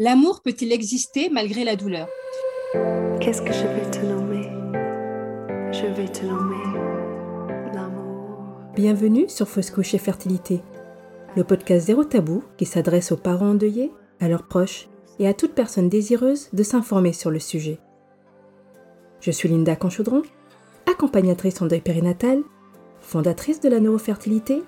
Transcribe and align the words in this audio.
L'amour 0.00 0.42
peut-il 0.42 0.70
exister 0.72 1.28
malgré 1.28 1.64
la 1.64 1.74
douleur? 1.74 2.06
Qu'est-ce 3.20 3.42
que 3.42 3.52
je 3.52 3.66
vais 3.66 3.90
te 3.90 3.98
nommer? 4.06 4.44
Je 5.72 5.86
vais 5.92 6.06
te 6.06 6.24
nommer 6.24 6.62
l'amour. 7.74 8.36
Bienvenue 8.76 9.28
sur 9.28 9.48
Fausse 9.48 9.72
Couche 9.72 9.94
et 9.94 9.98
Fertilité, 9.98 10.60
le 11.34 11.42
podcast 11.42 11.88
zéro 11.88 12.04
tabou 12.04 12.44
qui 12.56 12.64
s'adresse 12.64 13.10
aux 13.10 13.16
parents 13.16 13.48
endeuillés, 13.48 13.90
à 14.20 14.28
leurs 14.28 14.46
proches 14.46 14.88
et 15.18 15.26
à 15.26 15.34
toute 15.34 15.56
personne 15.56 15.88
désireuse 15.88 16.48
de 16.52 16.62
s'informer 16.62 17.12
sur 17.12 17.32
le 17.32 17.40
sujet. 17.40 17.80
Je 19.20 19.32
suis 19.32 19.48
Linda 19.48 19.74
Conchaudron, 19.74 20.22
accompagnatrice 20.86 21.60
en 21.60 21.66
deuil 21.66 21.80
périnatal, 21.80 22.44
fondatrice 23.00 23.58
de 23.58 23.68
la 23.68 23.80
neurofertilité 23.80 24.62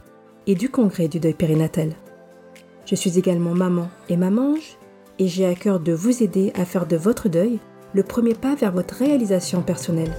et 0.49 0.57
du 0.57 0.71
congrès 0.71 1.07
du 1.07 1.21
deuil 1.21 1.35
périnatal. 1.35 1.93
Je 2.85 2.97
suis 2.97 3.17
également 3.17 3.55
maman 3.55 3.89
et 4.09 4.17
mamange 4.17 4.77
et 5.21 5.29
j'ai 5.29 5.47
à 5.47 5.55
cœur 5.55 5.79
de 5.79 5.93
vous 5.93 6.23
aider 6.23 6.51
à 6.57 6.65
faire 6.65 6.87
de 6.87 6.97
votre 6.97 7.29
deuil 7.29 7.61
le 7.93 8.03
premier 8.03 8.35
pas 8.35 8.55
vers 8.55 8.73
votre 8.73 8.95
réalisation 8.95 9.63
personnelle. 9.63 10.13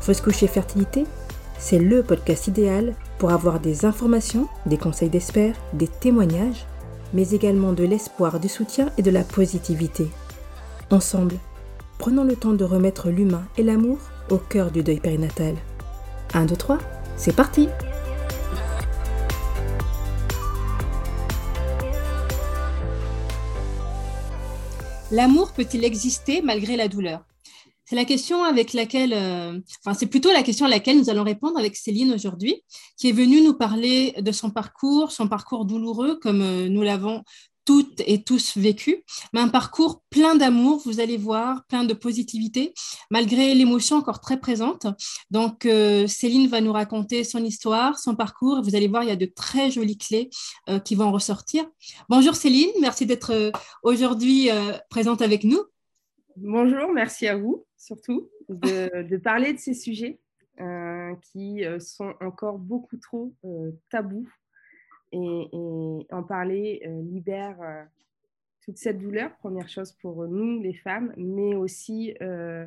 Fausse 0.00 0.20
couche 0.20 0.42
et 0.42 0.48
fertilité, 0.48 1.04
c'est 1.58 1.78
le 1.78 2.02
podcast 2.02 2.48
idéal 2.48 2.94
pour 3.18 3.30
avoir 3.30 3.60
des 3.60 3.86
informations, 3.86 4.48
des 4.66 4.76
conseils 4.76 5.08
d'experts, 5.08 5.56
des 5.72 5.88
témoignages, 5.88 6.66
mais 7.14 7.30
également 7.30 7.72
de 7.72 7.84
l'espoir, 7.84 8.40
du 8.40 8.48
soutien 8.48 8.90
et 8.98 9.02
de 9.02 9.10
la 9.10 9.22
positivité. 9.22 10.08
Ensemble, 10.90 11.36
prenons 11.98 12.24
le 12.24 12.36
temps 12.36 12.52
de 12.52 12.64
remettre 12.64 13.08
l'humain 13.08 13.44
et 13.56 13.62
l'amour 13.62 13.98
au 14.30 14.36
cœur 14.36 14.70
du 14.70 14.82
deuil 14.82 15.00
périnatal. 15.00 15.54
1, 16.34 16.46
2, 16.46 16.56
3, 16.56 16.78
c'est 17.16 17.34
parti 17.34 17.68
L'amour 25.14 25.52
peut-il 25.52 25.84
exister 25.84 26.42
malgré 26.42 26.74
la 26.74 26.88
douleur? 26.88 27.24
C'est 27.84 27.94
la 27.94 28.04
question 28.04 28.42
avec 28.42 28.72
laquelle, 28.72 29.12
euh, 29.12 29.60
enfin 29.78 29.94
c'est 29.94 30.08
plutôt 30.08 30.32
la 30.32 30.42
question 30.42 30.66
à 30.66 30.68
laquelle 30.68 30.98
nous 30.98 31.08
allons 31.08 31.22
répondre 31.22 31.56
avec 31.56 31.76
Céline 31.76 32.12
aujourd'hui, 32.12 32.64
qui 32.96 33.10
est 33.10 33.12
venue 33.12 33.40
nous 33.40 33.54
parler 33.54 34.14
de 34.18 34.32
son 34.32 34.50
parcours, 34.50 35.12
son 35.12 35.28
parcours 35.28 35.66
douloureux, 35.66 36.18
comme 36.20 36.42
euh, 36.42 36.68
nous 36.68 36.82
l'avons 36.82 37.22
toutes 37.64 38.02
et 38.06 38.22
tous 38.22 38.56
vécu, 38.56 39.02
mais 39.32 39.40
un 39.40 39.48
parcours 39.48 40.02
plein 40.10 40.34
d'amour, 40.34 40.82
vous 40.84 41.00
allez 41.00 41.16
voir, 41.16 41.64
plein 41.66 41.84
de 41.84 41.94
positivité, 41.94 42.74
malgré 43.10 43.54
l'émotion 43.54 43.96
encore 43.96 44.20
très 44.20 44.38
présente. 44.38 44.86
Donc, 45.30 45.66
euh, 45.66 46.06
Céline 46.06 46.48
va 46.48 46.60
nous 46.60 46.72
raconter 46.72 47.24
son 47.24 47.42
histoire, 47.44 47.98
son 47.98 48.14
parcours. 48.16 48.62
Vous 48.62 48.76
allez 48.76 48.88
voir, 48.88 49.02
il 49.02 49.08
y 49.08 49.12
a 49.12 49.16
de 49.16 49.26
très 49.26 49.70
jolies 49.70 49.98
clés 49.98 50.30
euh, 50.68 50.78
qui 50.78 50.94
vont 50.94 51.10
ressortir. 51.10 51.64
Bonjour 52.08 52.34
Céline, 52.34 52.72
merci 52.80 53.06
d'être 53.06 53.32
euh, 53.32 53.50
aujourd'hui 53.82 54.48
présente 54.90 55.22
avec 55.22 55.44
nous. 55.44 55.60
Bonjour, 56.36 56.92
merci 56.92 57.26
à 57.28 57.36
vous, 57.36 57.64
surtout, 57.76 58.30
de, 58.48 59.02
de 59.08 59.16
parler 59.16 59.52
de 59.52 59.58
ces 59.58 59.74
sujets 59.74 60.18
qui 61.32 61.64
sont 61.80 62.14
encore 62.20 62.58
beaucoup 62.58 62.96
trop 62.96 63.34
tabous 63.90 64.28
et, 65.14 66.06
en 66.10 66.22
parler 66.22 66.82
euh, 66.86 67.02
libère 67.02 67.60
euh, 67.62 67.84
toute 68.62 68.78
cette 68.78 68.98
douleur, 68.98 69.36
première 69.36 69.68
chose 69.68 69.92
pour 69.92 70.26
nous, 70.26 70.60
les 70.60 70.74
femmes, 70.74 71.12
mais 71.16 71.54
aussi 71.54 72.16
euh, 72.22 72.66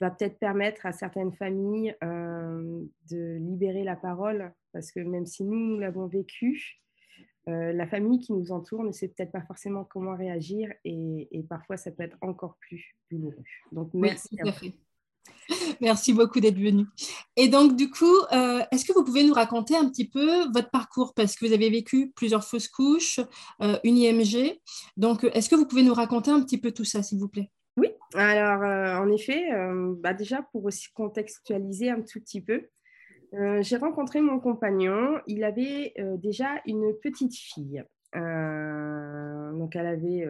va 0.00 0.10
peut-être 0.10 0.38
permettre 0.38 0.86
à 0.86 0.92
certaines 0.92 1.32
familles 1.32 1.94
de 2.00 3.36
libérer 3.36 3.84
la 3.84 3.94
parole, 3.94 4.52
parce 4.72 4.90
que 4.90 5.00
même 5.00 5.26
si 5.26 5.44
nous, 5.44 5.58
nous 5.58 5.78
l'avons 5.78 6.06
vécu, 6.06 6.80
la 7.46 7.86
famille 7.86 8.20
qui 8.20 8.32
nous 8.32 8.52
entoure 8.52 8.84
ne 8.84 8.92
sait 8.92 9.08
peut-être 9.08 9.32
pas 9.32 9.42
forcément 9.42 9.84
comment 9.84 10.16
réagir 10.16 10.72
et, 10.84 11.44
parfois 11.48 11.76
ça 11.76 11.90
peut 11.90 12.04
être 12.04 12.16
encore 12.22 12.56
plus 12.60 12.96
douloureux. 13.10 13.44
Donc 13.70 13.90
merci. 13.92 14.34
à 14.40 14.50
vous. 14.50 14.72
Merci 15.80 16.12
beaucoup 16.12 16.40
d'être 16.40 16.58
venu. 16.58 16.86
Et 17.36 17.48
donc, 17.48 17.76
du 17.76 17.90
coup, 17.90 18.16
euh, 18.32 18.60
est-ce 18.70 18.84
que 18.84 18.92
vous 18.92 19.04
pouvez 19.04 19.24
nous 19.24 19.34
raconter 19.34 19.76
un 19.76 19.88
petit 19.88 20.08
peu 20.08 20.44
votre 20.52 20.70
parcours? 20.70 21.14
Parce 21.14 21.36
que 21.36 21.46
vous 21.46 21.52
avez 21.52 21.70
vécu 21.70 22.12
plusieurs 22.14 22.44
fausses 22.44 22.68
couches, 22.68 23.20
euh, 23.60 23.78
une 23.84 23.96
IMG. 23.96 24.60
Donc, 24.96 25.24
est-ce 25.24 25.48
que 25.48 25.56
vous 25.56 25.66
pouvez 25.66 25.82
nous 25.82 25.94
raconter 25.94 26.30
un 26.30 26.42
petit 26.42 26.58
peu 26.58 26.72
tout 26.72 26.84
ça, 26.84 27.02
s'il 27.02 27.18
vous 27.18 27.28
plaît? 27.28 27.50
Oui, 27.76 27.88
alors, 28.14 28.62
euh, 28.62 28.96
en 28.98 29.10
effet, 29.10 29.48
bah, 29.98 30.12
déjà, 30.12 30.42
pour 30.52 30.64
aussi 30.64 30.88
contextualiser 30.92 31.90
un 31.90 32.00
tout 32.00 32.20
petit 32.20 32.40
peu, 32.40 32.68
j'ai 33.60 33.76
rencontré 33.76 34.20
mon 34.20 34.38
compagnon. 34.38 35.18
Il 35.26 35.42
avait 35.42 35.94
déjà 36.18 36.60
une 36.66 36.92
petite 37.02 37.34
fille. 37.34 37.82
donc, 38.14 39.74
elle 39.74 39.86
avait 39.86 40.28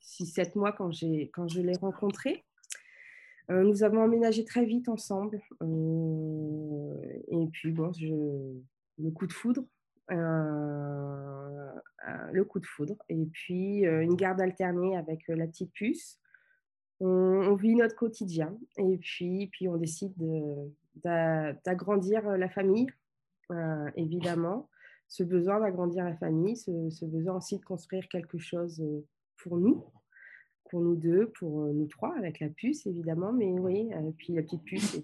6-7 0.00 0.56
mois 0.56 0.72
quand, 0.72 0.90
quand 1.32 1.48
je 1.48 1.60
l'ai 1.60 1.76
rencontrée. 1.76 2.44
Euh, 3.50 3.64
nous 3.64 3.82
avons 3.82 4.02
emménagé 4.02 4.44
très 4.44 4.64
vite 4.64 4.88
ensemble. 4.88 5.40
Euh, 5.62 6.94
et 7.28 7.46
puis, 7.52 7.72
bon, 7.72 7.90
le 8.98 9.10
coup 9.10 9.26
de 9.26 9.32
foudre. 9.32 9.64
Euh, 10.10 11.72
le 12.32 12.44
coup 12.44 12.60
de 12.60 12.66
foudre. 12.66 12.96
Et 13.08 13.26
puis, 13.26 13.80
une 13.84 14.14
garde 14.14 14.40
alternée 14.40 14.96
avec 14.96 15.26
la 15.28 15.46
petite 15.46 15.72
puce. 15.72 16.18
On, 17.00 17.54
vit 17.54 17.74
notre 17.74 17.96
quotidien. 17.96 18.56
Et 18.76 18.98
puis, 18.98 19.48
puis 19.52 19.68
on 19.68 19.76
décide 19.76 20.12
d'agrandir 21.02 22.36
la 22.36 22.48
famille, 22.48 22.88
évidemment. 23.96 24.68
Ce 25.08 25.24
besoin 25.24 25.58
d'agrandir 25.60 26.04
la 26.04 26.14
famille, 26.16 26.56
ce, 26.56 27.04
besoin 27.04 27.36
aussi 27.36 27.58
de 27.58 27.64
construire 27.64 28.06
quelque 28.08 28.38
chose 28.38 28.84
pour 29.36 29.56
nous 29.56 29.84
pour 30.70 30.80
nous 30.80 30.96
deux, 30.96 31.28
pour 31.38 31.66
nous 31.66 31.86
trois, 31.86 32.16
avec 32.16 32.40
la 32.40 32.48
puce 32.48 32.86
évidemment, 32.86 33.32
mais 33.32 33.50
oui, 33.58 33.90
puis 34.16 34.32
la 34.32 34.42
petite 34.42 34.64
puce, 34.64 35.00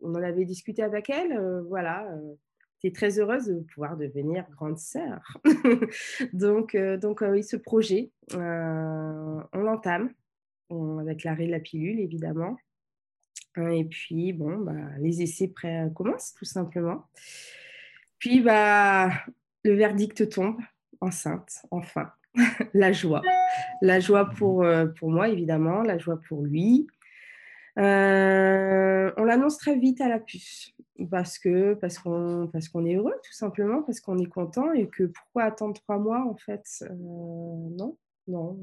on 0.00 0.14
en 0.14 0.22
avait 0.22 0.44
discuté 0.44 0.82
avec 0.82 1.10
elle, 1.10 1.38
voilà, 1.68 2.08
tu 2.80 2.92
très 2.92 3.18
heureuse 3.18 3.46
de 3.46 3.60
pouvoir 3.74 3.96
devenir 3.96 4.46
grande 4.50 4.78
sœur. 4.78 5.20
donc, 6.32 6.76
donc 6.76 7.22
oui, 7.22 7.42
ce 7.42 7.56
projet, 7.56 8.12
on 8.32 9.42
l'entame 9.52 10.12
avec 11.00 11.24
l'arrêt 11.24 11.46
de 11.46 11.52
la 11.52 11.60
pilule 11.60 12.00
évidemment. 12.00 12.56
Et 13.56 13.84
puis, 13.84 14.32
bon, 14.32 14.58
bah, 14.58 14.72
les 14.98 15.22
essais 15.22 15.48
prêts 15.48 15.88
commencent 15.94 16.34
tout 16.34 16.44
simplement. 16.44 17.08
Puis, 18.18 18.40
bah, 18.40 19.10
le 19.64 19.74
verdict 19.74 20.28
tombe, 20.28 20.60
enceinte, 21.00 21.62
enfin. 21.70 22.12
la 22.74 22.92
joie. 22.92 23.22
La 23.82 24.00
joie 24.00 24.30
pour, 24.30 24.62
euh, 24.62 24.86
pour 24.86 25.10
moi, 25.10 25.28
évidemment, 25.28 25.82
la 25.82 25.98
joie 25.98 26.20
pour 26.28 26.42
lui. 26.42 26.86
Euh, 27.78 29.12
on 29.16 29.24
l'annonce 29.24 29.58
très 29.58 29.76
vite 29.76 30.00
à 30.00 30.08
la 30.08 30.18
puce 30.18 30.74
parce 31.12 31.38
que 31.38 31.74
parce 31.74 31.96
qu'on 32.00 32.48
parce 32.52 32.68
qu'on 32.68 32.84
est 32.84 32.96
heureux 32.96 33.14
tout 33.22 33.32
simplement 33.32 33.84
parce 33.84 34.00
qu'on 34.00 34.18
est 34.18 34.26
content 34.26 34.72
et 34.72 34.88
que 34.88 35.04
pourquoi 35.04 35.44
attendre 35.44 35.80
trois 35.82 35.98
mois 35.98 36.26
en 36.28 36.34
fait 36.34 36.64
euh, 36.82 36.88
non 36.90 37.96
non 38.26 38.58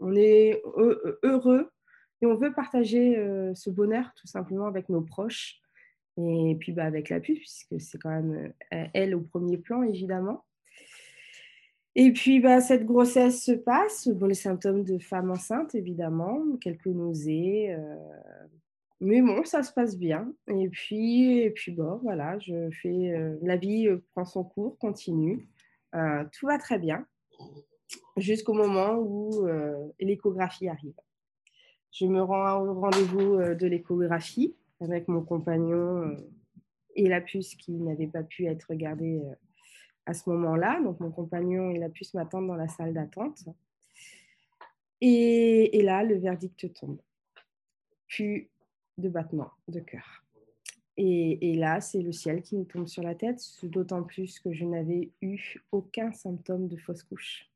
on 0.00 0.16
est 0.16 0.60
heureux 1.22 1.70
et 2.22 2.26
on 2.26 2.34
veut 2.34 2.52
partager 2.52 3.14
ce 3.54 3.70
bonheur 3.70 4.12
tout 4.16 4.26
simplement 4.26 4.66
avec 4.66 4.88
nos 4.88 5.02
proches 5.02 5.60
et 6.16 6.56
puis 6.58 6.72
bah, 6.72 6.86
avec 6.86 7.08
la 7.08 7.20
puce 7.20 7.66
puisque 7.68 7.80
c'est 7.80 7.98
quand 7.98 8.10
même 8.10 8.52
elle 8.70 9.14
au 9.14 9.20
premier 9.20 9.58
plan 9.58 9.84
évidemment 9.84 10.44
et 11.94 12.12
puis, 12.12 12.40
bah, 12.40 12.60
cette 12.60 12.86
grossesse 12.86 13.44
se 13.44 13.52
passe. 13.52 14.08
Bon, 14.08 14.26
les 14.26 14.34
symptômes 14.34 14.82
de 14.82 14.98
femme 14.98 15.30
enceinte, 15.30 15.74
évidemment, 15.74 16.40
quelques 16.60 16.86
nausées. 16.86 17.74
Euh, 17.74 17.96
mais 19.00 19.20
bon, 19.20 19.44
ça 19.44 19.62
se 19.62 19.72
passe 19.72 19.98
bien. 19.98 20.32
Et 20.48 20.68
puis, 20.70 21.40
et 21.40 21.50
puis 21.50 21.72
bon, 21.72 21.98
voilà, 22.02 22.38
je 22.38 22.70
fais, 22.70 23.12
euh, 23.14 23.36
la 23.42 23.56
vie 23.56 23.88
euh, 23.88 24.02
prend 24.14 24.24
son 24.24 24.44
cours, 24.44 24.78
continue. 24.78 25.48
tout 26.32 26.46
va 26.46 26.58
très 26.58 26.78
bien 26.78 27.06
jusqu'au 28.16 28.54
moment 28.54 28.94
où 28.94 29.46
l'échographie 30.00 30.68
arrive. 30.68 30.94
Je 31.92 32.06
me 32.06 32.22
rends 32.22 32.62
au 32.62 32.80
rendez-vous 32.80 33.36
de 33.36 33.66
l'échographie 33.66 34.56
avec 34.80 35.08
mon 35.08 35.22
compagnon 35.22 36.16
et 36.94 37.08
la 37.08 37.20
puce 37.20 37.54
qui 37.56 37.72
n'avait 37.72 38.06
pas 38.06 38.22
pu 38.22 38.46
être 38.46 38.64
regardée 38.70 39.20
à 40.06 40.14
ce 40.14 40.28
moment-là. 40.30 40.80
Donc, 40.82 41.00
mon 41.00 41.10
compagnon, 41.10 41.70
il 41.70 41.82
a 41.82 41.88
pu 41.88 42.04
se 42.04 42.16
m'attendre 42.16 42.48
dans 42.48 42.56
la 42.56 42.68
salle 42.68 42.92
d'attente. 42.92 43.44
Et, 45.00 45.82
là, 45.82 46.04
le 46.04 46.16
verdict 46.16 46.72
tombe. 46.74 47.00
Plus 48.08 48.48
de 48.98 49.08
battement 49.08 49.50
de 49.68 49.80
cœur. 49.80 50.24
Et, 50.96 51.54
là, 51.54 51.80
c'est 51.80 52.02
le 52.02 52.12
ciel 52.12 52.42
qui 52.42 52.56
nous 52.56 52.64
tombe 52.64 52.86
sur 52.86 53.02
la 53.02 53.14
tête, 53.14 53.40
d'autant 53.62 54.02
plus 54.02 54.38
que 54.40 54.52
je 54.52 54.64
n'avais 54.64 55.10
eu 55.20 55.56
aucun 55.72 56.12
symptôme 56.12 56.68
de 56.68 56.76
fausse 56.76 57.02
couche. 57.02 57.48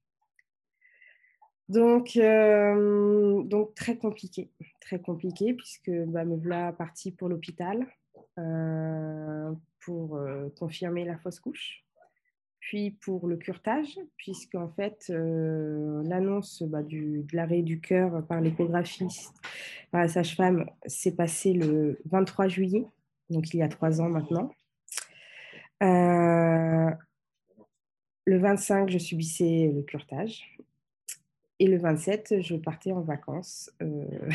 Donc, 1.69 2.17
euh, 2.17 3.43
donc 3.43 3.75
très 3.75 3.97
compliqué, 3.97 4.51
très 4.81 5.01
compliqué, 5.01 5.53
puisque 5.53 5.91
bah, 5.91 6.25
me 6.25 6.37
voilà 6.37 6.73
partie 6.73 7.11
pour 7.11 7.29
l'hôpital. 7.29 7.87
pour 9.81 10.19
confirmer 10.57 11.05
la 11.05 11.17
fausse 11.19 11.41
couche 11.41 11.86
puis 12.67 12.91
pour 12.91 13.29
le 13.29 13.37
curtage, 13.37 13.97
puisque 14.17 14.57
en 14.57 14.69
fait, 14.69 15.07
euh, 15.11 16.03
l'annonce 16.05 16.65
bah, 16.65 16.83
de 16.83 17.25
l'arrêt 17.33 17.63
du 17.63 17.81
cœur 17.81 18.27
par 18.27 18.41
l'échographiste, 18.41 19.33
par 19.93 20.01
la 20.01 20.09
sage-femme, 20.09 20.67
s'est 20.85 21.15
passée 21.15 21.53
le 21.53 22.01
23 22.07 22.49
juillet, 22.49 22.85
donc 23.31 23.55
il 23.55 23.59
y 23.59 23.63
a 23.63 23.69
trois 23.69 24.01
ans 24.01 24.09
maintenant. 24.09 24.51
Euh, 25.81 26.91
le 28.25 28.39
25, 28.39 28.91
je 28.91 28.99
subissais 28.99 29.71
le 29.73 29.83
curtage. 29.83 30.59
Et 31.61 31.69
le 31.69 31.79
27, 31.79 32.43
je 32.43 32.57
partais 32.57 32.91
en 32.91 33.01
vacances 33.01 33.71
euh, 33.81 34.29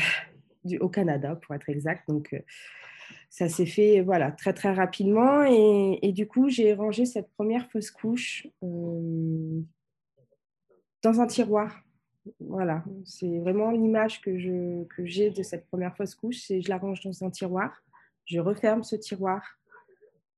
au 0.80 0.88
Canada, 0.88 1.36
pour 1.36 1.54
être 1.54 1.68
exact. 1.68 2.08
Donc, 2.08 2.34
ça 3.30 3.48
s'est 3.48 3.66
fait 3.66 4.02
voilà, 4.02 4.32
très 4.32 4.52
très 4.52 4.72
rapidement 4.72 5.44
et, 5.44 6.12
du 6.12 6.26
coup 6.26 6.48
j'ai 6.48 6.74
rangé 6.74 7.06
cette 7.06 7.30
première 7.32 7.70
fausse 7.70 7.90
couche 7.90 8.46
euh, 8.62 9.60
dans 11.02 11.20
un 11.20 11.26
tiroir. 11.26 11.82
Voilà, 12.38 12.84
c'est 13.04 13.40
vraiment 13.40 13.72
l'image 13.72 14.20
que, 14.20 14.38
je, 14.38 14.84
que 14.84 15.04
j'ai 15.04 15.30
de 15.30 15.42
cette 15.42 15.66
première 15.66 15.96
fausse 15.96 16.14
couche, 16.14 16.38
c'est 16.46 16.60
je 16.60 16.68
la 16.68 16.78
range 16.78 17.00
dans 17.00 17.24
un 17.24 17.30
tiroir, 17.30 17.82
je 18.26 18.38
referme 18.38 18.84
ce 18.84 18.94
tiroir 18.94 19.42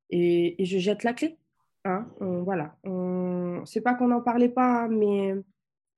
et, 0.08 0.56
je 0.64 0.78
jette 0.78 1.02
la 1.02 1.12
clé. 1.12 1.36
Hein, 1.84 2.08
voilà, 2.18 2.76
c'est 3.66 3.80
pas 3.80 3.94
qu'on 3.94 4.08
n'en 4.08 4.20
parlait 4.20 4.48
pas, 4.48 4.88
mais, 4.88 5.34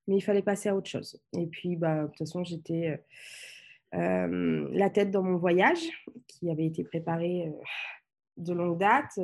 mais 0.07 0.17
il 0.17 0.21
fallait 0.21 0.43
passer 0.43 0.69
à 0.69 0.77
autre 0.77 0.89
chose. 0.89 1.21
Et 1.37 1.47
puis, 1.47 1.77
bah, 1.77 2.03
de 2.03 2.07
toute 2.09 2.19
façon, 2.19 2.45
j'étais 2.45 2.89
euh, 2.89 2.97
la 3.93 4.91
tête 4.91 5.11
dans 5.11 5.23
mon 5.23 5.37
voyage, 5.37 5.89
qui 6.27 6.51
avait 6.51 6.67
été 6.67 6.85
préparé 6.85 7.53
de 8.37 8.53
longue 8.53 8.79
date. 8.79 9.19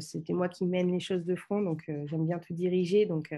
C'était 0.00 0.32
moi 0.32 0.48
qui 0.48 0.66
mène 0.66 0.92
les 0.92 1.00
choses 1.00 1.24
de 1.24 1.34
front, 1.34 1.62
donc 1.62 1.90
j'aime 2.06 2.26
bien 2.26 2.38
tout 2.38 2.54
diriger. 2.54 3.06
Donc, 3.06 3.34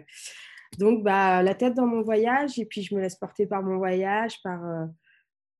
donc 0.78 1.02
bah, 1.02 1.42
la 1.42 1.54
tête 1.54 1.74
dans 1.74 1.86
mon 1.86 2.02
voyage, 2.02 2.58
et 2.58 2.66
puis 2.66 2.82
je 2.82 2.94
me 2.94 3.00
laisse 3.00 3.16
porter 3.16 3.46
par 3.46 3.62
mon 3.62 3.78
voyage, 3.78 4.40
par, 4.42 4.88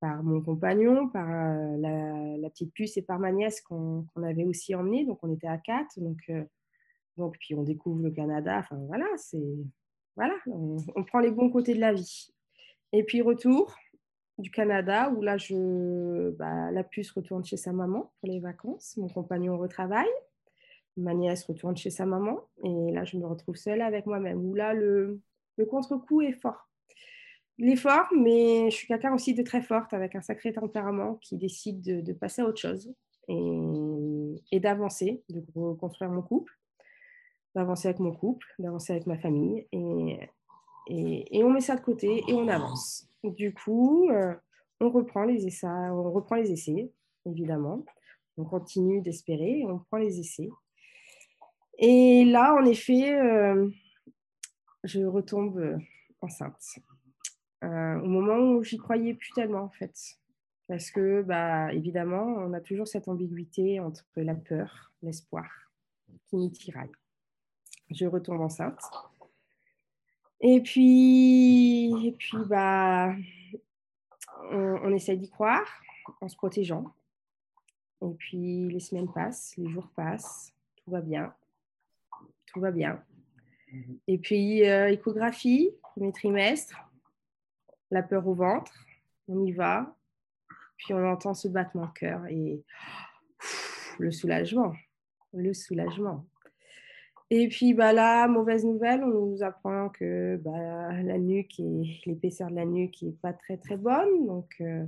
par 0.01 0.23
mon 0.23 0.41
compagnon, 0.41 1.09
par 1.09 1.27
la, 1.29 2.51
petite 2.51 2.73
puce 2.73 2.97
et 2.97 3.03
par 3.03 3.19
ma 3.19 3.33
nièce 3.33 3.61
qu'on 3.61 4.07
avait 4.23 4.45
aussi 4.45 4.75
emmenée. 4.75 5.05
Donc 5.05 5.19
on 5.23 5.33
était 5.33 5.49
à 5.49 5.59
quatre. 5.59 5.99
Donc, 5.99 6.31
donc 7.17 7.37
puis 7.39 7.55
on 7.55 7.63
découvre 7.63 8.03
le 8.03 8.11
Canada. 8.11 8.59
Enfin 8.59 8.77
voilà, 8.87 9.07
c'est 9.17 9.39
voilà, 10.17 10.35
on 10.47 11.05
prend 11.05 11.21
les 11.21 11.31
bons 11.31 11.51
côtés 11.51 11.75
de 11.75 11.81
la 11.81 11.93
vie. 11.93 12.29
Et 12.93 13.05
puis 13.05 13.23
retour, 13.23 13.75
du 14.41 14.51
Canada 14.51 15.11
où 15.11 15.23
là, 15.23 15.37
je, 15.37 16.31
bah, 16.31 16.71
la 16.71 16.83
puce 16.83 17.11
retourne 17.13 17.45
chez 17.45 17.57
sa 17.57 17.73
maman 17.73 18.13
pour 18.21 18.29
les 18.29 18.41
vacances. 18.41 18.97
Mon 18.97 19.09
compagnon 19.09 19.59
retravaille. 19.59 20.09
Ma 20.97 21.15
nièce 21.15 21.45
retourne 21.45 21.77
chez 21.77 21.91
sa 21.91 22.07
maman. 22.07 22.41
Et 22.65 22.93
là, 22.93 23.05
je 23.05 23.17
me 23.17 23.27
retrouve 23.27 23.57
seule 23.57 23.83
avec 23.83 24.07
moi-même. 24.07 24.45
Où 24.45 24.55
là, 24.55 24.75
le, 24.75 25.21
contre-coup 25.69 26.23
est 26.23 26.33
fort. 26.33 26.69
Il 27.59 27.69
est 27.69 27.77
fort, 27.77 28.07
mais 28.17 28.71
je 28.71 28.77
suis 28.77 28.87
quelqu'un 28.87 29.13
aussi 29.15 29.35
de 29.35 29.43
très 29.43 29.61
forte, 29.61 29.93
avec 29.93 30.15
un 30.17 30.23
sacré 30.23 30.53
tempérament 30.53 31.17
qui 31.17 31.37
décide 31.37 32.03
de, 32.03 32.13
passer 32.15 32.41
à 32.41 32.47
autre 32.47 32.61
chose 32.61 32.95
et, 33.29 34.61
d'avancer, 34.61 35.23
de 35.29 35.45
reconstruire 35.55 36.11
mon 36.11 36.23
couple, 36.23 36.59
d'avancer 37.55 37.89
avec 37.89 38.01
mon 38.01 38.13
couple, 38.13 38.47
d'avancer 38.59 38.95
avec 38.95 39.07
ma 39.07 39.19
famille. 39.19 39.67
Et 39.73 41.45
on 41.45 41.51
met 41.51 41.61
ça 41.61 41.77
de 41.77 41.83
côté 41.83 42.23
et 42.27 42.33
on 42.33 42.49
avance. 42.49 43.10
Du 43.23 43.53
coup, 43.53 44.09
euh, 44.11 44.35
on, 44.81 44.91
reprend 44.91 45.25
les 45.25 45.47
essais, 45.47 45.67
on 45.67 46.11
reprend 46.11 46.37
les 46.37 46.51
essais, 46.53 46.91
évidemment. 47.27 47.85
On 48.39 48.45
continue 48.45 49.03
d'espérer, 49.03 49.65
on 49.69 49.79
prend 49.79 49.99
les 49.99 50.19
essais. 50.19 50.49
Et 51.79 52.25
là, 52.25 52.55
en 52.55 52.65
effet, 52.65 53.15
euh, 53.15 53.69
je 54.85 55.03
retombe 55.03 55.59
euh, 55.59 55.79
enceinte. 56.23 56.79
au 57.63 58.07
moment 58.07 58.39
où 58.39 58.63
j'y 58.63 58.79
croyais 58.79 59.15
plus 59.15 59.33
tellement, 59.33 59.65
en 59.65 59.71
fait. 59.71 59.95
Parce 60.67 60.91
que, 60.91 61.23
bah, 61.23 61.73
évidemment, 61.75 62.25
on 62.39 62.53
a 62.55 62.61
toujours 62.61 62.89
cette 62.89 63.09
ambiguïté 63.09 63.81
entre 63.81 64.05
la 64.17 64.35
peur, 64.35 64.93
l'espoir, 65.03 65.49
qui 66.27 66.37
nous 66.37 66.49
tiraille. 66.49 66.93
Je 67.91 68.07
retombe 68.07 68.41
enceinte. 68.41 68.81
Et 70.41 70.61
puis, 70.63 72.07
et 72.07 72.13
puis 72.13 72.39
bah, 72.47 73.15
on, 74.51 74.93
essaye 74.93 75.19
d'y 75.19 75.29
croire 75.29 75.67
en 76.21 76.29
se 76.29 76.37
protégeant. 76.37 76.95
Et 78.03 78.15
puis 78.15 78.69
les 78.71 78.81
semaines 78.81 79.13
passent, 79.13 79.55
les 79.59 79.69
jours 79.69 79.89
passent, 79.95 80.55
tout 80.77 80.91
va 80.91 81.01
bien. 81.01 81.35
Tout 82.47 82.61
va 82.61 82.71
bien. 82.71 83.03
Mmh 83.73 83.95
et 84.09 84.19
puis, 84.19 84.69
euh, 84.69 84.91
échographie, 84.91 85.71
premier 85.83 86.11
trimestre, 86.11 86.75
la 87.93 88.03
peur 88.03 88.27
au 88.27 88.35
ventre, 88.35 88.73
on 89.29 89.45
y 89.45 89.53
va. 89.53 89.95
Puis 90.77 90.95
on 90.95 91.07
entend 91.07 91.35
ce 91.35 91.47
battement 91.47 91.87
de 91.87 91.93
cœur 91.93 92.27
et 92.27 92.65
le 93.99 94.11
soulagement, 94.11 94.73
le 95.33 95.53
soulagement. 95.53 96.27
Et 97.33 97.47
puis 97.47 97.75
bah, 97.75 97.93
là, 97.93 98.27
mauvaise 98.27 98.65
nouvelle, 98.65 99.05
on 99.05 99.27
nous 99.27 99.43
apprend 99.45 99.89
que 99.89 100.37
bah, 100.39 101.01
la 101.03 101.17
nuque 101.17 101.61
et 101.61 102.01
l'épaisseur 102.05 102.51
de 102.51 102.57
la 102.57 102.65
nuque 102.65 103.01
n'est 103.03 103.13
pas 103.13 103.33
très 103.33 103.57
très 103.57 103.77
bonne. 103.77 104.27
Donc, 104.27 104.53
euh, 104.61 104.85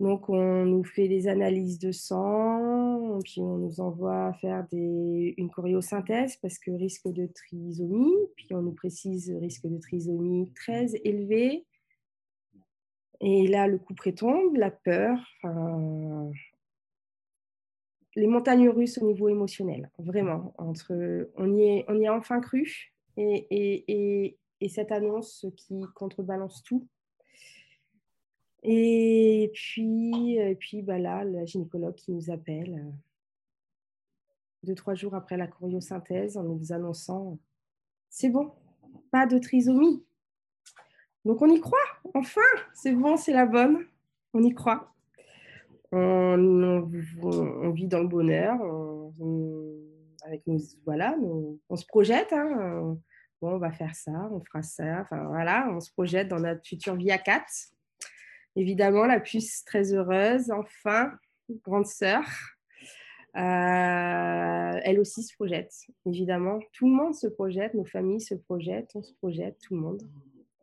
donc 0.00 0.30
on 0.30 0.64
nous 0.64 0.82
fait 0.82 1.08
des 1.08 1.28
analyses 1.28 1.78
de 1.78 1.92
sang, 1.92 3.18
puis 3.22 3.42
on 3.42 3.58
nous 3.58 3.80
envoie 3.80 4.32
faire 4.40 4.66
des, 4.72 5.34
une 5.36 5.50
choréosynthèse 5.50 6.36
parce 6.36 6.58
que 6.58 6.70
risque 6.70 7.08
de 7.08 7.26
trisomie, 7.26 8.16
puis 8.36 8.48
on 8.52 8.62
nous 8.62 8.72
précise 8.72 9.30
risque 9.38 9.66
de 9.66 9.76
trisomie 9.76 10.50
très 10.54 10.86
élevé. 11.04 11.66
Et 13.20 13.46
là, 13.46 13.66
le 13.66 13.76
coup 13.78 13.94
prétombe, 13.94 14.56
la 14.56 14.70
peur, 14.70 15.18
les 18.16 18.26
montagnes 18.26 18.70
russes 18.70 18.98
au 18.98 19.06
niveau 19.06 19.28
émotionnel, 19.28 19.90
vraiment. 19.98 20.54
Entre, 20.58 21.30
on, 21.36 21.54
y 21.54 21.62
est, 21.62 21.84
on 21.88 22.00
y 22.00 22.06
a 22.06 22.14
enfin 22.14 22.40
cru 22.40 22.92
et, 23.16 23.46
et, 23.50 24.38
et, 24.60 24.68
cette 24.68 24.90
annonce 24.90 25.46
qui 25.56 25.82
contrebalance 25.94 26.62
tout. 26.62 26.88
Et 28.62 29.50
puis, 29.54 30.36
et 30.36 30.56
puis 30.56 30.82
bah 30.82 30.98
là, 30.98 31.24
la 31.24 31.44
gynécologue 31.44 31.94
qui 31.94 32.10
nous 32.10 32.30
appelle 32.30 32.74
euh, 32.74 32.90
deux, 34.64 34.74
trois 34.74 34.94
jours 34.94 35.14
après 35.14 35.36
la 35.36 35.46
choréosynthèse 35.46 36.36
en 36.36 36.42
nous 36.42 36.72
annonçant 36.72 37.38
c'est 38.08 38.30
bon, 38.30 38.50
pas 39.10 39.26
de 39.26 39.38
trisomie. 39.38 40.02
Donc 41.24 41.42
on 41.42 41.50
y 41.50 41.60
croit, 41.60 41.78
enfin, 42.14 42.40
c'est 42.72 42.92
bon, 42.92 43.16
c'est 43.16 43.32
la 43.32 43.44
bonne, 43.44 43.84
on 44.32 44.42
y 44.42 44.54
croit 44.54 44.95
on, 45.92 47.70
vit 47.70 47.86
dans 47.86 48.00
le 48.00 48.08
bonheur, 48.08 48.58
on, 48.60 49.12
avec 50.24 50.42
voilà, 50.84 51.16
on 51.68 51.76
se 51.76 51.86
projette. 51.86 52.32
Hein, 52.32 52.96
bon, 53.40 53.54
on 53.54 53.58
va 53.58 53.72
faire 53.72 53.94
ça, 53.94 54.28
on 54.30 54.40
fera 54.40 54.62
ça. 54.62 55.00
Enfin 55.02 55.24
voilà, 55.26 55.68
on 55.70 55.80
se 55.80 55.90
projette 55.92 56.28
dans 56.28 56.40
notre 56.40 56.66
future 56.66 56.96
vie 56.96 57.10
à 57.10 57.18
quatre. 57.18 57.52
Évidemment, 58.56 59.04
la 59.04 59.20
puce 59.20 59.64
très 59.64 59.92
heureuse, 59.92 60.50
enfin, 60.50 61.12
grande 61.64 61.86
sœur. 61.86 62.24
Euh, 63.36 64.80
elle 64.82 64.98
aussi 64.98 65.22
se 65.22 65.34
projette, 65.34 65.74
évidemment. 66.06 66.58
Tout 66.72 66.88
le 66.88 66.94
monde 66.94 67.14
se 67.14 67.26
projette, 67.26 67.74
nos 67.74 67.84
familles 67.84 68.22
se 68.22 68.34
projettent, 68.34 68.92
on 68.94 69.02
se 69.02 69.12
projette, 69.14 69.58
tout 69.60 69.74
le 69.74 69.82
monde. 69.82 70.02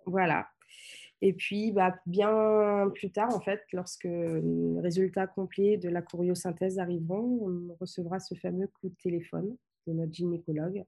Voilà. 0.08 0.48
Et 1.22 1.34
puis, 1.34 1.72
bah, 1.72 1.96
bien 2.06 2.90
plus 2.94 3.12
tard, 3.12 3.34
en 3.34 3.40
fait, 3.40 3.62
lorsque 3.72 4.04
le 4.04 4.80
résultat 4.82 5.28
complet 5.28 5.78
de 5.78 5.90
la 5.90 6.02
choréosynthèse 6.02 6.80
arriveront, 6.80 7.70
on 7.70 7.76
recevra 7.80 8.20
ce 8.20 8.36
fameux 8.36 8.68
coup 8.68 8.90
de 8.90 8.96
téléphone 8.96 9.56
de 9.88 9.94
notre 9.94 10.14
gynécologue 10.14 10.84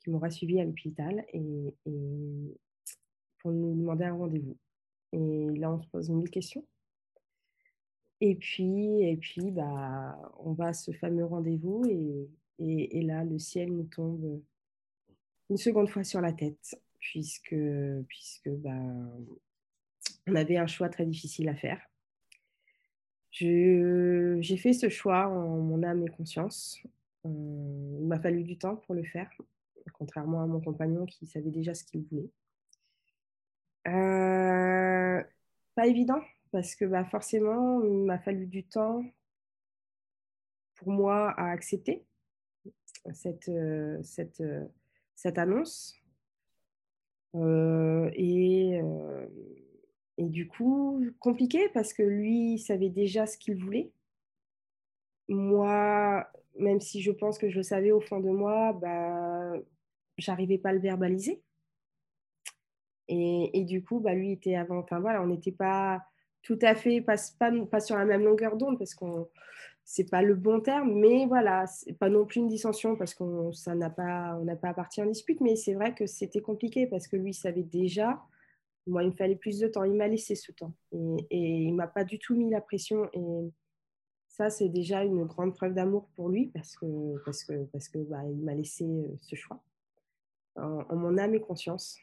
qui 0.00 0.10
m'aura 0.10 0.30
suivi 0.30 0.60
à 0.60 0.64
l'hôpital 0.64 1.24
et, 1.32 1.74
pour 3.38 3.52
nous 3.52 3.74
demander 3.74 4.04
un 4.04 4.14
rendez-vous. 4.14 4.56
Et 5.12 5.50
là, 5.56 5.72
on 5.72 5.80
se 5.80 5.88
pose 5.88 6.10
mille 6.10 6.30
questions. 6.30 6.64
Et 8.20 8.36
puis, 8.36 9.02
et 9.02 9.16
puis 9.16 9.50
bah, 9.50 10.16
on 10.38 10.52
va 10.52 10.68
à 10.68 10.72
ce 10.72 10.92
fameux 10.92 11.24
rendez-vous 11.24 11.84
et, 12.58 13.02
là, 13.02 13.24
le 13.24 13.38
ciel 13.38 13.72
nous 13.72 13.84
tombe 13.84 14.40
une 15.50 15.56
seconde 15.56 15.88
fois 15.88 16.04
sur 16.04 16.20
la 16.20 16.32
tête, 16.32 16.80
puisque, 17.02 17.56
puisque 18.08 18.48
bah, 18.48 18.70
on 20.26 20.34
avait 20.34 20.56
un 20.56 20.66
choix 20.66 20.88
très 20.88 21.04
difficile 21.04 21.48
à 21.48 21.54
faire. 21.54 21.80
J'ai 23.32 24.56
fait 24.56 24.72
ce 24.72 24.88
choix 24.88 25.26
en 25.26 25.58
mon 25.58 25.82
âme 25.82 26.06
et 26.06 26.10
conscience. 26.10 26.78
Euh, 27.26 27.98
il 28.00 28.06
m'a 28.06 28.20
fallu 28.20 28.44
du 28.44 28.56
temps 28.56 28.76
pour 28.76 28.94
le 28.94 29.04
faire, 29.04 29.30
contrairement 29.92 30.42
à 30.42 30.46
mon 30.46 30.60
compagnon 30.60 31.06
qui 31.06 31.26
savait 31.26 31.50
déjà 31.50 31.74
ce 31.74 31.84
qu'il 31.84 32.02
voulait. 32.04 32.30
Euh, 33.88 35.22
pas 35.74 35.86
évident, 35.86 36.20
parce 36.52 36.74
que 36.76 36.84
bah, 36.84 37.04
forcément, 37.04 37.82
il 37.82 38.04
m'a 38.04 38.18
fallu 38.18 38.46
du 38.46 38.64
temps 38.64 39.04
pour 40.76 40.92
moi 40.92 41.30
à 41.32 41.50
accepter 41.50 42.04
cette, 43.12 43.50
cette, 44.02 44.42
cette 45.14 45.38
annonce. 45.38 46.01
Et, 47.34 48.80
et 50.18 50.28
du 50.28 50.46
coup, 50.48 51.04
compliqué 51.18 51.68
parce 51.72 51.92
que 51.92 52.02
lui 52.02 52.58
savait 52.58 52.90
déjà 52.90 53.26
ce 53.26 53.38
qu'il 53.38 53.56
voulait. 53.56 53.90
Moi, 55.28 56.26
même 56.58 56.80
si 56.80 57.00
je 57.00 57.10
pense 57.10 57.38
que 57.38 57.48
je 57.48 57.56
le 57.56 57.62
savais 57.62 57.92
au 57.92 58.00
fond 58.00 58.20
de 58.20 58.30
moi, 58.30 58.72
bah, 58.74 59.54
j'arrivais 60.18 60.58
pas 60.58 60.70
à 60.70 60.72
le 60.74 60.80
verbaliser. 60.80 61.42
Et, 63.08 63.58
et, 63.58 63.64
du 63.64 63.82
coup, 63.82 64.00
bah, 64.00 64.14
lui 64.14 64.32
était 64.32 64.54
avant. 64.54 64.78
Enfin 64.78 65.00
voilà, 65.00 65.22
on 65.22 65.26
n'était 65.26 65.52
pas 65.52 66.02
tout 66.42 66.58
à 66.62 66.74
fait, 66.74 67.00
pas, 67.00 67.16
pas, 67.38 67.52
pas 67.66 67.80
sur 67.80 67.96
la 67.96 68.04
même 68.04 68.24
longueur 68.24 68.56
d'onde 68.56 68.78
parce 68.78 68.94
qu'on 68.94 69.28
c'est 69.84 70.08
pas 70.08 70.22
le 70.22 70.34
bon 70.34 70.60
terme, 70.60 70.94
mais 70.94 71.26
voilà, 71.26 71.66
c'est 71.66 71.92
pas 71.92 72.08
non 72.08 72.24
plus 72.24 72.40
une 72.40 72.48
dissension 72.48 72.96
parce 72.96 73.14
qu'on 73.14 73.52
ça 73.52 73.74
n'a 73.74 73.90
pas, 73.90 74.38
on 74.40 74.44
n'a 74.44 74.56
pas 74.56 74.74
parti 74.74 75.02
en 75.02 75.06
dispute, 75.06 75.40
mais 75.40 75.56
c'est 75.56 75.74
vrai 75.74 75.94
que 75.94 76.06
c'était 76.06 76.40
compliqué 76.40 76.86
parce 76.86 77.08
que 77.08 77.16
lui 77.16 77.34
savait 77.34 77.62
déjà. 77.62 78.22
Moi, 78.86 79.04
il 79.04 79.10
me 79.10 79.14
fallait 79.14 79.36
plus 79.36 79.60
de 79.60 79.68
temps. 79.68 79.84
Il 79.84 79.94
m'a 79.94 80.08
laissé 80.08 80.34
ce 80.34 80.50
temps 80.50 80.72
et, 80.92 81.26
et 81.30 81.62
il 81.62 81.74
m'a 81.74 81.86
pas 81.86 82.04
du 82.04 82.18
tout 82.18 82.34
mis 82.34 82.50
la 82.50 82.60
pression. 82.60 83.08
Et 83.12 83.52
ça, 84.28 84.50
c'est 84.50 84.68
déjà 84.68 85.04
une 85.04 85.24
grande 85.24 85.54
preuve 85.54 85.74
d'amour 85.74 86.08
pour 86.16 86.30
lui 86.30 86.46
parce 86.46 86.74
que 86.76 87.22
parce 87.24 87.44
que 87.44 87.64
parce 87.66 87.88
que 87.88 87.98
bah, 87.98 88.24
il 88.24 88.42
m'a 88.42 88.54
laissé 88.54 88.84
euh, 88.84 89.14
ce 89.20 89.36
choix 89.36 89.62
en, 90.56 90.96
mon 90.96 91.18
âme 91.18 91.34
et 91.34 91.40
conscience. 91.40 91.98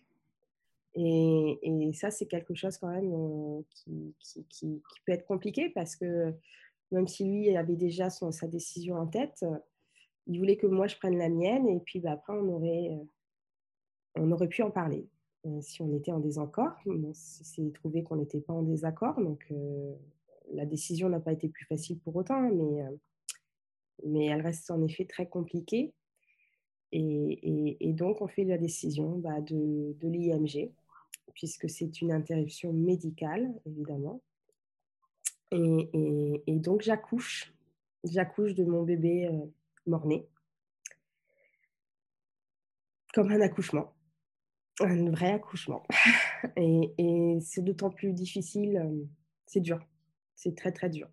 Et, 0.95 1.59
et 1.62 1.93
ça, 1.93 2.12
c'est 2.12 2.27
quelque 2.27 2.53
chose 2.53 2.77
quand 2.77 2.89
même 2.89 3.12
euh, 3.13 3.62
qui, 3.69 4.45
qui, 4.50 4.81
peut 5.05 5.12
être 5.12 5.25
compliqué 5.25 5.69
parce 5.69 5.95
que 5.95 6.33
même 6.91 7.08
si 7.08 7.25
lui 7.25 7.55
avait 7.55 7.75
déjà 7.75 8.10
sa 8.10 8.48
décision 8.48 8.96
en 8.96 9.08
tête, 9.08 9.43
euh, 9.43 9.58
il 10.27 10.39
voulait 10.39 10.58
que 10.58 10.67
moi 10.67 10.88
je 10.88 10.96
prenne 10.96 11.17
la 11.17 11.29
mienne 11.29 11.67
et 11.67 11.79
puis 11.79 12.00
bah, 12.00 12.12
après 12.12 12.34
on 12.34 12.48
aurait, 12.50 12.89
euh, 12.91 13.03
on 14.15 14.31
aurait 14.31 14.48
pu 14.48 14.62
en 14.62 14.72
parler. 14.72 15.08
Euh, 15.46 15.62
si 15.62 15.81
on 15.81 15.93
était 15.96 16.12
en 16.12 16.19
désaccord, 16.19 16.74
on 16.86 17.13
s'est 17.13 17.72
trouvé 17.74 18.03
qu'on 18.03 18.17
n'était 18.17 18.41
pas 18.41 18.53
en 18.53 18.63
désaccord, 18.63 19.19
donc 19.22 19.51
la 20.51 20.65
décision 20.65 21.10
n'a 21.10 21.19
pas 21.19 21.31
été 21.31 21.48
plus 21.48 21.65
facile 21.65 22.00
pour 22.00 22.15
autant, 22.15 22.41
mais, 22.41 22.84
mais 24.05 24.25
elle 24.25 24.41
reste 24.41 24.69
en 24.72 24.84
effet 24.84 25.05
très 25.05 25.27
compliquée. 25.27 25.93
Et, 26.91 27.77
et, 27.88 27.93
donc 27.93 28.19
on 28.22 28.27
fait 28.27 28.46
la 28.46 28.58
décision 28.58 29.19
bah, 29.19 29.41
de, 29.41 29.96
de 30.00 30.08
l'IMG, 30.10 30.72
puisque 31.36 31.69
c'est 31.69 32.01
une 32.01 32.12
interruption 32.12 32.74
médicale, 32.74 33.53
évidemment. 33.67 34.22
Et, 35.51 36.60
donc, 36.60 36.82
j'accouche. 36.82 37.53
J'accouche 38.03 38.53
de 38.53 38.63
mon 38.63 38.84
bébé 38.84 39.27
euh, 39.27 39.46
mort-né. 39.86 40.27
Comme 43.13 43.32
un 43.32 43.41
accouchement. 43.41 43.94
Un 44.79 45.10
vrai 45.10 45.32
accouchement. 45.32 45.86
et, 46.56 46.94
et 46.98 47.39
c'est 47.41 47.62
d'autant 47.62 47.89
plus 47.89 48.13
difficile. 48.13 48.77
Euh, 48.77 49.06
c'est 49.46 49.60
dur. 49.60 49.79
C'est 50.36 50.56
très, 50.56 50.72
très 50.72 50.89
dur. 50.89 51.10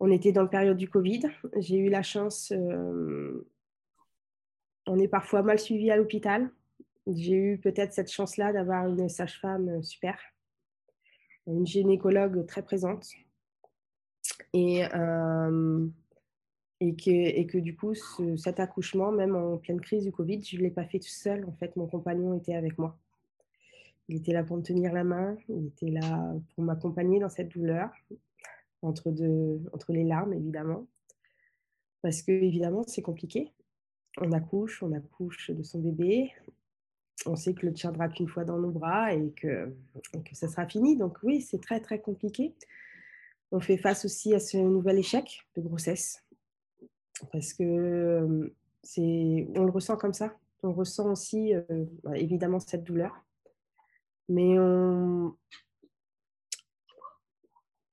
On 0.00 0.10
était 0.10 0.32
dans 0.32 0.42
la 0.42 0.48
période 0.48 0.76
du 0.76 0.88
Covid. 0.88 1.22
J'ai 1.56 1.78
eu 1.78 1.88
la 1.88 2.02
chance. 2.02 2.52
Euh, 2.52 3.48
on 4.86 4.98
est 4.98 5.08
parfois 5.08 5.42
mal 5.42 5.58
suivi 5.58 5.90
à 5.90 5.96
l'hôpital. 5.96 6.50
J'ai 7.06 7.34
eu 7.34 7.58
peut-être 7.58 7.92
cette 7.92 8.10
chance-là 8.10 8.52
d'avoir 8.52 8.86
une 8.86 9.08
sage-femme 9.08 9.82
super 9.82 10.18
une 11.46 11.66
gynécologue 11.66 12.46
très 12.46 12.62
présente. 12.62 13.06
Et, 14.52 14.84
euh, 14.94 15.86
que, 16.80 17.58
du 17.58 17.76
coup, 17.76 17.94
cet 18.36 18.60
accouchement, 18.60 19.10
même 19.10 19.34
en 19.36 19.56
pleine 19.56 19.80
crise 19.80 20.04
du 20.04 20.12
Covid, 20.12 20.42
je 20.42 20.56
ne 20.56 20.62
l'ai 20.62 20.70
pas 20.70 20.84
fait 20.84 20.98
tout 20.98 21.08
seul. 21.08 21.44
En 21.46 21.52
fait, 21.52 21.74
mon 21.76 21.86
compagnon 21.86 22.34
était 22.34 22.54
avec 22.54 22.78
moi. 22.78 22.98
Il 24.08 24.16
était 24.16 24.32
là 24.32 24.44
pour 24.44 24.56
me 24.58 24.62
tenir 24.62 24.92
la 24.92 25.02
main, 25.02 25.36
il 25.48 25.66
était 25.68 25.90
là 25.90 26.34
pour 26.54 26.64
m'accompagner 26.64 27.20
dans 27.20 27.30
cette 27.30 27.48
douleur, 27.48 27.90
entre 28.82 29.10
les 29.92 30.04
larmes, 30.04 30.34
évidemment. 30.34 30.86
Parce 32.02 32.20
que, 32.20 32.32
évidemment, 32.32 32.82
c'est 32.86 33.00
compliqué. 33.00 33.50
On 34.20 34.32
accouche, 34.32 34.82
on 34.82 34.92
accouche 34.92 35.50
de 35.50 35.62
son 35.62 35.80
bébé, 35.80 36.32
on 37.26 37.36
sait 37.36 37.54
que 37.54 37.66
le 37.66 37.72
tiendra 37.72 38.08
qu'une 38.08 38.28
fois 38.28 38.44
dans 38.44 38.58
nos 38.58 38.70
bras 38.70 39.14
et 39.14 39.30
que, 39.32 39.72
que 40.12 40.34
ça 40.34 40.48
sera 40.48 40.66
fini. 40.66 40.96
Donc 40.96 41.18
oui, 41.22 41.40
c'est 41.40 41.60
très 41.60 41.80
très 41.80 42.00
compliqué. 42.00 42.54
On 43.52 43.60
fait 43.60 43.76
face 43.76 44.04
aussi 44.04 44.34
à 44.34 44.40
ce 44.40 44.56
nouvel 44.56 44.98
échec 44.98 45.46
de 45.56 45.62
grossesse 45.62 46.24
parce 47.32 47.52
que 47.52 48.52
c'est, 48.82 49.48
on 49.54 49.64
le 49.64 49.70
ressent 49.70 49.96
comme 49.96 50.14
ça. 50.14 50.36
On 50.62 50.72
ressent 50.72 51.12
aussi 51.12 51.54
euh, 51.54 51.62
bah, 52.02 52.16
évidemment 52.16 52.58
cette 52.58 52.84
douleur, 52.84 53.24
mais 54.28 54.56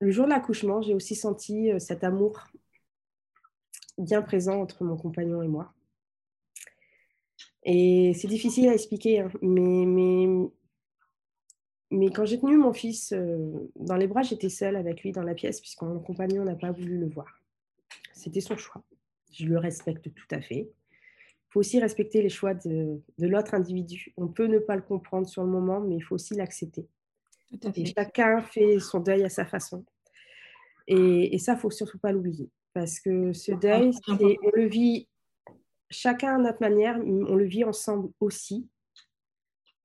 le 0.02 0.10
jour 0.10 0.24
de 0.24 0.30
l'accouchement, 0.30 0.82
j'ai 0.82 0.94
aussi 0.94 1.14
senti 1.14 1.70
euh, 1.70 1.78
cet 1.78 2.02
amour 2.02 2.48
bien 3.98 4.20
présent 4.20 4.60
entre 4.60 4.82
mon 4.82 4.96
compagnon 4.96 5.42
et 5.42 5.48
moi. 5.48 5.72
Et 7.64 8.12
c'est 8.14 8.28
difficile 8.28 8.68
à 8.68 8.74
expliquer, 8.74 9.20
hein, 9.20 9.30
mais, 9.40 9.86
mais, 9.86 10.26
mais 11.90 12.10
quand 12.10 12.24
j'ai 12.24 12.40
tenu 12.40 12.56
mon 12.56 12.72
fils 12.72 13.12
euh, 13.12 13.70
dans 13.76 13.96
les 13.96 14.08
bras, 14.08 14.22
j'étais 14.22 14.48
seule 14.48 14.76
avec 14.76 15.02
lui 15.02 15.12
dans 15.12 15.22
la 15.22 15.34
pièce, 15.34 15.60
puisque 15.60 15.82
mon 15.82 16.00
compagnon 16.00 16.44
n'a 16.44 16.56
pas 16.56 16.72
voulu 16.72 16.98
le 16.98 17.08
voir. 17.08 17.40
C'était 18.12 18.40
son 18.40 18.56
choix. 18.56 18.82
Je 19.32 19.46
le 19.46 19.58
respecte 19.58 20.12
tout 20.12 20.34
à 20.34 20.40
fait. 20.40 20.68
Il 20.68 21.52
faut 21.52 21.60
aussi 21.60 21.78
respecter 21.78 22.22
les 22.22 22.30
choix 22.30 22.54
de, 22.54 23.00
de 23.18 23.26
l'autre 23.26 23.54
individu. 23.54 24.12
On 24.16 24.26
peut 24.26 24.46
ne 24.46 24.58
pas 24.58 24.74
le 24.74 24.82
comprendre 24.82 25.28
sur 25.28 25.44
le 25.44 25.50
moment, 25.50 25.80
mais 25.80 25.96
il 25.96 26.00
faut 26.00 26.14
aussi 26.14 26.34
l'accepter. 26.34 26.86
Et 27.76 27.84
chacun 27.84 28.40
fait 28.40 28.80
son 28.80 29.00
deuil 29.00 29.22
à 29.24 29.28
sa 29.28 29.44
façon. 29.44 29.84
Et, 30.88 31.34
et 31.34 31.38
ça, 31.38 31.52
il 31.52 31.56
ne 31.56 31.60
faut 31.60 31.70
surtout 31.70 31.98
pas 31.98 32.10
l'oublier. 32.10 32.50
Parce 32.72 32.98
que 32.98 33.32
ce 33.34 33.52
deuil, 33.52 33.92
on 34.08 34.50
le 34.54 34.66
vit 34.66 35.08
chacun 35.92 36.36
à 36.36 36.38
notre 36.38 36.60
manière, 36.60 36.98
on 36.98 37.36
le 37.36 37.44
vit 37.44 37.64
ensemble 37.64 38.10
aussi. 38.20 38.66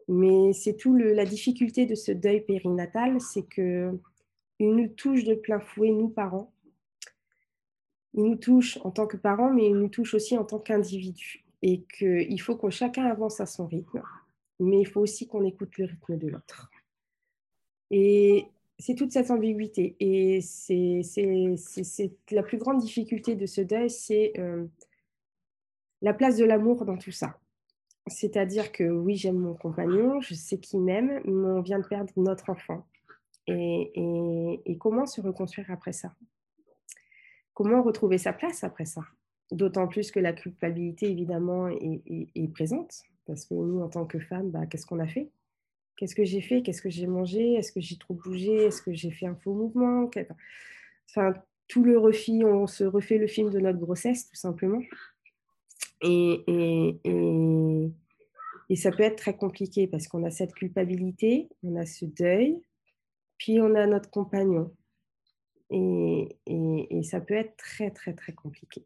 Mais 0.07 0.53
c'est 0.53 0.75
tout 0.75 0.95
la 0.95 1.25
difficulté 1.25 1.85
de 1.85 1.95
ce 1.95 2.11
deuil 2.11 2.41
périnatal, 2.41 3.19
c'est 3.19 3.43
que 3.43 3.91
il 4.59 4.75
nous 4.75 4.87
touche 4.87 5.23
de 5.23 5.35
plein 5.35 5.59
fouet, 5.59 5.91
nous 5.91 6.09
parents. 6.09 6.51
Il 8.13 8.23
nous 8.23 8.37
touche 8.37 8.79
en 8.83 8.91
tant 8.91 9.05
que 9.05 9.17
parents, 9.17 9.53
mais 9.53 9.67
il 9.67 9.75
nous 9.75 9.89
touche 9.89 10.13
aussi 10.15 10.37
en 10.37 10.43
tant 10.43 10.59
qu'individu. 10.59 11.45
Et 11.61 11.83
qu'il 11.97 12.41
faut 12.41 12.55
que 12.55 12.69
chacun 12.69 13.05
avance 13.05 13.39
à 13.39 13.45
son 13.45 13.67
rythme, 13.67 14.01
mais 14.59 14.79
il 14.79 14.87
faut 14.87 15.01
aussi 15.01 15.27
qu'on 15.27 15.43
écoute 15.43 15.77
le 15.77 15.85
rythme 15.85 16.17
de 16.17 16.27
l'autre. 16.27 16.71
Et 17.91 18.45
c'est 18.79 18.95
toute 18.95 19.11
cette 19.11 19.31
ambiguïté. 19.31 19.95
Et 19.99 20.41
c'est 20.41 21.01
la 22.31 22.43
plus 22.43 22.57
grande 22.57 22.79
difficulté 22.79 23.35
de 23.35 23.45
ce 23.45 23.61
deuil, 23.61 23.89
c'est 23.89 24.33
euh, 24.37 24.65
la 26.01 26.13
place 26.13 26.37
de 26.37 26.45
l'amour 26.45 26.85
dans 26.85 26.97
tout 26.97 27.11
ça. 27.11 27.37
C'est-à-dire 28.07 28.71
que 28.71 28.83
oui, 28.83 29.15
j'aime 29.15 29.37
mon 29.37 29.53
compagnon, 29.53 30.21
je 30.21 30.33
sais 30.33 30.59
qu'il 30.59 30.81
m'aime, 30.81 31.21
mais 31.25 31.49
on 31.49 31.61
vient 31.61 31.79
de 31.79 31.87
perdre 31.87 32.11
notre 32.15 32.49
enfant. 32.49 32.85
Et, 33.47 34.77
comment 34.79 35.05
se 35.05 35.21
reconstruire 35.21 35.71
après 35.71 35.93
ça? 35.93 36.13
Comment 37.53 37.81
retrouver 37.81 38.17
sa 38.17 38.33
place 38.33 38.63
après 38.63 38.85
ça? 38.85 39.01
D'autant 39.51 39.87
plus 39.87 40.11
que 40.11 40.19
la 40.19 40.33
culpabilité, 40.33 41.09
évidemment, 41.09 41.67
est, 41.67 42.53
présente. 42.53 43.03
Parce 43.25 43.45
que 43.45 43.53
nous, 43.53 43.81
en 43.81 43.89
tant 43.89 44.05
que 44.05 44.19
femmes, 44.19 44.51
bah, 44.51 44.65
qu'est-ce 44.65 44.85
qu'on 44.85 44.99
a 44.99 45.07
fait? 45.07 45.29
Qu'est-ce 45.97 46.15
que 46.15 46.23
j'ai 46.23 46.41
fait? 46.41 46.61
Qu'est-ce 46.61 46.81
que 46.81 46.89
j'ai 46.89 47.07
mangé? 47.07 47.53
Est-ce 47.53 47.71
que 47.71 47.81
j'ai 47.81 47.97
trop 47.97 48.13
bougé? 48.13 48.65
Est-ce 48.65 48.81
que 48.81 48.93
j'ai 48.93 49.11
fait 49.11 49.25
un 49.25 49.35
faux 49.35 49.53
mouvement? 49.53 50.09
Enfin, 51.09 51.33
tout 51.67 51.83
le 51.83 51.97
refit, 51.97 52.45
on 52.45 52.67
se 52.67 52.83
refait 52.83 53.17
le 53.17 53.27
film 53.27 53.49
de 53.49 53.59
notre 53.59 53.79
grossesse, 53.79 54.29
tout 54.29 54.35
simplement. 54.35 54.81
Et, 56.01 56.43
et, 56.47 57.91
et, 58.69 58.75
ça 58.75 58.91
peut 58.91 59.03
être 59.03 59.17
très 59.17 59.35
compliqué 59.35 59.87
parce 59.87 60.07
qu'on 60.07 60.23
a 60.23 60.31
cette 60.31 60.53
culpabilité, 60.53 61.49
on 61.63 61.75
a 61.75 61.85
ce 61.85 62.05
deuil, 62.05 62.61
puis 63.37 63.59
on 63.59 63.73
a 63.75 63.87
notre 63.87 64.09
compagnon. 64.09 64.73
Et, 65.69 66.37
et 66.45 67.03
ça 67.03 67.19
peut 67.19 67.33
être 67.33 67.57
très, 67.57 67.91
très, 67.91 68.13
très 68.13 68.33
compliqué. 68.33 68.85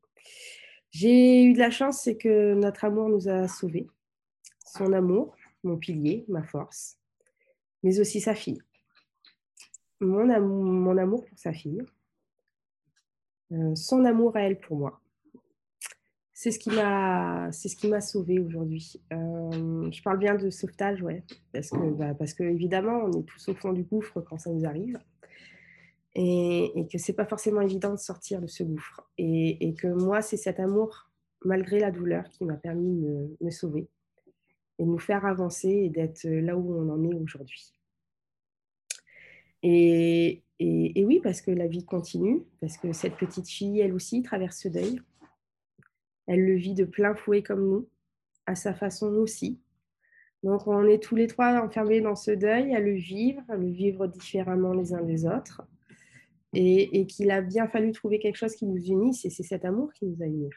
J'ai 0.91 1.43
eu 1.43 1.53
de 1.53 1.59
la 1.59 1.71
chance, 1.71 2.01
c'est 2.01 2.17
que 2.17 2.53
notre 2.53 2.85
amour 2.85 3.09
nous 3.09 3.27
a 3.27 3.47
sauvés. 3.47 3.87
Son 4.65 4.91
amour, 4.93 5.35
mon 5.63 5.77
pilier, 5.77 6.25
ma 6.27 6.43
force, 6.43 6.97
mais 7.83 7.99
aussi 7.99 8.19
sa 8.19 8.35
fille. 8.35 8.61
Mon 9.99 10.29
amour, 10.29 10.63
mon 10.63 10.97
amour 10.97 11.25
pour 11.25 11.37
sa 11.37 11.53
fille, 11.53 11.81
euh, 13.51 13.75
son 13.75 14.05
amour 14.05 14.35
à 14.35 14.41
elle 14.41 14.59
pour 14.59 14.77
moi 14.77 15.00
c'est 16.41 16.49
ce 16.49 16.57
qui 16.57 16.71
m'a 16.71 17.51
c'est 17.51 17.69
ce 17.69 17.75
qui 17.75 17.87
m'a 17.87 18.01
sauvé 18.01 18.39
aujourd'hui. 18.39 18.99
Euh, 19.13 19.91
je 19.91 20.01
parle 20.01 20.17
bien 20.17 20.33
de 20.33 20.49
sauvetage, 20.49 20.99
ouais, 21.03 21.23
parce 21.53 21.69
que 21.69 21.91
bah, 21.91 22.15
parce 22.15 22.33
que 22.33 22.41
évidemment 22.41 23.03
on 23.05 23.11
est 23.11 23.23
tous 23.25 23.49
au 23.49 23.53
fond 23.53 23.71
du 23.71 23.83
gouffre 23.83 24.21
quand 24.21 24.39
ça 24.39 24.49
nous 24.49 24.65
arrive. 24.65 24.97
et, 26.15 26.71
et 26.75 26.87
que 26.87 26.97
c'est 26.97 27.13
pas 27.13 27.27
forcément 27.27 27.61
évident 27.61 27.91
de 27.91 27.99
sortir 27.99 28.41
de 28.41 28.47
ce 28.47 28.63
gouffre. 28.63 29.07
Et, 29.19 29.75
que 29.75 29.87
moi, 29.87 30.23
c'est 30.23 30.35
cet 30.35 30.59
amour, 30.59 31.11
malgré 31.45 31.77
la 31.79 31.91
douleur, 31.91 32.27
qui 32.29 32.43
m'a 32.43 32.55
permis 32.55 32.99
de 33.01 33.37
me, 33.39 33.51
sauver 33.51 33.87
et 34.79 34.83
de 34.83 34.89
nous 34.89 34.97
faire 34.97 35.27
avancer 35.27 35.69
et 35.69 35.89
d'être 35.89 36.23
là 36.23 36.57
où 36.57 36.73
on 36.75 36.89
en 36.89 37.03
est 37.03 37.13
aujourd'hui. 37.13 37.71
Et, 39.61 40.41
et, 40.57 41.05
oui, 41.05 41.19
parce 41.21 41.41
que 41.41 41.51
la 41.51 41.67
vie 41.67 41.85
continue, 41.85 42.41
parce 42.61 42.77
que 42.77 42.93
cette 42.93 43.17
petite 43.17 43.47
fille, 43.47 43.79
elle 43.79 43.93
aussi, 43.93 44.23
traverse 44.23 44.57
ce 44.57 44.69
deuil. 44.69 44.99
Elle 46.31 46.45
le 46.45 46.55
vit 46.55 46.73
de 46.73 46.85
plein 46.85 47.13
fouet 47.13 47.43
comme 47.43 47.67
nous, 47.67 47.89
à 48.45 48.55
sa 48.55 48.73
façon 48.73 49.07
aussi. 49.15 49.59
Donc 50.43 50.65
on 50.65 50.87
est 50.87 51.03
tous 51.03 51.17
les 51.17 51.27
trois 51.27 51.61
enfermés 51.61 51.99
dans 51.99 52.15
ce 52.15 52.31
deuil, 52.31 52.73
à 52.73 52.79
le 52.79 52.93
vivre, 52.93 53.41
à 53.49 53.57
le 53.57 53.67
vivre 53.67 54.07
différemment 54.07 54.71
les 54.71 54.93
uns 54.93 55.03
des 55.03 55.25
autres. 55.25 55.61
Et, 56.53 57.05
qu'il 57.07 57.31
a 57.31 57.41
bien 57.41 57.67
fallu 57.67 57.91
trouver 57.91 58.19
quelque 58.19 58.37
chose 58.37 58.55
qui 58.55 58.65
nous 58.65 58.81
unisse, 58.81 59.25
et 59.25 59.29
c'est 59.29 59.43
cet 59.43 59.65
amour 59.65 59.91
qui 59.91 60.05
nous 60.05 60.23
a 60.23 60.25
unis. 60.25 60.49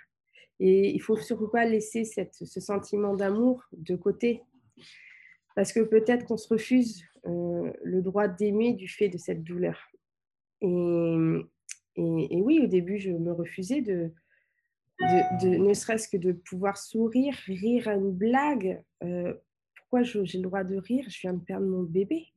Et 0.61 0.95
il 0.95 1.01
faut 1.01 1.17
surtout 1.17 1.49
pas 1.49 1.65
laisser 1.65 2.05
ce 2.05 2.61
sentiment 2.61 3.17
d'amour 3.17 3.65
de 3.73 3.97
côté, 3.97 4.43
parce 5.57 5.73
que 5.73 5.81
peut-être 5.81 6.25
qu'on 6.25 6.37
se 6.37 6.49
refuse 6.49 7.03
euh, 7.27 7.73
le 7.83 8.01
droit 8.01 8.29
d'aimer 8.29 8.75
du 8.75 8.87
fait 8.87 9.09
de 9.09 9.19
cette 9.19 9.43
douleur. 9.43 9.79
Et, 10.61 10.69
oui, 11.97 12.61
au 12.63 12.67
début, 12.67 12.99
je 12.99 13.11
me 13.11 13.33
refusais 13.33 13.81
de, 13.81 14.13
de, 15.01 15.57
ne 15.57 15.75
serait-ce 15.75 16.09
que 16.09 16.17
de 16.17 16.33
pouvoir 16.33 16.77
sourire, 16.77 17.35
rire 17.47 17.89
à 17.89 17.95
une 17.95 18.13
blague. 18.13 18.83
Euh, 19.03 19.35
pourquoi 19.77 20.03
j'ai 20.03 20.39
le 20.39 20.43
droit 20.43 20.65
de 20.65 20.77
rire? 20.77 21.07
Je 21.09 21.21
viens 21.21 21.35
de 21.35 21.43
perdre 21.43 21.67
mon 21.67 21.83
bébé. 21.83 22.29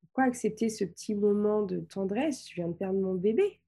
Pourquoi 0.00 0.24
accepter 0.24 0.68
ce 0.68 0.84
petit 0.84 1.14
moment 1.14 1.62
de 1.62 1.80
tendresse? 1.80 2.48
Je 2.48 2.56
viens 2.56 2.68
de 2.68 2.74
perdre 2.74 2.98
mon 2.98 3.14
bébé. 3.14 3.60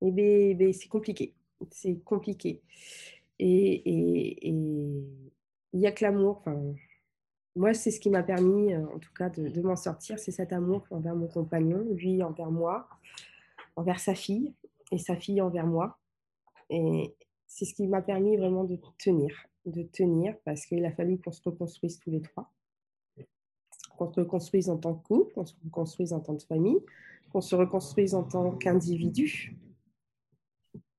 Eh 0.00 0.10
bien, 0.10 0.24
eh 0.24 0.54
bien 0.54 0.72
c'est 0.72 0.88
compliqué. 0.88 1.34
C'est 1.70 1.98
compliqué. 2.04 2.62
Et 3.38 3.82
il 4.48 5.04
n'y 5.74 5.86
a 5.86 5.92
que 5.92 6.04
l'amour. 6.04 6.38
Enfin, 6.38 6.74
moi, 7.54 7.74
c'est 7.74 7.90
ce 7.90 8.00
qui 8.00 8.08
m'a 8.08 8.22
permis, 8.22 8.74
en 8.76 8.98
tout 8.98 9.12
cas, 9.14 9.28
de, 9.28 9.48
de 9.48 9.60
m'en 9.62 9.76
sortir. 9.76 10.18
C'est 10.18 10.30
cet 10.30 10.52
amour 10.52 10.86
envers 10.90 11.14
mon 11.14 11.28
compagnon, 11.28 11.86
lui 11.94 12.22
envers 12.22 12.50
moi, 12.50 12.88
envers 13.76 14.00
sa 14.00 14.14
fille 14.14 14.54
et 14.90 14.98
sa 14.98 15.16
fille 15.16 15.40
envers 15.40 15.66
moi. 15.66 15.98
Et 16.72 17.14
c'est 17.46 17.66
ce 17.66 17.74
qui 17.74 17.86
m'a 17.86 18.00
permis 18.00 18.36
vraiment 18.38 18.64
de 18.64 18.78
tenir, 18.98 19.46
de 19.66 19.82
tenir, 19.82 20.34
parce 20.44 20.64
qu'il 20.64 20.84
a 20.86 20.90
fallu 20.90 21.18
qu'on 21.18 21.30
se 21.30 21.42
reconstruise 21.44 21.98
tous 22.00 22.10
les 22.10 22.22
trois, 22.22 22.50
qu'on 23.98 24.10
se 24.10 24.20
reconstruise 24.20 24.70
en 24.70 24.78
tant 24.78 24.94
que 24.94 25.06
couple, 25.06 25.34
qu'on 25.34 25.44
se 25.44 25.54
reconstruise 25.62 26.14
en 26.14 26.20
tant 26.20 26.34
que 26.34 26.44
famille, 26.44 26.80
qu'on 27.30 27.42
se 27.42 27.54
reconstruise 27.54 28.14
en 28.14 28.24
tant 28.24 28.56
qu'individu. 28.56 29.54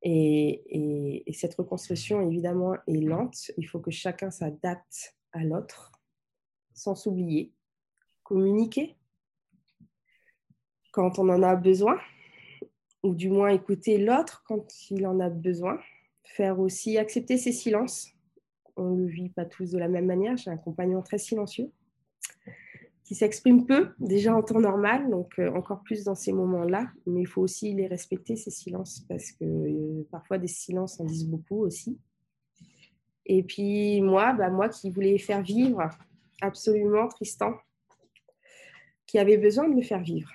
Et, 0.04 0.62
et, 0.68 1.30
et, 1.30 1.34
cette 1.34 1.56
reconstruction, 1.56 2.22
évidemment, 2.22 2.76
est 2.88 3.00
lente. 3.00 3.50
Il 3.58 3.64
faut 3.64 3.80
que 3.80 3.90
chacun 3.90 4.30
s'adapte 4.30 5.16
à 5.32 5.44
l'autre, 5.44 5.92
sans 6.74 6.94
s'oublier, 6.94 7.52
communiquer 8.22 8.96
quand 10.92 11.18
on 11.18 11.30
en 11.30 11.42
a 11.42 11.56
besoin, 11.56 11.98
ou 13.04 13.14
du 13.14 13.30
moins 13.30 13.50
écouter 13.50 13.98
l'autre 13.98 14.44
quand 14.48 14.66
il 14.90 15.06
en 15.06 15.20
a 15.20 15.30
besoin. 15.30 15.78
Faire 16.24 16.60
aussi 16.60 16.98
accepter 16.98 17.38
ses 17.38 17.52
silences. 17.52 18.10
On 18.76 18.92
ne 18.92 19.02
le 19.04 19.08
vit 19.08 19.30
pas 19.30 19.46
tous 19.46 19.72
de 19.72 19.78
la 19.78 19.88
même 19.88 20.06
manière. 20.06 20.38
J'ai 20.38 20.50
un 20.50 20.58
compagnon 20.58 21.02
très 21.02 21.18
silencieux 21.18 21.70
qui 23.04 23.16
s'exprime 23.16 23.66
peu, 23.66 23.90
déjà 24.00 24.34
en 24.34 24.42
temps 24.42 24.62
normal, 24.62 25.10
donc 25.10 25.34
euh, 25.38 25.52
encore 25.52 25.84
plus 25.84 26.04
dans 26.04 26.16
ces 26.16 26.32
moments-là. 26.32 26.90
Mais 27.06 27.22
il 27.22 27.28
faut 27.28 27.42
aussi 27.42 27.74
les 27.74 27.88
respecter, 27.88 28.36
ces 28.36 28.50
silences, 28.50 29.06
parce 29.10 29.32
que 29.34 29.44
euh, 29.44 30.08
parfois 30.10 30.38
des 30.38 30.48
silences 30.48 31.00
en 31.00 31.06
disent 31.06 31.28
beaucoup 31.28 31.64
aussi. 31.64 32.00
Et 33.26 33.44
puis 33.44 34.02
moi, 34.02 34.34
bah, 34.34 34.50
moi 34.50 34.70
qui 34.70 34.90
voulais 34.90 35.18
faire 35.18 35.42
vivre 35.42 35.90
absolument 36.42 37.08
Tristan, 37.10 37.54
qui 39.06 39.20
avait 39.20 39.38
besoin 39.38 39.68
de 39.68 39.76
le 39.76 39.82
faire 39.82 40.02
vivre 40.02 40.32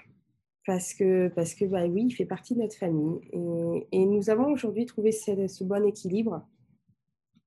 parce 0.69 0.93
que, 0.93 1.29
parce 1.29 1.55
que 1.55 1.65
bah 1.65 1.87
oui, 1.87 2.05
il 2.09 2.15
fait 2.15 2.27
partie 2.27 2.55
de 2.55 2.61
notre 2.61 2.77
famille. 2.77 3.21
Et, 3.91 4.05
nous 4.05 4.29
avons 4.29 4.53
aujourd'hui 4.53 4.85
trouvé 4.85 5.13
ce, 5.13 5.65
bon 5.65 5.83
équilibre. 5.87 6.47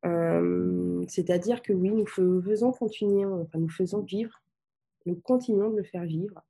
Euh, 0.08 1.06
C'est-à-dire 1.08 1.62
que 1.62 1.72
oui, 1.72 1.92
nous 1.92 2.08
faisons 2.08 2.72
continuer, 2.72 3.24
enfin, 3.24 3.60
nous 3.60 3.70
faisons 3.70 4.02
vivre, 4.02 4.42
nous 5.06 5.14
continuons 5.14 5.70
de 5.70 5.78
le 5.78 5.84
faire 5.84 6.04
vivre 6.04 6.42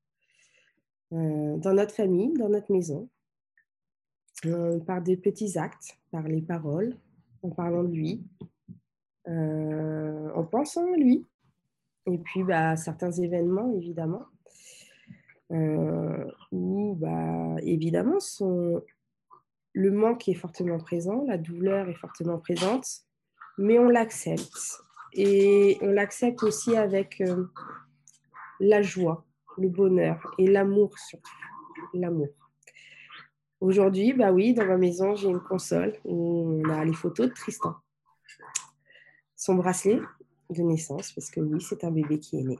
euh, 1.12 1.58
dans 1.58 1.74
notre 1.74 1.94
famille, 1.94 2.32
dans 2.36 2.48
notre 2.48 2.72
maison, 2.72 3.10
euh, 4.46 4.80
par 4.80 5.02
des 5.02 5.18
petits 5.18 5.58
actes, 5.58 5.98
par 6.10 6.24
les 6.24 6.42
paroles, 6.42 6.96
en 7.44 7.50
parlant 7.50 7.84
de 7.84 7.94
lui, 7.94 8.24
en 9.28 10.44
pensant 10.50 10.90
à 10.94 10.96
lui, 10.96 11.26
et 12.06 12.18
puis 12.18 12.44
bah, 12.46 12.78
certains 12.78 13.12
événements, 13.12 13.74
évidemment 13.76 14.24
où 16.92 16.96
bah, 16.96 17.56
évidemment 17.62 18.20
le 19.74 19.92
manque 19.92 20.28
est 20.28 20.34
fortement 20.34 20.78
présent, 20.78 21.24
la 21.26 21.38
douleur 21.38 21.88
est 21.88 21.96
fortement 21.96 22.38
présente, 22.38 22.86
mais 23.58 23.80
on 23.80 23.90
l'accepte. 23.90 24.84
Et 25.14 25.78
on 25.82 25.88
l'accepte 25.88 26.44
aussi 26.44 26.76
avec 26.76 27.22
euh, 27.22 27.46
la 28.60 28.82
joie, 28.82 29.26
le 29.58 29.70
bonheur 29.70 30.34
et 30.38 30.48
l'amour 30.48 30.98
surtout. 30.98 31.32
L'amour. 31.94 32.30
Aujourd'hui, 33.62 34.14
bah 34.14 34.32
oui, 34.32 34.54
dans 34.54 34.66
ma 34.66 34.78
maison, 34.78 35.16
j'ai 35.16 35.30
une 35.30 35.42
console 35.42 35.98
où 36.04 36.62
on 36.64 36.70
a 36.70 36.84
les 36.84 36.94
photos 36.94 37.30
de 37.30 37.34
Tristan. 37.34 37.76
Son 39.36 39.56
bracelet 39.56 40.02
de 40.50 40.62
naissance, 40.62 41.12
parce 41.14 41.30
que 41.30 41.40
oui, 41.40 41.62
c'est 41.62 41.84
un 41.84 41.92
bébé 41.92 42.20
qui 42.20 42.40
est 42.40 42.44
né 42.44 42.60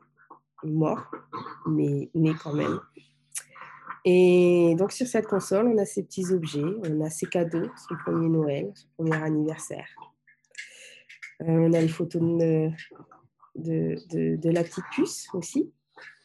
mort, 0.63 1.12
mais 1.67 2.10
né 2.13 2.34
quand 2.41 2.54
même. 2.54 2.80
Et 4.03 4.75
donc 4.77 4.91
sur 4.91 5.05
cette 5.05 5.27
console, 5.27 5.67
on 5.67 5.77
a 5.77 5.85
ces 5.85 6.03
petits 6.03 6.31
objets, 6.31 6.63
on 6.63 7.01
a 7.01 7.09
ces 7.09 7.27
cadeaux, 7.27 7.69
son 7.87 7.95
premier 8.03 8.29
Noël, 8.29 8.71
son 8.73 8.87
premier 8.97 9.21
anniversaire. 9.21 9.87
Euh, 11.41 11.45
on 11.45 11.73
a 11.73 11.81
les 11.81 11.87
photos 11.87 12.21
de, 12.21 12.71
de, 13.55 14.49
la 14.49 14.63
petite 14.63 14.85
puce 14.91 15.27
aussi, 15.33 15.71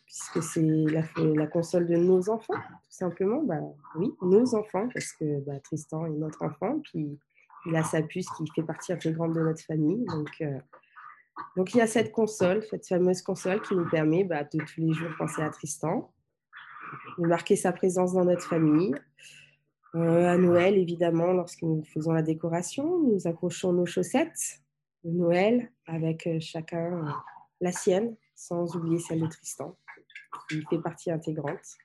puisque 0.05 0.43
c'est 0.43 0.63
la, 0.63 1.03
la, 1.17 1.47
console 1.47 1.87
de 1.87 1.97
nos 1.97 2.31
enfants, 2.31 2.55
tout 2.55 2.97
simplement. 2.97 3.43
Bah, 3.43 3.61
oui, 3.97 4.13
nos 4.23 4.55
enfants, 4.55 4.89
parce 4.93 5.13
que 5.13 5.41
bah, 5.41 5.59
Tristan 5.61 6.07
est 6.07 6.11
notre 6.11 6.43
enfant, 6.45 6.81
puis 6.81 7.19
il 7.67 7.77
a 7.77 7.83
sa 7.83 8.03
puce 8.03 8.29
qui 8.37 8.45
fait 8.55 8.63
partie 8.63 8.93
intégrante 8.93 9.33
de 9.33 9.41
notre 9.41 9.63
famille. 9.63 10.05
Donc, 10.07 10.31
euh, 10.41 10.59
donc 11.57 11.75
il 11.75 11.79
y 11.79 11.81
a 11.81 11.87
cette 11.87 12.13
console, 12.13 12.63
cette 12.71 12.87
fameuse 12.87 13.23
console 13.23 13.61
qui 13.63 13.75
nous 13.75 13.89
permet 13.89 14.25
bah, 14.25 14.45
de 14.45 14.59
tous 14.59 14.81
les 14.81 14.93
jours 14.93 15.11
penser 15.19 15.43
à 15.43 15.51
Tristan, 15.51 16.13
de 17.19 17.27
marquer 17.27 17.57
sa 17.57 17.73
présence 17.73 18.13
dans 18.13 18.25
notre 18.25 18.47
famille. 18.47 18.95
Euh, 19.95 20.29
à 20.29 20.37
Noël, 20.37 20.77
évidemment, 20.77 21.33
lorsque 21.33 21.63
nous 21.63 21.83
faisons 21.85 22.13
la 22.13 22.23
décoration, 22.23 22.99
nous 23.01 23.27
accrochons 23.27 23.73
nos 23.73 23.87
chaussettes 23.87 24.61
de 25.05 25.11
Noël 25.11 25.71
avec 25.87 26.27
euh, 26.27 26.39
chacun 26.41 26.93
euh, 26.93 27.11
la 27.61 27.73
sienne, 27.73 28.15
sans 28.35 28.77
oublier 28.77 28.99
celle 28.99 29.21
de 29.21 29.27
Tristan, 29.27 29.77
qui 30.49 30.63
fait 30.69 30.81
partie 30.81 31.11
intégrante. 31.11 31.77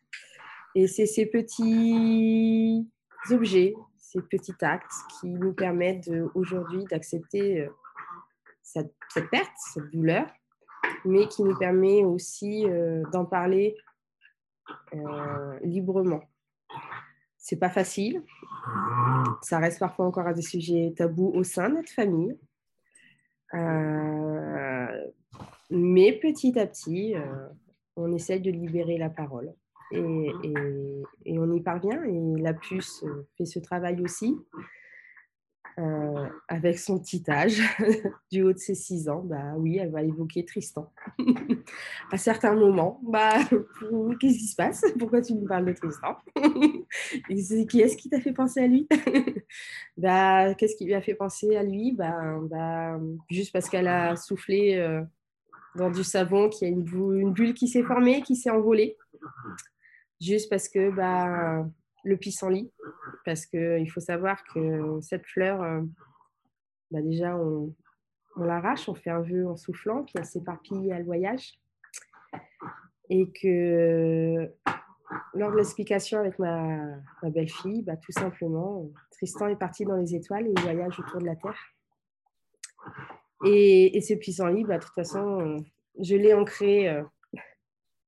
Et 0.76 0.88
c'est 0.88 1.06
ces 1.06 1.26
petits 1.26 2.90
objets, 3.30 3.74
ces 3.98 4.22
petits 4.22 4.56
actes 4.62 4.92
qui 5.20 5.30
nous 5.30 5.54
permettent 5.54 6.12
aujourd'hui 6.36 6.84
d'accepter 6.86 7.68
cette, 8.62 8.94
cette, 9.10 9.30
perte, 9.30 9.52
cette 9.74 9.90
douleur, 9.92 10.28
mais 11.06 11.28
qui 11.28 11.44
nous 11.44 11.58
permet 11.58 12.04
aussi 12.04 12.66
d'en 13.12 13.26
parler 13.26 13.76
euh, 14.94 15.60
librement. 15.64 16.22
C'est 17.38 17.58
pas 17.58 17.70
facile, 17.70 18.24
ça 19.42 19.58
reste 19.58 19.80
parfois 19.80 20.06
encore 20.06 20.28
à 20.28 20.34
des 20.34 20.44
sujets 20.44 20.94
tabous 20.96 21.32
au 21.34 21.44
sein 21.44 21.70
de 21.70 21.76
notre 21.76 21.92
famille, 21.92 22.38
euh, 23.56 25.10
mais 25.72 26.14
petit 26.14 26.58
à 26.60 26.68
petit, 26.68 27.16
euh, 27.16 27.48
on 27.96 28.14
essaie 28.14 28.40
de 28.40 28.52
libérer 28.52 28.98
la 28.98 29.10
parole. 29.10 29.54
Et, 29.92 30.32
et, 30.44 30.54
et, 31.26 31.40
on 31.40 31.52
y 31.52 31.60
parvient, 31.60 32.02
et 32.04 32.42
la 32.42 32.54
puce 32.54 33.04
fait 33.38 33.46
ce 33.46 33.60
travail 33.60 34.02
aussi 34.02 34.38
euh, 35.80 36.28
avec 36.48 36.80
son 36.80 37.00
petit 37.00 37.24
âge, 37.30 37.62
du 38.32 38.44
haut 38.44 38.54
de 38.54 38.58
ses 38.58 38.76
6 38.76 39.10
ans, 39.10 39.22
bah 39.24 39.54
oui, 39.58 39.78
elle 39.78 39.92
va 39.92 40.04
évoquer 40.04 40.44
Tristan. 40.44 40.92
à 42.12 42.18
certains 42.18 42.56
moments, 42.56 43.00
bah, 43.04 43.36
qu'est-ce 44.20 44.38
qui 44.38 44.48
se 44.48 44.56
passe? 44.56 44.84
Pourquoi 45.00 45.22
tu 45.22 45.34
me 45.34 45.48
parles 45.48 45.66
de 45.66 45.74
Tristan? 45.74 46.18
Qui 47.70 47.82
est-ce 47.82 47.96
qui 47.96 48.10
t'a 48.10 48.20
fait 48.20 48.34
penser 48.34 48.62
à 48.62 48.68
lui? 48.68 48.88
Bah, 49.98 50.54
Qu'est-ce 50.56 50.76
qui 50.76 50.86
lui 50.86 50.94
a 50.94 51.02
fait 51.02 51.16
penser 51.16 51.56
à 51.56 51.64
lui? 51.64 51.94
Bah, 51.94 52.40
bah, 52.50 53.00
Juste 53.30 53.54
parce 53.54 53.70
qu'elle 53.70 53.88
a 53.88 54.16
soufflé 54.16 54.76
euh, 54.78 55.02
dans 55.76 55.90
du 55.90 56.04
savon, 56.04 56.50
qu'il 56.50 56.68
y 56.68 56.72
a 56.72 56.74
une, 56.74 56.86
une 57.20 57.34
bulle 57.34 57.54
qui 57.54 57.68
s'est 57.68 57.84
formée, 57.84 58.22
qui 58.22 58.36
s'est 58.36 58.50
envolée. 58.50 58.98
juste 60.20 60.50
parce 60.50 60.68
que 60.68 60.92
bah, 60.92 61.66
le 62.04 62.18
pissenlit, 62.18 62.72
parce 63.26 63.46
qu'il 63.46 63.90
faut 63.92 64.00
savoir 64.00 64.44
que 64.54 65.00
cette 65.02 65.26
fleur, 65.26 65.62
euh, 65.62 65.82
bah, 66.92 67.02
déjà, 67.02 67.36
on, 67.38 67.74
l'arrache, 68.38 68.88
on 68.90 68.96
fait 68.96 69.10
un 69.10 69.22
vœu 69.22 69.48
en 69.48 69.56
soufflant, 69.56 70.04
puis 70.04 70.14
elle 70.18 70.26
s'éparpille 70.26 70.92
à 70.92 71.00
le 71.00 71.06
voyage. 71.06 71.60
Et 73.10 73.30
que 73.32 74.50
lors 75.34 75.52
de 75.52 75.58
l'explication 75.58 76.20
avec 76.20 76.40
ma, 76.40 76.98
belle-fille, 77.24 77.84
bah, 77.84 77.98
tout 77.98 78.12
simplement, 78.12 78.90
Tristan 79.12 79.48
est 79.48 79.58
parti 79.58 79.86
dans 79.86 79.98
les 79.98 80.16
étoiles 80.16 80.48
et 80.48 80.54
il 80.56 80.62
voyage 80.62 81.00
autour 81.00 81.20
de 81.20 81.26
la 81.26 81.36
Terre. 81.36 81.60
Et, 83.46 83.98
et 83.98 84.02
ce 84.02 84.14
pissenlit, 84.14 84.64
bah, 84.64 84.78
de 84.78 84.84
toute 84.84 84.94
façon, 84.94 85.58
je 86.00 86.16
l'ai 86.16 86.34
ancré 86.34 86.90
euh, 86.90 87.04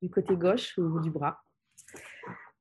du 0.01 0.09
côté 0.09 0.35
gauche 0.35 0.77
au 0.77 0.87
bout 0.87 0.99
du 0.99 1.11
bras, 1.11 1.42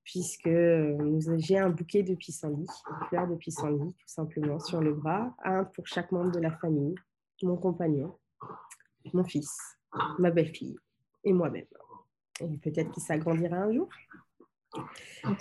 puisque 0.05 0.47
euh, 0.47 1.21
j'ai 1.39 1.59
un 1.59 1.71
bouquet 1.71 2.03
de 2.03 2.15
pissenlit, 2.15 2.67
une 2.91 3.07
fleur 3.09 3.29
de 3.29 3.37
pissenlit, 3.37 3.95
tout 3.95 4.09
simplement, 4.09 4.59
sur 4.59 4.81
le 4.81 4.95
bras, 4.95 5.35
un 5.45 5.65
pour 5.65 5.87
chaque 5.87 6.11
membre 6.13 6.33
de 6.33 6.41
la 6.41 6.51
famille, 6.51 6.95
mon 7.43 7.57
compagnon, 7.57 8.19
mon 9.13 9.25
fils, 9.25 9.57
ma 10.19 10.31
belle-fille 10.31 10.77
et 11.25 11.33
moi-même. 11.33 11.67
Et 12.41 12.57
peut-être 12.59 12.91
qu'il 12.93 13.03
s'agrandira 13.03 13.57
un 13.57 13.73
jour. 13.73 13.89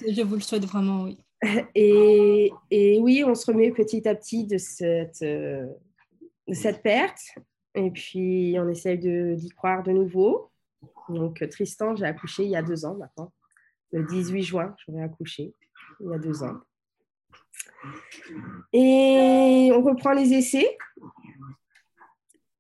Je 0.08 0.22
vous 0.24 0.36
le 0.36 0.42
souhaite 0.42 0.66
vraiment, 0.66 1.04
oui. 1.04 1.18
Et, 1.74 2.52
et, 2.70 3.00
oui, 3.00 3.24
on 3.26 3.34
se 3.34 3.48
remet 3.48 3.72
petit 3.72 4.08
à 4.08 4.14
petit 4.14 4.46
de 4.46 4.60
cette, 4.60 5.24
euh, 5.24 5.66
de 6.48 6.54
cette 6.54 6.84
perte. 6.84 7.20
Et 7.74 7.90
puis, 7.90 8.56
on 8.60 8.70
essaye 8.70 9.00
d'y 9.00 9.50
croire 9.50 9.82
de 9.82 9.92
nouveau. 9.92 10.52
Donc, 11.10 11.44
Tristan, 11.50 11.96
j'ai 11.96 12.06
accouché 12.06 12.44
il 12.44 12.52
y 12.52 12.56
a 12.56 12.62
deux 12.62 12.86
ans 12.86 12.94
maintenant. 12.94 13.32
Le 13.92 14.04
18 14.06 14.44
juin, 14.44 14.76
j'aurais 14.86 15.04
accouché 15.04 15.54
il 16.00 16.10
y 16.10 16.14
a 16.14 16.18
deux 16.18 16.44
ans. 16.44 16.62
Et 18.74 19.72
on 19.74 19.82
reprend 19.82 20.14
les 20.14 20.34
essais. 20.34 20.78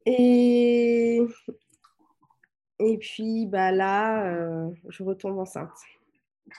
Et, 0.05 1.21
et 2.79 2.97
puis 2.97 3.45
bah 3.45 3.71
là, 3.71 4.25
euh, 4.25 4.69
je 4.89 5.03
retombe 5.03 5.37
enceinte 5.37 5.77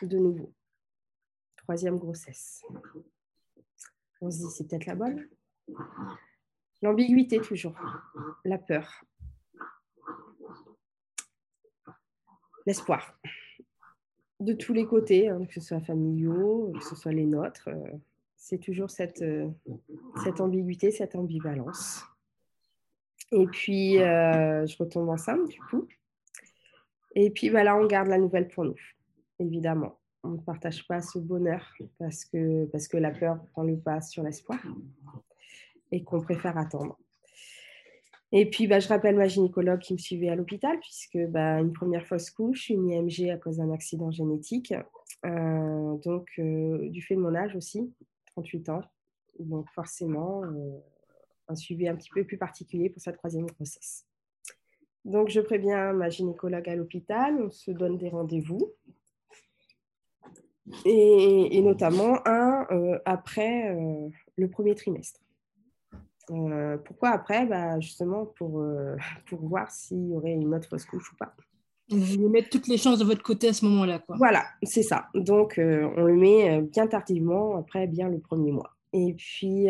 de 0.02 0.16
nouveau. 0.16 0.52
Troisième 1.56 1.98
grossesse. 1.98 2.62
On 4.20 4.30
se 4.30 4.38
dit, 4.38 4.50
c'est 4.50 4.68
peut-être 4.68 4.86
la 4.86 4.94
bonne. 4.94 5.28
L'ambiguïté 6.80 7.40
toujours, 7.40 7.74
la 8.44 8.58
peur, 8.58 9.04
l'espoir. 12.66 13.18
De 14.42 14.54
tous 14.54 14.72
les 14.72 14.86
côtés, 14.86 15.28
hein, 15.28 15.44
que 15.46 15.54
ce 15.54 15.60
soit 15.60 15.80
familiaux, 15.80 16.72
que 16.76 16.84
ce 16.84 16.96
soit 16.96 17.12
les 17.12 17.26
nôtres, 17.26 17.68
euh, 17.68 17.92
c'est 18.34 18.58
toujours 18.58 18.90
cette, 18.90 19.22
euh, 19.22 19.48
cette 20.24 20.40
ambiguïté, 20.40 20.90
cette 20.90 21.14
ambivalence. 21.14 22.02
Et 23.30 23.46
puis, 23.46 24.00
euh, 24.00 24.66
je 24.66 24.76
retombe 24.78 25.10
enceinte, 25.10 25.48
du 25.48 25.60
coup. 25.60 25.86
Et 27.14 27.30
puis, 27.30 27.50
voilà, 27.50 27.76
on 27.76 27.86
garde 27.86 28.08
la 28.08 28.18
nouvelle 28.18 28.48
pour 28.48 28.64
nous, 28.64 28.80
évidemment. 29.38 30.00
On 30.24 30.30
ne 30.30 30.38
partage 30.38 30.88
pas 30.88 31.00
ce 31.00 31.20
bonheur 31.20 31.64
parce 32.00 32.24
que, 32.24 32.64
parce 32.66 32.88
que 32.88 32.96
la 32.96 33.12
peur 33.12 33.38
prend 33.52 33.62
le 33.62 33.78
pas 33.78 34.00
sur 34.00 34.24
l'espoir 34.24 34.58
et 35.92 36.02
qu'on 36.02 36.20
préfère 36.20 36.58
attendre. 36.58 36.98
Et 38.32 38.48
puis, 38.48 38.66
bah, 38.66 38.80
je 38.80 38.88
rappelle 38.88 39.16
ma 39.16 39.28
gynécologue 39.28 39.80
qui 39.80 39.92
me 39.92 39.98
suivait 39.98 40.28
à 40.28 40.34
l'hôpital, 40.34 40.78
puisque 40.80 41.18
bah, 41.28 41.60
une 41.60 41.72
première 41.72 42.06
fausse 42.06 42.30
couche, 42.30 42.70
une 42.70 42.88
IMG 42.88 43.30
à 43.30 43.36
cause 43.36 43.58
d'un 43.58 43.70
accident 43.72 44.10
génétique. 44.10 44.74
Euh, 45.24 45.96
donc, 45.98 46.28
euh, 46.38 46.88
du 46.88 47.02
fait 47.02 47.14
de 47.14 47.20
mon 47.20 47.34
âge 47.34 47.54
aussi, 47.54 47.92
38 48.32 48.68
ans. 48.70 48.80
Donc, 49.38 49.68
forcément, 49.74 50.42
un 51.48 51.54
suivi 51.54 51.88
un 51.88 51.96
petit 51.96 52.10
peu 52.10 52.24
plus 52.24 52.38
particulier 52.38 52.90
pour 52.90 53.02
sa 53.02 53.12
troisième 53.12 53.46
grossesse. 53.46 54.06
Donc, 55.04 55.28
je 55.28 55.40
préviens 55.40 55.92
ma 55.92 56.08
gynécologue 56.08 56.68
à 56.68 56.76
l'hôpital, 56.76 57.34
on 57.40 57.50
se 57.50 57.70
donne 57.70 57.98
des 57.98 58.08
rendez-vous. 58.08 58.72
Et, 60.84 61.60
notamment 61.60 62.26
un 62.26 62.66
euh, 62.70 62.98
après 63.04 63.74
euh, 63.74 64.08
le 64.36 64.48
premier 64.48 64.74
trimestre. 64.74 65.20
Euh, 66.30 66.78
pourquoi 66.78 67.10
après? 67.10 67.46
Bah, 67.46 67.80
Justement 67.80 68.26
pour, 68.26 68.64
pour 69.26 69.40
voir 69.46 69.70
s'il 69.70 70.08
y 70.08 70.14
aurait 70.14 70.32
une 70.32 70.54
autre 70.54 70.68
fausse 70.68 70.84
couche 70.84 71.12
ou 71.12 71.16
pas. 71.16 71.34
Vous 71.90 72.28
mettre 72.28 72.48
toutes 72.48 72.68
les 72.68 72.78
chances 72.78 72.98
de 72.98 73.04
votre 73.04 73.22
côté 73.22 73.48
à 73.48 73.52
ce 73.52 73.66
moment-là. 73.66 74.02
Voilà, 74.08 74.44
c'est 74.62 74.82
ça. 74.82 75.08
Donc, 75.14 75.54
on 75.58 76.02
le 76.04 76.14
met 76.14 76.62
bien 76.62 76.86
tardivement, 76.86 77.58
après 77.58 77.86
bien 77.86 78.08
le 78.08 78.18
premier 78.18 78.50
mois. 78.50 78.70
Et 78.94 79.12
puis, 79.14 79.66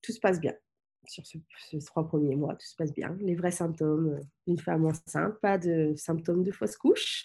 tout 0.00 0.12
se 0.12 0.20
passe 0.20 0.40
bien 0.40 0.54
sur 1.08 1.24
ces 1.26 1.78
trois 1.86 2.06
premiers 2.06 2.36
mois, 2.36 2.54
tout 2.54 2.66
se 2.66 2.76
passe 2.76 2.92
bien. 2.92 3.16
Les 3.20 3.34
vrais 3.34 3.50
symptômes 3.50 4.14
euh, 4.14 4.20
d'une 4.46 4.58
femme 4.58 4.86
enceinte, 4.86 5.38
pas 5.40 5.58
de 5.58 5.94
symptômes 5.96 6.42
de 6.42 6.52
fausse 6.52 6.76
couche. 6.76 7.24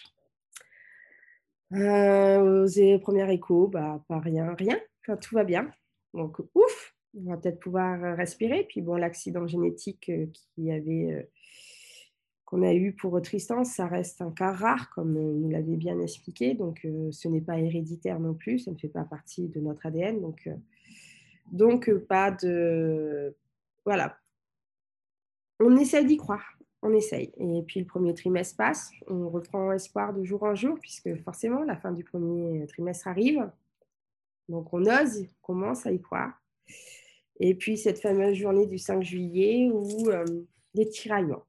Euh, 1.72 2.66
aux 2.66 2.98
premières 3.00 3.30
échos, 3.30 3.68
bah, 3.68 4.02
pas 4.08 4.20
rien, 4.20 4.54
rien. 4.54 4.78
tout 5.20 5.34
va 5.34 5.44
bien. 5.44 5.70
Donc, 6.12 6.38
ouf, 6.54 6.93
on 7.16 7.30
va 7.30 7.36
peut-être 7.36 7.60
pouvoir 7.60 8.02
euh, 8.02 8.14
respirer. 8.14 8.64
Puis 8.68 8.80
bon, 8.80 8.96
l'accident 8.96 9.46
génétique 9.46 10.10
euh, 10.10 10.26
avait, 10.70 11.28
qu'on 12.44 12.62
a 12.62 12.72
eu 12.74 12.92
pour 12.92 13.20
Tristan, 13.22 13.64
ça 13.64 13.86
reste 13.86 14.20
un 14.20 14.30
cas 14.30 14.52
rare, 14.52 14.90
comme 14.90 15.12
nous 15.14 15.50
l'avait 15.50 15.76
bien 15.76 15.98
expliqué. 16.00 16.54
Donc, 16.54 16.86
ce 17.10 17.28
n'est 17.28 17.40
pas 17.40 17.58
héréditaire 17.58 18.20
non 18.20 18.34
plus, 18.34 18.60
ça 18.60 18.70
ne 18.70 18.76
fait 18.76 18.88
pas 18.88 19.04
partie 19.04 19.48
de 19.48 19.60
notre 19.60 19.86
ADN. 19.86 20.20
Donc, 20.20 20.48
donc 21.52 21.92
pas 21.92 22.30
de 22.30 23.34
voilà. 23.84 24.16
On 25.60 25.76
essaie 25.76 26.04
d'y 26.04 26.16
croire, 26.16 26.58
on 26.82 26.92
essaye. 26.92 27.32
Et 27.36 27.62
puis 27.66 27.80
le 27.80 27.86
premier 27.86 28.14
trimestre 28.14 28.56
passe, 28.56 28.90
on 29.06 29.28
reprend 29.28 29.72
espoir 29.72 30.12
de 30.12 30.24
jour 30.24 30.42
en 30.42 30.54
jour, 30.54 30.78
puisque 30.80 31.14
forcément 31.22 31.62
la 31.64 31.76
fin 31.76 31.92
du 31.92 32.04
premier 32.04 32.66
trimestre 32.66 33.08
arrive. 33.08 33.50
Donc 34.48 34.72
on 34.72 34.82
ose, 34.82 35.22
on 35.22 35.46
commence 35.46 35.86
à 35.86 35.92
y 35.92 36.00
croire. 36.00 36.32
Et 37.40 37.54
puis 37.54 37.76
cette 37.76 38.00
fameuse 38.00 38.36
journée 38.36 38.66
du 38.66 38.78
5 38.78 39.02
juillet 39.02 39.70
où 39.72 40.08
euh, 40.10 40.24
des 40.74 40.88
tiraillements. 40.88 41.44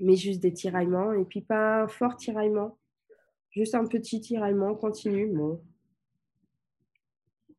Mais 0.00 0.16
juste 0.16 0.40
des 0.40 0.52
tiraillements, 0.52 1.12
et 1.12 1.24
puis 1.24 1.42
pas 1.42 1.82
un 1.82 1.88
fort 1.88 2.16
tiraillement, 2.16 2.78
juste 3.50 3.74
un 3.74 3.86
petit 3.86 4.20
tiraillement 4.20 4.74
continu. 4.74 5.26
Bon, 5.26 5.60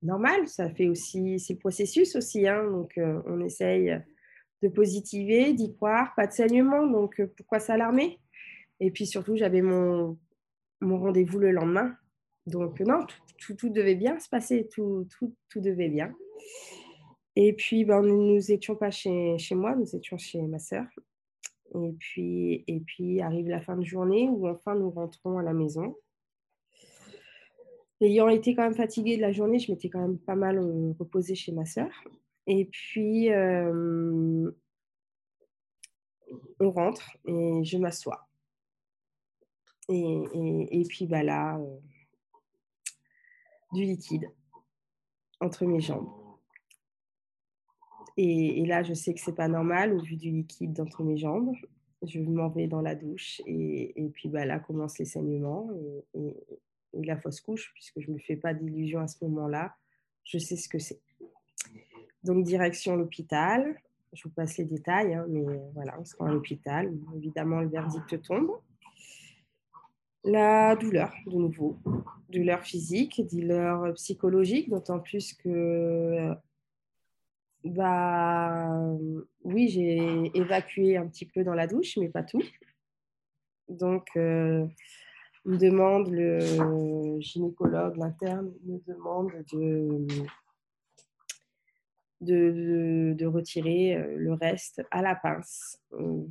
normal, 0.02 0.48
ça 0.48 0.70
fait 0.70 0.88
aussi, 0.88 1.40
c'est 1.40 1.56
processus 1.56 2.16
aussi. 2.16 2.48
Hein, 2.48 2.70
donc, 2.72 2.98
euh, 2.98 3.22
on 3.28 3.42
essaye 3.42 4.02
de 4.62 4.70
positiver, 4.70 5.54
d'y 5.54 5.74
croire, 5.76 6.14
pas 6.16 6.28
de 6.28 6.34
saignement, 6.34 6.86
donc 6.88 7.20
euh, 7.20 7.28
pourquoi 7.38 7.60
s'alarmer? 7.60 8.20
Et 8.80 8.92
puis 8.92 9.06
surtout, 9.06 9.36
j'avais 9.36 9.62
mon, 9.62 10.18
mon 10.82 11.00
rendez-vous 11.00 11.40
le 11.40 11.52
lendemain. 11.52 11.96
Donc, 12.48 12.80
non, 12.80 13.06
tout, 13.38 13.56
tout, 13.56 13.70
devait 13.70 13.96
bien 13.96 14.20
se 14.20 14.30
passer, 14.30 14.68
tout, 14.74 15.08
tout, 15.18 15.36
tout 15.50 15.62
devait 15.62 15.90
bien. 15.90 16.14
Et 17.36 17.54
puis, 17.54 17.86
ben, 17.86 18.02
nous 18.02 18.40
n'étions 18.40 18.76
pas 18.76 18.92
chez, 18.92 19.38
chez 19.38 19.56
moi, 19.56 19.76
nous 19.76 19.96
étions 19.96 20.18
chez 20.18 20.42
ma 20.42 20.60
sœur. 20.60 20.86
Et 21.74 21.94
puis, 21.98 22.64
et 22.68 22.80
puis 22.82 23.22
arrive 23.22 23.48
la 23.48 23.62
fin 23.62 23.78
de 23.78 23.86
journée 23.86 24.28
où 24.30 24.48
enfin 24.48 24.76
nous 24.76 24.92
rentrons 24.92 25.38
à 25.38 25.44
la 25.44 25.54
maison 25.54 25.96
ayant 28.02 28.30
été 28.30 28.56
quand 28.56 28.64
même 28.64 28.76
fatiguée 28.76 29.16
de 29.16 29.22
la 29.22 29.32
journée, 29.32 29.60
je 29.60 29.72
m'étais 29.72 29.90
quand 29.90 30.02
même 30.02 30.18
pas 30.18 30.36
mal 30.36 30.58
euh, 30.58 30.94
reposée 31.00 31.36
chez 31.36 31.52
ma 31.52 31.66
sœur. 31.66 31.92
Et 32.48 32.66
puis, 32.66 33.32
euh, 33.32 34.52
on 36.60 36.72
rentre 36.72 37.18
et 37.26 37.64
je 37.64 37.78
m'assois. 37.78 38.28
Et, 39.90 40.24
et, 40.72 40.84
puis, 40.88 41.06
bah 41.06 41.24
là, 41.24 41.58
euh, 41.58 41.78
du 43.74 43.84
liquide 43.84 44.30
entre 45.40 45.66
mes 45.66 45.82
jambes. 45.82 46.21
Et, 48.18 48.66
là, 48.66 48.84
je 48.84 48.94
sais 48.94 49.14
que 49.14 49.20
c'est 49.20 49.36
pas 49.36 49.48
normal 49.48 49.94
au 49.94 50.02
vu 50.02 50.16
du 50.16 50.32
liquide 50.32 50.80
entre 50.80 51.04
mes 51.04 51.18
jambes. 51.18 51.54
Je 52.04 52.20
m'en 52.20 52.50
vais 52.50 52.68
dans 52.68 52.82
la 52.82 52.96
douche 52.96 53.42
et, 53.46 54.10
puis 54.14 54.28
bah, 54.28 54.46
là 54.46 54.60
commencent 54.60 54.98
les 54.98 55.06
saignements. 55.06 55.70
Et, 56.14 56.36
la 56.94 57.18
fausse 57.18 57.40
couche, 57.40 57.72
puisque 57.74 58.02
je 58.02 58.10
ne 58.10 58.16
me 58.16 58.20
fais 58.20 58.36
pas 58.36 58.54
d'illusion 58.54 59.00
à 59.00 59.08
ce 59.08 59.24
moment-là. 59.24 59.74
Je 60.26 60.38
sais 60.38 60.58
ce 60.58 60.68
que 60.68 60.78
c'est. 60.78 61.00
Donc, 62.24 62.44
direction 62.44 62.98
l'hôpital. 62.98 63.80
Je 64.12 64.24
vous 64.24 64.30
passe 64.30 64.58
les 64.58 64.66
détails, 64.66 65.14
hein, 65.14 65.26
mais 65.30 65.46
voilà, 65.74 65.98
on 65.98 66.04
se 66.04 66.18
rend 66.18 66.26
à 66.26 66.34
l'hôpital. 66.34 66.94
Évidemment, 67.16 67.62
le 67.62 67.70
verdict 67.70 68.22
tombe. 68.24 68.52
La 70.24 70.76
douleur, 70.76 71.14
de 71.26 71.32
nouveau. 71.32 71.78
Douleur 72.30 72.62
physique, 72.62 73.22
douleur 73.32 73.94
psychologique, 73.94 74.70
d'autant 74.70 75.00
plus 75.00 75.34
que, 75.34 76.36
bah, 77.64 78.98
oui, 79.44 79.70
j'ai 79.70 80.32
évacué 80.36 80.98
un 80.98 81.08
petit 81.08 81.26
peu 81.26 81.44
dans 81.44 81.54
la 81.54 81.68
douche, 81.68 81.98
mais 81.98 82.10
pas 82.10 82.24
tout. 82.24 82.44
Donc, 83.70 84.08
me 84.16 84.68
demande, 85.46 86.10
le 86.10 87.20
gynécologue, 87.20 87.98
l'interne, 87.98 88.52
me 88.66 88.80
demande 88.88 89.32
de, 92.22 93.26
retirer 93.26 93.98
le 94.18 94.34
reste 94.34 94.82
à 94.92 95.02
la 95.02 95.16
pince. 95.16 95.80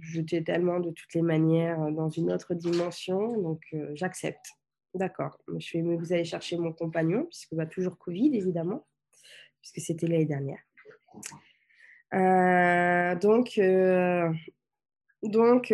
J'étais 0.01 0.43
tellement 0.43 0.81
de 0.81 0.91
toutes 0.91 1.15
les 1.15 1.23
manières 1.23 1.91
dans 1.93 2.09
une 2.09 2.33
autre 2.33 2.55
dimension, 2.55 3.41
donc 3.41 3.61
j'accepte. 3.95 4.47
D'accord, 4.95 5.39
je 5.59 5.79
vais 5.79 5.97
vous 5.97 6.13
allez 6.13 6.25
chercher 6.25 6.57
mon 6.57 6.73
compagnon, 6.73 7.25
puisque 7.27 7.53
va 7.53 7.65
bah, 7.65 7.71
toujours 7.71 7.97
Covid, 7.97 8.37
évidemment, 8.37 8.85
puisque 9.61 9.79
c'était 9.81 10.09
l'année 10.09 10.25
dernière. 10.25 10.59
Donc, 13.21 13.61
donc, 15.23 15.73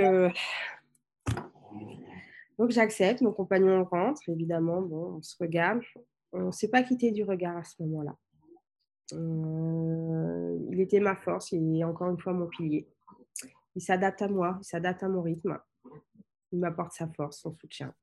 donc 2.59 2.71
j'accepte, 2.71 3.21
mon 3.21 3.33
compagnon 3.33 3.85
rentre, 3.85 4.29
évidemment, 4.29 4.83
bon, 4.83 5.17
on 5.17 5.23
se 5.23 5.37
regarde. 5.39 5.83
On 6.33 6.47
ne 6.47 6.51
s'est 6.51 6.69
pas 6.69 6.83
quitté 6.83 7.13
du 7.13 7.25
regard 7.25 7.57
à 7.57 7.65
ce 7.65 7.83
moment-là. 7.83 8.17
Euh, 9.13 10.59
il 10.71 10.81
était 10.81 11.01
ma 11.01 11.17
force, 11.17 11.53
il 11.53 11.79
est 11.79 11.85
encore 11.85 12.11
une 12.11 12.19
fois 12.19 12.33
mon 12.33 12.47
pilier. 12.47 12.89
Il 13.75 13.83
s'adapte 13.83 14.23
à 14.23 14.29
moi, 14.29 14.59
il 14.61 14.65
s'adapte 14.65 15.03
à 15.03 15.09
mon 15.09 15.23
rythme. 15.23 15.59
Il 16.53 16.59
m'apporte 16.59 16.93
sa 16.93 17.07
force, 17.09 17.41
son 17.41 17.55
soutien. 17.55 17.95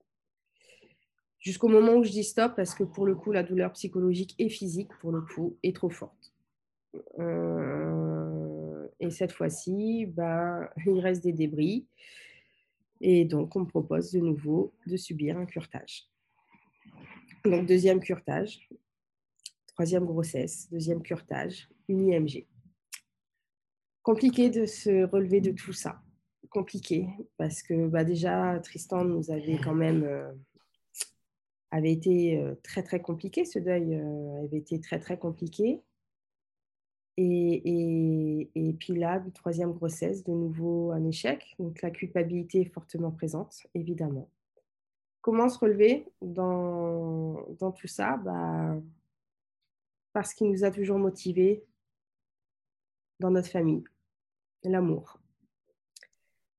Jusqu'au 1.40 1.68
moment 1.68 1.94
où 1.94 2.04
je 2.04 2.12
dis 2.12 2.24
stop, 2.24 2.56
parce 2.56 2.74
que 2.74 2.84
pour 2.84 3.06
le 3.06 3.16
coup, 3.16 3.32
la 3.32 3.44
douleur 3.44 3.74
psychologique 3.74 4.36
et 4.40 4.50
physique, 4.50 4.92
pour 5.00 5.12
le 5.12 5.22
coup, 5.22 5.58
est 5.64 5.76
trop 5.76 5.90
forte. 5.90 6.33
Euh, 7.20 8.88
et 9.00 9.10
cette 9.10 9.32
fois-ci, 9.32 10.06
bah, 10.06 10.72
il 10.86 11.00
reste 11.00 11.24
des 11.24 11.34
débris. 11.34 11.88
Et 13.02 13.26
donc, 13.26 13.56
on 13.56 13.62
me 13.62 13.66
propose 13.66 14.12
de 14.12 14.20
nouveau 14.20 14.74
de 14.88 14.96
subir 14.96 15.38
un 15.38 15.46
curtage. 15.46 16.10
Donc, 17.44 17.66
deuxième 17.66 18.00
curtage, 18.00 18.70
troisième 19.68 20.06
grossesse, 20.06 20.70
deuxième 20.72 21.02
curtage, 21.02 21.68
une 21.90 22.08
IMG. 22.08 22.48
Compliqué 24.02 24.50
de 24.50 24.66
se 24.66 25.04
relever 25.04 25.42
de 25.42 25.52
tout 25.52 25.74
ça. 25.74 26.02
Compliqué, 26.50 27.08
parce 27.38 27.64
que 27.64 27.88
bah, 27.88 28.04
déjà, 28.04 28.60
Tristan 28.60 29.04
nous 29.04 29.32
avait 29.32 29.58
quand 29.58 29.76
même. 29.76 30.04
Euh, 30.04 30.32
avait 31.74 31.92
été 31.92 32.38
euh, 32.38 32.54
très, 32.62 32.84
très 32.84 33.02
compliqué. 33.02 33.46
Ce 33.46 33.58
deuil 33.58 33.96
euh, 33.96 34.44
avait 34.44 34.60
été 34.60 34.80
très, 34.80 35.00
très 35.00 35.18
compliqué. 35.18 35.82
Et, 37.18 38.76
puis 38.80 38.96
là, 38.96 39.24
troisième 39.34 39.74
grossesse, 39.74 40.24
de 40.24 40.32
nouveau 40.32 40.92
un 40.92 41.06
échec. 41.06 41.56
Donc 41.60 41.82
la 41.82 41.92
culpabilité 41.92 42.62
est 42.62 42.74
fortement 42.74 43.12
présente, 43.12 43.68
évidemment. 43.74 44.30
Comment 45.22 45.48
se 45.48 45.60
relever 45.60 46.08
dans, 46.22 47.46
dans 47.60 47.72
tout 47.72 47.88
ça? 47.88 48.18
Bah, 48.18 48.76
Parce 50.12 50.34
qu'il 50.34 50.50
nous 50.50 50.64
a 50.64 50.72
toujours 50.72 50.98
motivés 50.98 51.64
dans 53.20 53.32
notre 53.32 53.50
famille, 53.50 53.84
l'amour. 54.64 55.20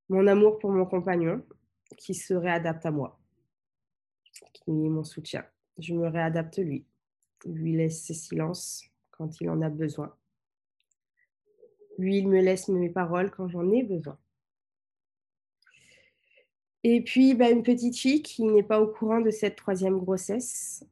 Mon 0.09 0.27
amour 0.27 0.59
pour 0.59 0.71
mon 0.71 0.87
compagnon, 0.87 1.45
qui 1.97 2.15
se 2.15 2.35
réadapte 2.35 2.87
à 2.87 2.91
moi, 2.91 3.19
qui 4.53 4.71
est 4.71 4.89
mon 4.89 5.05
soutien. 5.05 5.45
Je 5.79 5.95
me 5.95 6.09
réadapte 6.09 6.59
lui, 6.59 6.87
lui 7.45 7.77
laisse 7.77 8.03
ses 8.03 8.15
silences 8.15 8.85
quand 9.11 9.41
il 9.41 9.51
en 9.51 9.61
a 9.63 9.69
besoin 9.69 10.15
lui, 11.99 12.19
il 12.19 12.29
me 12.29 12.41
laisse 12.41 12.69
mes 12.69 12.91
paroles 12.91 13.31
quand 13.31 13.49
j'en 13.49 13.71
ai 13.71 13.83
besoin. 13.83 14.19
Et 16.83 17.01
puis, 17.03 17.35
bah, 17.35 17.51
une 17.51 17.63
petite 17.63 17.97
fille 17.97 18.23
qui 18.23 18.45
n'est 18.45 18.63
pas 18.63 18.81
au 18.81 18.87
courant 18.87 19.21
de 19.21 19.31
cette 19.31 19.57
troisième 19.57 19.99
grossesse, 19.99 20.85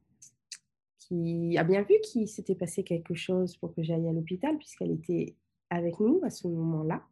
qui 0.97 1.55
a 1.57 1.63
bien 1.63 1.83
vu 1.83 1.95
qu'il 2.03 2.27
s'était 2.27 2.55
passé 2.55 2.83
quelque 2.83 3.13
chose 3.13 3.55
pour 3.57 3.75
que 3.75 3.83
j'aille 3.83 4.07
à 4.07 4.13
l'hôpital, 4.13 4.57
puisqu'elle 4.57 4.91
était 4.91 5.35
avec 5.69 5.99
nous 5.99 6.19
à 6.23 6.29
ce 6.29 6.47
moment-là, 6.47 7.03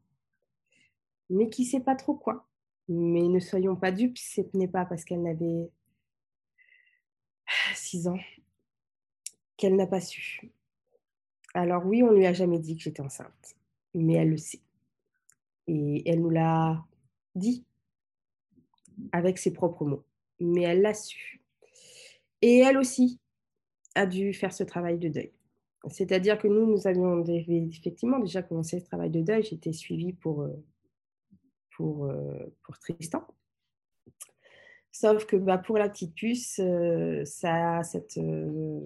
mais 1.30 1.50
qui 1.50 1.64
ne 1.64 1.68
sait 1.68 1.80
pas 1.80 1.96
trop 1.96 2.16
quoi. 2.16 2.48
Mais 2.88 3.22
ne 3.22 3.40
soyons 3.40 3.76
pas 3.76 3.92
dupes, 3.92 4.18
ce 4.18 4.42
n'est 4.56 4.68
pas 4.68 4.86
parce 4.86 5.06
qu'elle 5.06 5.22
n'avait 5.22 5.70
six 7.76 8.08
ans 8.08 8.20
qu'elle 9.58 9.76
n'a 9.76 9.86
pas 9.86 10.02
su. 10.02 10.52
Alors 11.54 11.86
oui, 11.86 12.02
on 12.02 12.12
ne 12.12 12.18
lui 12.18 12.26
a 12.26 12.34
jamais 12.34 12.58
dit 12.58 12.76
que 12.76 12.82
j'étais 12.82 13.02
enceinte 13.02 13.56
mais 13.94 14.14
elle 14.14 14.30
le 14.30 14.38
sait. 14.38 14.62
Et 15.68 16.10
elle 16.10 16.22
nous 16.22 16.30
l'a 16.30 16.86
dit 17.36 17.66
avec 19.12 19.38
ses 19.38 19.54
propres 19.54 19.86
mots, 19.86 20.04
mais 20.40 20.64
elle 20.64 20.82
l'a 20.82 20.94
su. 20.94 21.42
Et 22.42 22.60
elle 22.60 22.78
aussi 22.78 23.20
a 23.96 24.06
dû 24.06 24.34
faire 24.34 24.54
ce 24.54 24.64
travail 24.64 24.98
de 24.98 25.10
deuil. 25.10 25.32
C'est-à-dire 25.88 26.38
que 26.38 26.48
nous, 26.48 26.68
nous 26.68 26.88
avions 26.88 27.24
effectivement 27.26 28.20
déjà 28.20 28.44
commencé 28.44 28.80
ce 28.80 28.86
travail 28.86 29.10
de 29.10 29.22
deuil. 29.22 29.44
J'étais 29.44 29.74
suivie 29.74 30.14
pour, 30.14 30.44
euh, 30.44 30.64
pour, 31.76 32.06
euh, 32.06 32.54
pour 32.64 32.78
Tristan. 32.78 33.26
Sauf 34.92 35.26
que 35.26 35.38
bah, 35.38 35.58
pour 35.58 35.78
la 35.78 35.90
petite 35.90 36.14
puce, 36.14 36.60
euh, 36.60 37.24
ça, 37.26 37.82
cette, 37.84 38.20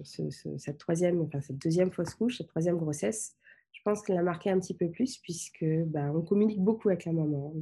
cette, 0.04 0.78
troisième, 0.78 1.20
enfin, 1.22 1.40
cette 1.40 1.58
deuxième 1.58 1.92
fausse 1.92 2.14
couche, 2.14 2.38
cette 2.38 2.48
troisième 2.48 2.78
grossesse, 2.78 3.36
je 3.76 3.82
pense 3.84 4.02
qu'elle 4.02 4.16
a 4.16 4.22
marqué 4.22 4.50
un 4.50 4.58
petit 4.58 4.74
peu 4.74 4.90
plus 4.90 5.18
puisque 5.18 5.64
bah, 5.86 6.10
on 6.14 6.22
communique 6.22 6.60
beaucoup 6.60 6.88
avec 6.88 7.04
la 7.04 7.12
maman. 7.12 7.52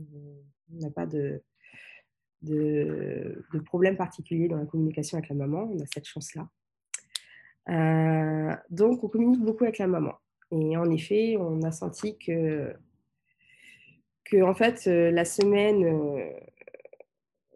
On 0.73 0.79
n'a 0.79 0.91
pas 0.91 1.07
de, 1.07 1.43
problème 3.67 3.97
particulier 3.97 4.47
dans 4.47 4.59
la 4.59 4.67
communication 4.67 5.19
avec 5.19 5.29
la 5.29 5.35
maman. 5.35 5.69
On 5.73 5.83
a 5.83 5.87
cette 5.93 6.07
chance-là. 6.07 6.49
Euh, 7.69 8.55
donc, 8.71 9.03
on 9.03 9.09
communique 9.09 9.43
beaucoup 9.43 9.65
avec 9.65 9.79
la 9.79 9.89
maman. 9.89 10.15
Et 10.53 10.77
en 10.77 10.89
effet, 10.89 11.37
on 11.37 11.63
a 11.63 11.73
senti 11.73 12.17
que, 12.17 12.73
que 14.25 14.55
fait, 14.55 14.87
euh, 14.87 15.11
la 15.11 15.25
semaine 15.25 15.85
euh, 15.85 16.31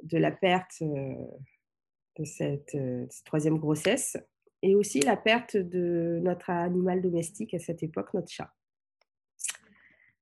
de 0.02 0.18
la 0.18 0.32
perte 0.32 0.82
de 0.82 2.24
cette 2.24 2.76
troisième 3.24 3.58
grossesse, 3.58 4.16
et 4.62 4.74
aussi 4.74 5.00
la 5.00 5.16
perte 5.16 5.56
de 5.56 6.20
notre 6.22 6.50
animal 6.50 7.00
domestique 7.00 7.54
à 7.54 7.58
cette 7.58 7.82
époque, 7.82 8.12
notre 8.14 8.30
chat. 8.30 8.52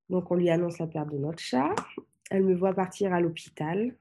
Donc, 0.09 0.31
on 0.31 0.35
lui 0.35 0.51
annonce 0.51 0.79
la 0.79 0.87
perte 0.87 1.11
de 1.11 1.19
notre 1.19 1.41
chat. 1.41 1.75
Elle 2.31 2.45
me 2.45 2.55
voit 2.55 2.75
partir 2.75 3.13
à 3.13 3.21
l'hôpital. 3.21 3.97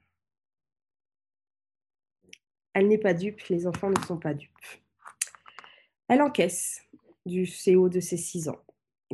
Elle 2.74 2.88
n'est 2.90 2.98
pas 2.98 3.14
dupe, 3.14 3.42
les 3.50 3.66
enfants 3.66 3.90
ne 3.90 4.00
sont 4.06 4.18
pas 4.18 4.34
dupes. 4.34 4.52
Elle 6.08 6.22
encaisse 6.22 6.82
du 7.26 7.46
CO 7.48 7.90
de 7.90 8.00
ses 8.00 8.18
6 8.18 8.50
ans. 8.50 8.62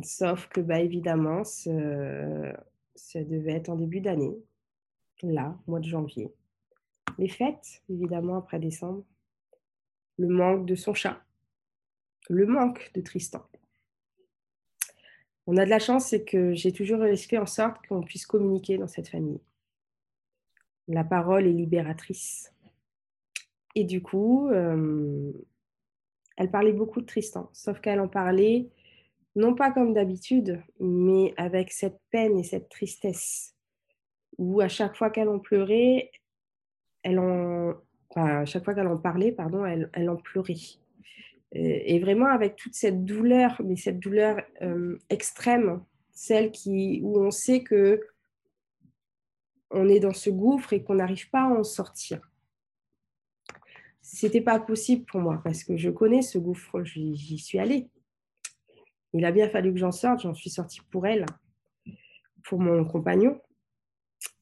Sauf 0.02 0.48
que, 0.48 0.60
bah, 0.60 0.80
évidemment, 0.80 1.44
ça 1.44 1.70
devait 3.24 3.52
être 3.52 3.68
en 3.68 3.76
début 3.76 4.00
d'année, 4.00 4.36
là, 5.22 5.56
mois 5.66 5.80
de 5.80 5.88
janvier. 5.88 6.32
Les 7.18 7.28
fêtes, 7.28 7.82
évidemment, 7.88 8.36
après 8.36 8.58
décembre. 8.58 9.04
Le 10.18 10.28
manque 10.28 10.66
de 10.66 10.74
son 10.74 10.94
chat. 10.94 11.22
Le 12.28 12.46
manque 12.46 12.90
de 12.94 13.00
Tristan. 13.00 13.44
On 15.46 15.56
a 15.56 15.64
de 15.64 15.70
la 15.70 15.78
chance, 15.78 16.06
c'est 16.06 16.24
que 16.24 16.54
j'ai 16.54 16.72
toujours 16.72 17.04
fait 17.16 17.38
en 17.38 17.46
sorte 17.46 17.86
qu'on 17.86 18.02
puisse 18.02 18.26
communiquer 18.26 18.78
dans 18.78 18.86
cette 18.86 19.08
famille. 19.08 19.40
La 20.88 21.04
parole 21.04 21.46
est 21.46 21.52
libératrice. 21.52 22.52
Et 23.74 23.84
du 23.84 24.02
coup, 24.02 24.48
euh, 24.50 25.32
elle 26.36 26.50
parlait 26.50 26.72
beaucoup 26.72 27.00
de 27.00 27.06
Tristan, 27.06 27.50
sauf 27.52 27.80
qu'elle 27.80 28.00
en 28.00 28.08
parlait 28.08 28.68
non 29.34 29.54
pas 29.54 29.70
comme 29.70 29.94
d'habitude, 29.94 30.62
mais 30.78 31.32
avec 31.36 31.72
cette 31.72 31.98
peine 32.10 32.38
et 32.38 32.44
cette 32.44 32.68
tristesse, 32.68 33.54
où 34.36 34.60
à 34.60 34.68
chaque 34.68 34.96
fois 34.96 35.10
qu'elle 35.10 35.28
en 35.28 35.38
pleurait, 35.38 36.10
elle 37.02 37.18
en, 37.18 37.74
à 38.14 38.44
chaque 38.44 38.64
fois 38.64 38.74
qu'elle 38.74 38.86
en 38.86 38.98
parlait, 38.98 39.32
pardon, 39.32 39.64
elle, 39.64 39.90
elle 39.92 40.10
en 40.10 40.16
pleurait. 40.16 40.54
Euh, 41.54 41.58
et 41.84 42.00
vraiment 42.00 42.26
avec 42.26 42.56
toute 42.56 42.74
cette 42.74 43.04
douleur, 43.04 43.60
mais 43.64 43.76
cette 43.76 43.98
douleur 43.98 44.40
euh, 44.62 44.98
extrême, 45.10 45.82
celle 46.12 46.50
qui, 46.50 47.00
où 47.02 47.18
on 47.18 47.30
sait 47.30 47.62
que 47.62 48.00
on 49.70 49.88
est 49.88 50.00
dans 50.00 50.12
ce 50.12 50.30
gouffre 50.30 50.72
et 50.74 50.82
qu'on 50.82 50.96
n'arrive 50.96 51.30
pas 51.30 51.42
à 51.42 51.48
en 51.48 51.64
sortir. 51.64 52.20
C'était 54.02 54.42
pas 54.42 54.60
possible 54.60 55.04
pour 55.06 55.20
moi 55.20 55.40
parce 55.42 55.64
que 55.64 55.76
je 55.76 55.88
connais 55.88 56.20
ce 56.20 56.36
gouffre, 56.36 56.82
j'y 56.84 57.38
suis 57.38 57.58
allée. 57.58 57.88
Il 59.14 59.24
a 59.24 59.32
bien 59.32 59.48
fallu 59.48 59.72
que 59.72 59.78
j'en 59.78 59.92
sorte, 59.92 60.20
j'en 60.20 60.34
suis 60.34 60.50
sortie 60.50 60.80
pour 60.90 61.06
elle, 61.06 61.24
pour 62.44 62.60
mon 62.60 62.84
compagnon. 62.84 63.40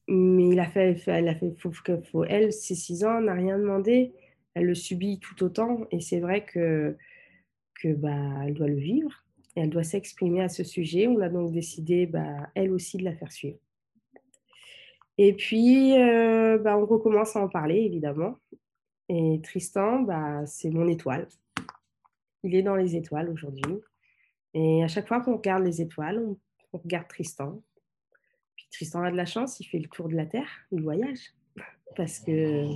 Mais 0.07 0.49
il 0.49 0.59
a 0.59 0.65
fait, 0.65 1.01
elle 1.07 1.29
a 1.29 1.35
fait, 1.35 1.53
faut, 1.57 1.71
faut, 2.11 2.23
elle, 2.25 2.51
ses 2.51 2.75
six 2.75 3.03
ans, 3.03 3.21
n'a 3.21 3.33
rien 3.33 3.57
demandé 3.57 4.13
elle 4.53 4.65
le 4.65 4.75
subit 4.75 5.19
tout 5.19 5.43
autant 5.43 5.85
et 5.91 5.99
c'est 5.99 6.19
vrai 6.19 6.45
que, 6.45 6.97
que 7.81 7.93
bah, 7.93 8.45
elle 8.45 8.53
doit 8.53 8.67
le 8.67 8.75
vivre 8.75 9.11
et 9.55 9.61
elle 9.61 9.69
doit 9.69 9.83
s'exprimer 9.83 10.41
à 10.41 10.49
ce 10.49 10.63
sujet. 10.63 11.07
On 11.07 11.19
a 11.21 11.29
donc 11.29 11.51
décidé, 11.51 12.05
bah, 12.05 12.49
elle 12.55 12.71
aussi, 12.71 12.97
de 12.97 13.03
la 13.03 13.15
faire 13.15 13.31
suivre. 13.31 13.59
Et 15.17 15.33
puis, 15.33 15.97
euh, 15.97 16.57
bah, 16.57 16.77
on 16.77 16.85
recommence 16.85 17.35
à 17.35 17.41
en 17.41 17.49
parler, 17.49 17.79
évidemment. 17.79 18.37
Et 19.09 19.39
Tristan, 19.43 20.01
bah, 20.01 20.45
c'est 20.45 20.69
mon 20.69 20.87
étoile. 20.87 21.27
Il 22.43 22.55
est 22.55 22.63
dans 22.63 22.75
les 22.75 22.95
étoiles 22.95 23.29
aujourd'hui. 23.29 23.75
Et 24.53 24.83
à 24.83 24.87
chaque 24.87 25.07
fois 25.07 25.21
qu'on 25.21 25.37
regarde 25.37 25.63
les 25.63 25.81
étoiles, 25.81 26.19
on, 26.19 26.37
on 26.73 26.77
regarde 26.77 27.07
Tristan. 27.07 27.61
Tristan 28.71 29.03
a 29.03 29.11
de 29.11 29.17
la 29.17 29.25
chance, 29.25 29.59
il 29.59 29.65
fait 29.65 29.79
le 29.79 29.87
tour 29.87 30.07
de 30.09 30.15
la 30.15 30.25
Terre, 30.25 30.49
il 30.71 30.81
voyage. 30.81 31.33
Parce 31.95 32.19
que 32.19 32.67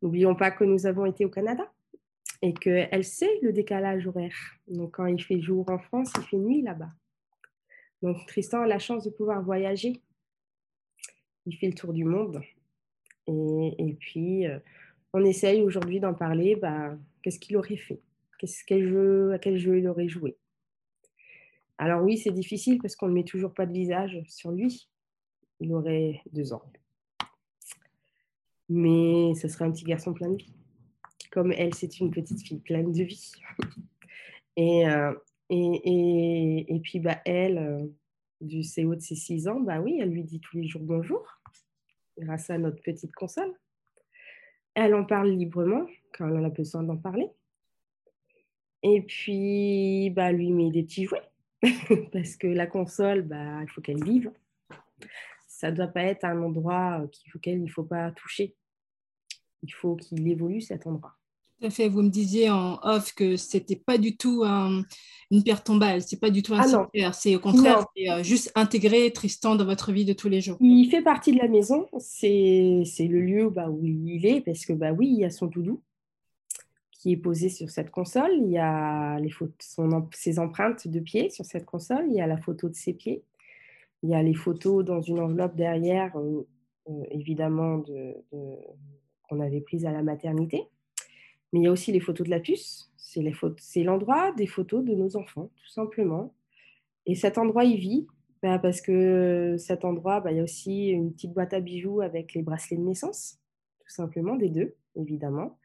n'oublions 0.00 0.34
pas 0.34 0.50
que 0.50 0.64
nous 0.64 0.86
avons 0.86 1.06
été 1.06 1.24
au 1.24 1.28
Canada 1.28 1.70
et 2.40 2.54
qu'elle 2.54 3.04
sait 3.04 3.38
le 3.42 3.52
décalage 3.52 4.06
horaire. 4.06 4.36
Donc 4.66 4.96
quand 4.96 5.06
il 5.06 5.22
fait 5.22 5.40
jour 5.40 5.68
en 5.70 5.78
France, 5.78 6.10
il 6.16 6.22
fait 6.24 6.36
nuit 6.36 6.62
là-bas. 6.62 6.90
Donc 8.02 8.26
Tristan 8.26 8.62
a 8.62 8.66
la 8.66 8.78
chance 8.78 9.04
de 9.04 9.10
pouvoir 9.10 9.42
voyager. 9.42 10.00
Il 11.46 11.56
fait 11.56 11.68
le 11.68 11.74
tour 11.74 11.92
du 11.92 12.04
monde. 12.04 12.40
Et, 13.28 13.96
puis, 14.00 14.46
euh, 14.46 14.58
on 15.12 15.24
essaye 15.24 15.62
aujourd'hui 15.62 16.00
d'en 16.00 16.14
parler. 16.14 16.56
Bah, 16.56 16.96
Qu'est-ce 17.22 17.38
qu'il 17.38 17.56
aurait 17.56 17.76
fait? 17.76 18.00
Quel 18.66 18.88
jeu, 18.88 19.32
À 19.32 19.38
quel 19.38 19.56
jeu 19.56 19.78
il 19.78 19.86
aurait 19.86 20.08
joué? 20.08 20.36
Alors 21.78 22.02
oui, 22.02 22.18
c'est 22.18 22.32
difficile 22.32 22.78
parce 22.80 22.96
qu'on 22.96 23.08
ne 23.08 23.14
met 23.14 23.24
toujours 23.24 23.54
pas 23.54 23.66
de 23.66 23.72
visage 23.72 24.20
sur 24.28 24.50
lui. 24.50 24.88
Il 25.62 25.72
aurait 25.72 26.20
deux 26.32 26.52
ans. 26.52 26.64
Mais 28.68 29.32
ce 29.36 29.46
serait 29.46 29.64
un 29.64 29.70
petit 29.70 29.84
garçon 29.84 30.12
plein 30.12 30.28
de 30.28 30.36
vie. 30.36 30.52
Comme 31.30 31.52
elle, 31.52 31.72
c'est 31.72 32.00
une 32.00 32.10
petite 32.10 32.42
fille 32.42 32.58
pleine 32.58 32.90
de 32.90 33.04
vie. 33.04 33.32
et, 34.56 34.88
euh, 34.88 35.14
et, 35.50 35.80
et, 35.84 36.74
et, 36.74 36.80
puis, 36.80 36.98
bah, 36.98 37.20
elle, 37.24 37.58
euh, 37.58 37.86
du 38.40 38.62
CO 38.62 38.96
de 38.96 39.00
ses 39.00 39.14
6 39.14 39.46
ans, 39.46 39.60
bah 39.60 39.80
oui, 39.80 39.98
elle 40.00 40.10
lui 40.10 40.24
dit 40.24 40.40
tous 40.40 40.56
les 40.56 40.66
jours 40.66 40.82
bonjour, 40.82 41.24
grâce 42.18 42.50
à 42.50 42.58
notre 42.58 42.82
petite 42.82 43.14
console. 43.14 43.52
Elle 44.74 44.96
en 44.96 45.04
parle 45.04 45.30
librement 45.30 45.86
quand 46.12 46.28
elle 46.28 46.44
a 46.44 46.50
besoin 46.50 46.82
d'en 46.82 46.96
parler. 46.96 47.28
Et 48.82 49.00
puis, 49.02 50.10
bah, 50.10 50.32
lui 50.32 50.50
met 50.50 50.72
des 50.72 50.82
petits 50.82 51.04
jouets, 51.04 51.30
parce 52.12 52.36
que 52.36 52.48
la 52.48 52.66
console, 52.66 53.22
bah, 53.22 53.62
il 53.62 53.70
faut 53.70 53.80
qu'elle 53.80 54.02
vive. 54.02 54.32
Ça 55.62 55.70
ne 55.70 55.76
doit 55.76 55.86
pas 55.86 56.02
être 56.02 56.24
un 56.24 56.42
endroit 56.42 57.06
auquel 57.36 57.58
il 57.58 57.62
ne 57.62 57.70
faut 57.70 57.84
pas 57.84 58.10
toucher. 58.10 58.56
Il 59.62 59.72
faut 59.72 59.94
qu'il 59.94 60.26
évolue 60.26 60.60
cet 60.60 60.88
endroit. 60.88 61.12
Tout 61.60 61.66
à 61.66 61.70
fait. 61.70 61.88
Vous 61.88 62.02
me 62.02 62.08
disiez 62.08 62.50
en 62.50 62.80
off 62.82 63.14
que 63.14 63.36
c'était 63.36 63.76
pas 63.76 63.96
du 63.96 64.16
tout 64.16 64.42
un, 64.44 64.82
une 65.30 65.44
pierre 65.44 65.62
tombale, 65.62 66.02
c'est 66.02 66.18
pas 66.18 66.30
du 66.30 66.42
tout 66.42 66.54
un 66.54 66.62
ah 66.62 67.12
c'est 67.12 67.36
au 67.36 67.38
contraire 67.38 67.86
euh, 67.96 68.24
juste 68.24 68.50
intégrer 68.56 69.12
Tristan 69.12 69.54
dans 69.54 69.64
votre 69.64 69.92
vie 69.92 70.04
de 70.04 70.14
tous 70.14 70.28
les 70.28 70.40
jours. 70.40 70.56
Il 70.58 70.90
fait 70.90 71.00
partie 71.02 71.30
de 71.30 71.38
la 71.38 71.46
maison, 71.46 71.86
c'est 72.00 72.82
le 72.98 73.20
lieu 73.20 73.48
bah, 73.48 73.70
où 73.70 73.86
il 73.86 74.26
est, 74.26 74.40
parce 74.40 74.66
que 74.66 74.72
bah 74.72 74.90
oui, 74.90 75.10
il 75.12 75.20
y 75.20 75.24
a 75.24 75.30
son 75.30 75.46
doudou 75.46 75.80
qui 76.90 77.12
est 77.12 77.16
posé 77.16 77.50
sur 77.50 77.70
cette 77.70 77.92
console, 77.92 78.32
il 78.36 78.50
y 78.50 78.58
a 78.58 79.20
les 79.20 79.30
photos, 79.30 79.54
son, 79.60 80.08
ses 80.12 80.40
empreintes 80.40 80.88
de 80.88 80.98
pieds 80.98 81.30
sur 81.30 81.44
cette 81.44 81.66
console, 81.66 82.06
il 82.08 82.14
y 82.14 82.20
a 82.20 82.26
la 82.26 82.36
photo 82.36 82.68
de 82.68 82.74
ses 82.74 82.94
pieds, 82.94 83.22
il 84.02 84.10
y 84.10 84.14
a 84.14 84.22
les 84.22 84.34
photos 84.34 84.84
dans 84.84 85.00
une 85.00 85.20
enveloppe 85.20 85.54
derrière, 85.54 86.16
euh, 86.16 86.46
euh, 86.88 87.04
évidemment, 87.10 87.78
de, 87.78 88.16
de, 88.32 88.56
qu'on 89.28 89.40
avait 89.40 89.60
prises 89.60 89.86
à 89.86 89.92
la 89.92 90.02
maternité. 90.02 90.64
Mais 91.52 91.60
il 91.60 91.62
y 91.64 91.66
a 91.68 91.72
aussi 91.72 91.92
les 91.92 92.00
photos 92.00 92.26
de 92.26 92.30
la 92.30 92.40
puce. 92.40 92.90
C'est 92.96 93.82
l'endroit 93.82 94.32
des 94.32 94.46
photos 94.46 94.84
de 94.84 94.94
nos 94.94 95.16
enfants, 95.16 95.50
tout 95.54 95.68
simplement. 95.68 96.34
Et 97.04 97.14
cet 97.14 97.36
endroit, 97.36 97.64
il 97.64 97.78
vit 97.78 98.06
bah, 98.42 98.58
parce 98.58 98.80
que 98.80 99.56
cet 99.58 99.84
endroit, 99.84 100.20
bah, 100.20 100.32
il 100.32 100.38
y 100.38 100.40
a 100.40 100.44
aussi 100.44 100.88
une 100.88 101.12
petite 101.12 101.32
boîte 101.32 101.52
à 101.52 101.60
bijoux 101.60 102.00
avec 102.00 102.34
les 102.34 102.42
bracelets 102.42 102.78
de 102.78 102.82
naissance, 102.82 103.38
tout 103.80 103.92
simplement, 103.92 104.34
des 104.36 104.48
deux, 104.48 104.74
évidemment. 104.96 105.58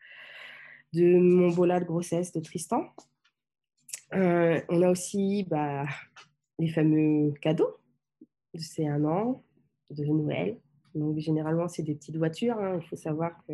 De 0.94 1.18
mon 1.18 1.50
bola 1.50 1.80
de 1.80 1.86
grossesse 1.86 2.34
de 2.34 2.40
Tristan. 2.40 2.86
Euh, 4.14 4.62
on 4.70 4.82
a 4.82 4.92
aussi 4.92 5.46
bah, 5.50 5.86
les 6.60 6.70
fameux 6.70 7.34
cadeaux 7.42 7.78
de 8.58 8.62
ces 8.62 8.88
un 8.88 9.06
an, 9.06 9.44
de 9.90 10.04
Noël. 10.04 10.58
Donc, 10.96 11.18
généralement, 11.20 11.68
c'est 11.68 11.84
des 11.84 11.96
petites 11.96 12.18
voitures. 12.18 12.58
Hein. 12.58 12.80
Il 12.82 12.88
faut 12.88 12.96
savoir 12.96 13.32
que 13.48 13.54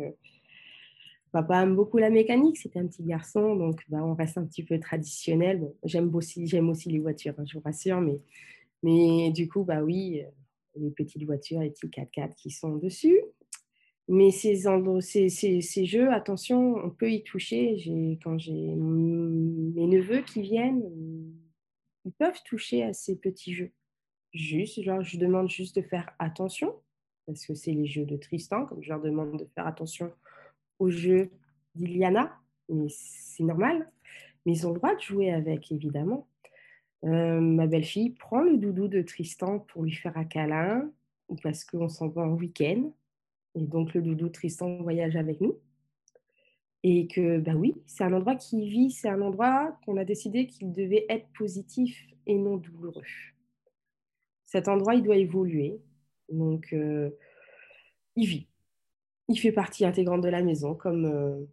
Papa 1.34 1.62
aime 1.62 1.74
beaucoup 1.74 1.98
la 1.98 2.10
mécanique, 2.10 2.58
c'était 2.58 2.78
un 2.78 2.86
petit 2.86 3.02
garçon, 3.02 3.56
donc 3.56 3.82
bah, 3.88 4.04
on 4.04 4.14
reste 4.14 4.38
un 4.38 4.44
petit 4.44 4.62
peu 4.62 4.78
traditionnel. 4.78 5.72
J'aime 5.82 6.14
aussi, 6.14 6.44
aussi 6.56 6.90
les 6.90 7.00
voitures, 7.00 7.34
hein, 7.38 7.44
je 7.44 7.54
vous 7.54 7.64
rassure, 7.64 8.00
mais, 8.00 8.20
mais 8.84 9.32
du 9.32 9.48
coup, 9.48 9.64
bah 9.64 9.82
oui, 9.82 10.22
euh, 10.22 10.30
les 10.76 10.90
petites 10.90 11.24
voitures, 11.24 11.60
les 11.60 11.70
petits 11.70 11.88
4x4 11.88 12.34
qui 12.36 12.50
sont 12.50 12.76
dessus. 12.76 13.20
Mais 14.06 14.30
ces, 14.30 14.54
ces, 15.28 15.84
jeux, 15.86 16.12
attention, 16.12 16.76
on 16.76 16.90
peut 16.90 17.10
y 17.10 17.24
toucher. 17.24 17.78
Quand 18.22 18.38
j'ai 18.38 18.52
mes 18.52 19.86
neveux 19.86 20.20
qui 20.22 20.42
viennent, 20.42 20.84
ils 22.04 22.12
peuvent 22.12 22.42
toucher 22.44 22.82
à 22.82 22.92
ces 22.92 23.16
petits 23.16 23.54
jeux. 23.54 23.72
Juste, 24.34 24.82
genre, 24.82 25.00
je 25.02 25.16
demande 25.16 25.48
juste 25.48 25.76
de 25.76 25.82
faire 25.82 26.10
attention, 26.18 26.74
parce 27.24 27.46
que 27.46 27.54
c'est 27.54 27.72
les 27.72 27.86
jeux 27.86 28.04
de 28.04 28.16
Tristan, 28.16 28.66
comme 28.66 28.82
je 28.82 28.88
leur 28.88 29.00
demande 29.00 29.38
de 29.38 29.48
faire 29.54 29.66
attention 29.66 30.12
au 30.80 30.90
jeu 30.90 31.30
d'Iliana, 31.76 32.36
mais 32.68 32.88
c'est 32.88 33.44
normal. 33.44 33.90
Mais 34.44 34.52
ils 34.52 34.66
ont 34.66 34.72
le 34.72 34.78
droit 34.78 34.94
de 34.94 35.00
jouer 35.00 35.32
avec, 35.32 35.70
évidemment. 35.70 36.26
Euh, 37.04 37.40
ma 37.40 37.66
belle-fille 37.66 38.10
prend 38.10 38.40
le 38.40 38.56
doudou 38.56 38.88
de 38.88 39.02
Tristan 39.02 39.60
pour 39.60 39.84
lui 39.84 39.94
faire 39.94 40.16
un 40.16 40.24
câlin, 40.24 40.90
parce 41.42 41.64
qu'on 41.64 41.88
s'en 41.88 42.08
va 42.08 42.22
en 42.22 42.34
week-end. 42.34 42.92
Et 43.54 43.62
donc, 43.62 43.94
le 43.94 44.02
doudou 44.02 44.28
Tristan 44.28 44.82
voyage 44.82 45.14
avec 45.14 45.40
nous. 45.40 45.56
Et 46.82 47.06
que, 47.06 47.38
ben 47.38 47.54
oui, 47.54 47.74
c'est 47.86 48.04
un 48.04 48.12
endroit 48.12 48.34
qui 48.34 48.68
vit, 48.68 48.90
c'est 48.90 49.08
un 49.08 49.22
endroit 49.22 49.78
qu'on 49.84 49.96
a 49.96 50.04
décidé 50.04 50.46
qu'il 50.46 50.72
devait 50.72 51.06
être 51.08 51.28
positif 51.38 51.96
et 52.26 52.36
non 52.36 52.56
douloureux. 52.56 53.04
Cet 54.54 54.68
endroit, 54.68 54.94
il 54.94 55.02
doit 55.02 55.16
évoluer. 55.16 55.80
Donc, 56.30 56.72
euh, 56.72 57.10
il 58.16 58.26
vit 58.26 58.46
il 59.28 59.38
fait 59.38 59.52
partie 59.52 59.84
intégrante 59.84 60.22
de 60.22 60.28
la 60.28 60.42
maison, 60.42 60.74
comme, 60.74 61.06
euh, 61.06 61.44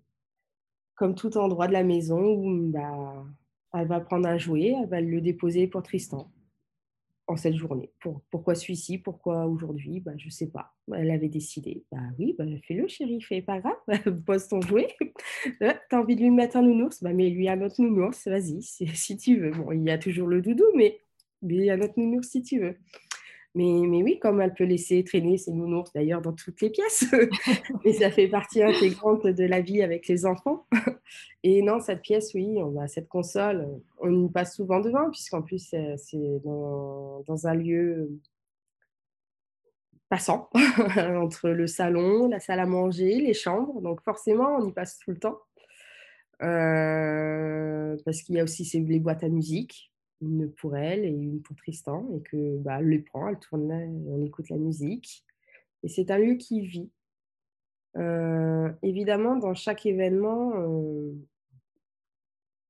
comme 0.95 1.15
tout 1.15 1.37
endroit 1.37 1.67
de 1.67 1.73
la 1.73 1.83
maison 1.83 2.21
où 2.21 2.69
bah, 2.69 3.25
elle 3.73 3.87
va 3.87 3.99
prendre 4.01 4.27
un 4.27 4.37
jouet, 4.37 4.75
elle 4.81 4.89
va 4.89 5.01
le 5.01 5.21
déposer 5.21 5.67
pour 5.67 5.83
Tristan 5.83 6.31
en 7.27 7.37
cette 7.37 7.55
journée. 7.55 7.91
Pour, 8.01 8.21
pourquoi 8.29 8.55
celui-ci 8.55 8.97
Pourquoi 8.97 9.45
aujourd'hui 9.45 10.01
bah, 10.01 10.11
Je 10.17 10.25
ne 10.25 10.31
sais 10.31 10.47
pas. 10.47 10.73
Elle 10.93 11.11
avait 11.11 11.29
décidé. 11.29 11.85
Bah 11.91 11.99
oui, 12.19 12.35
bah, 12.37 12.43
fais-le 12.67 12.87
chérie, 12.89 13.21
fais 13.21 13.41
pas 13.41 13.61
grave, 13.61 14.21
pose 14.25 14.47
ton 14.47 14.61
jouet. 14.61 14.95
Euh, 15.63 15.73
tu 15.89 15.95
as 15.95 15.99
envie 15.99 16.15
de 16.15 16.21
lui 16.21 16.29
mettre 16.29 16.57
un 16.57 16.61
nounours? 16.61 17.01
Bah, 17.01 17.13
Mets-lui 17.13 17.49
un 17.49 17.61
autre 17.61 17.81
nounours, 17.81 18.27
vas-y, 18.27 18.61
si, 18.61 19.17
tu 19.17 19.39
veux. 19.39 19.51
Bon, 19.51 19.71
il 19.71 19.83
y 19.83 19.89
a 19.89 19.97
toujours 19.97 20.27
le 20.27 20.39
doudou, 20.39 20.65
mais, 20.75 20.99
mais 21.41 21.69
un 21.69 21.81
autre 21.81 21.93
nounours 21.97 22.29
si 22.29 22.41
tu 22.41 22.59
veux. 22.59 22.75
Mais, 23.53 23.85
mais, 23.85 24.01
oui, 24.01 24.17
comme 24.17 24.39
elle 24.39 24.53
peut 24.53 24.63
laisser 24.63 25.03
traîner 25.03 25.37
ses 25.37 25.51
nounours 25.51 25.91
d'ailleurs 25.91 26.21
dans 26.21 26.31
toutes 26.31 26.61
les 26.61 26.69
pièces. 26.69 27.03
et 27.83 27.93
ça 27.93 28.09
fait 28.09 28.29
partie 28.29 28.63
intégrante 28.63 29.27
de 29.27 29.43
la 29.43 29.59
vie 29.59 29.83
avec 29.83 30.07
les 30.07 30.25
enfants. 30.25 30.65
Et 31.43 31.61
non, 31.61 31.81
cette 31.81 32.01
pièce, 32.01 32.33
oui, 32.33 32.59
on 32.59 32.79
a 32.79 32.87
cette 32.87 33.09
console, 33.09 33.67
on 33.99 34.25
y 34.25 34.29
passe 34.29 34.55
souvent 34.55 34.79
devant, 34.79 35.09
puisqu'en 35.09 35.41
plus, 35.41 35.75
c'est 35.97 36.39
dans, 36.45 37.23
dans, 37.27 37.47
un 37.47 37.55
lieu 37.55 38.09
passant 40.07 40.49
entre 40.97 41.49
le 41.49 41.67
salon, 41.67 42.29
la 42.29 42.39
salle 42.39 42.59
à 42.61 42.65
manger, 42.65 43.19
les 43.19 43.33
chambres. 43.33 43.81
Donc 43.81 44.01
forcément, 44.01 44.55
on 44.59 44.67
y 44.69 44.71
passe 44.71 44.97
tout 44.99 45.11
le 45.11 45.17
temps. 45.17 45.39
Euh, 46.41 47.97
parce 48.05 48.21
qu'il 48.21 48.35
y 48.35 48.39
a 48.39 48.43
aussi 48.43 48.63
les 48.79 48.99
boîtes 48.99 49.23
à 49.23 49.29
musique 49.29 49.90
une 50.21 50.51
pour 50.51 50.75
elle 50.75 51.03
et 51.05 51.09
une 51.09 51.41
pour 51.41 51.55
Tristan, 51.55 52.07
et 52.15 52.21
que 52.21 52.57
bah, 52.57 52.77
elle 52.79 52.89
les 52.89 52.99
prend, 52.99 53.27
elle 53.27 53.39
tourne, 53.39 53.71
on 54.07 54.23
écoute 54.25 54.49
la 54.49 54.57
musique. 54.57 55.25
Et 55.83 55.87
c'est 55.87 56.11
un 56.11 56.17
lieu 56.17 56.35
qui 56.35 56.61
vit. 56.61 56.91
Euh, 57.97 58.71
évidemment, 58.83 59.35
dans 59.35 59.53
chaque 59.53 59.85
événement, 59.85 60.53
euh, 60.55 61.11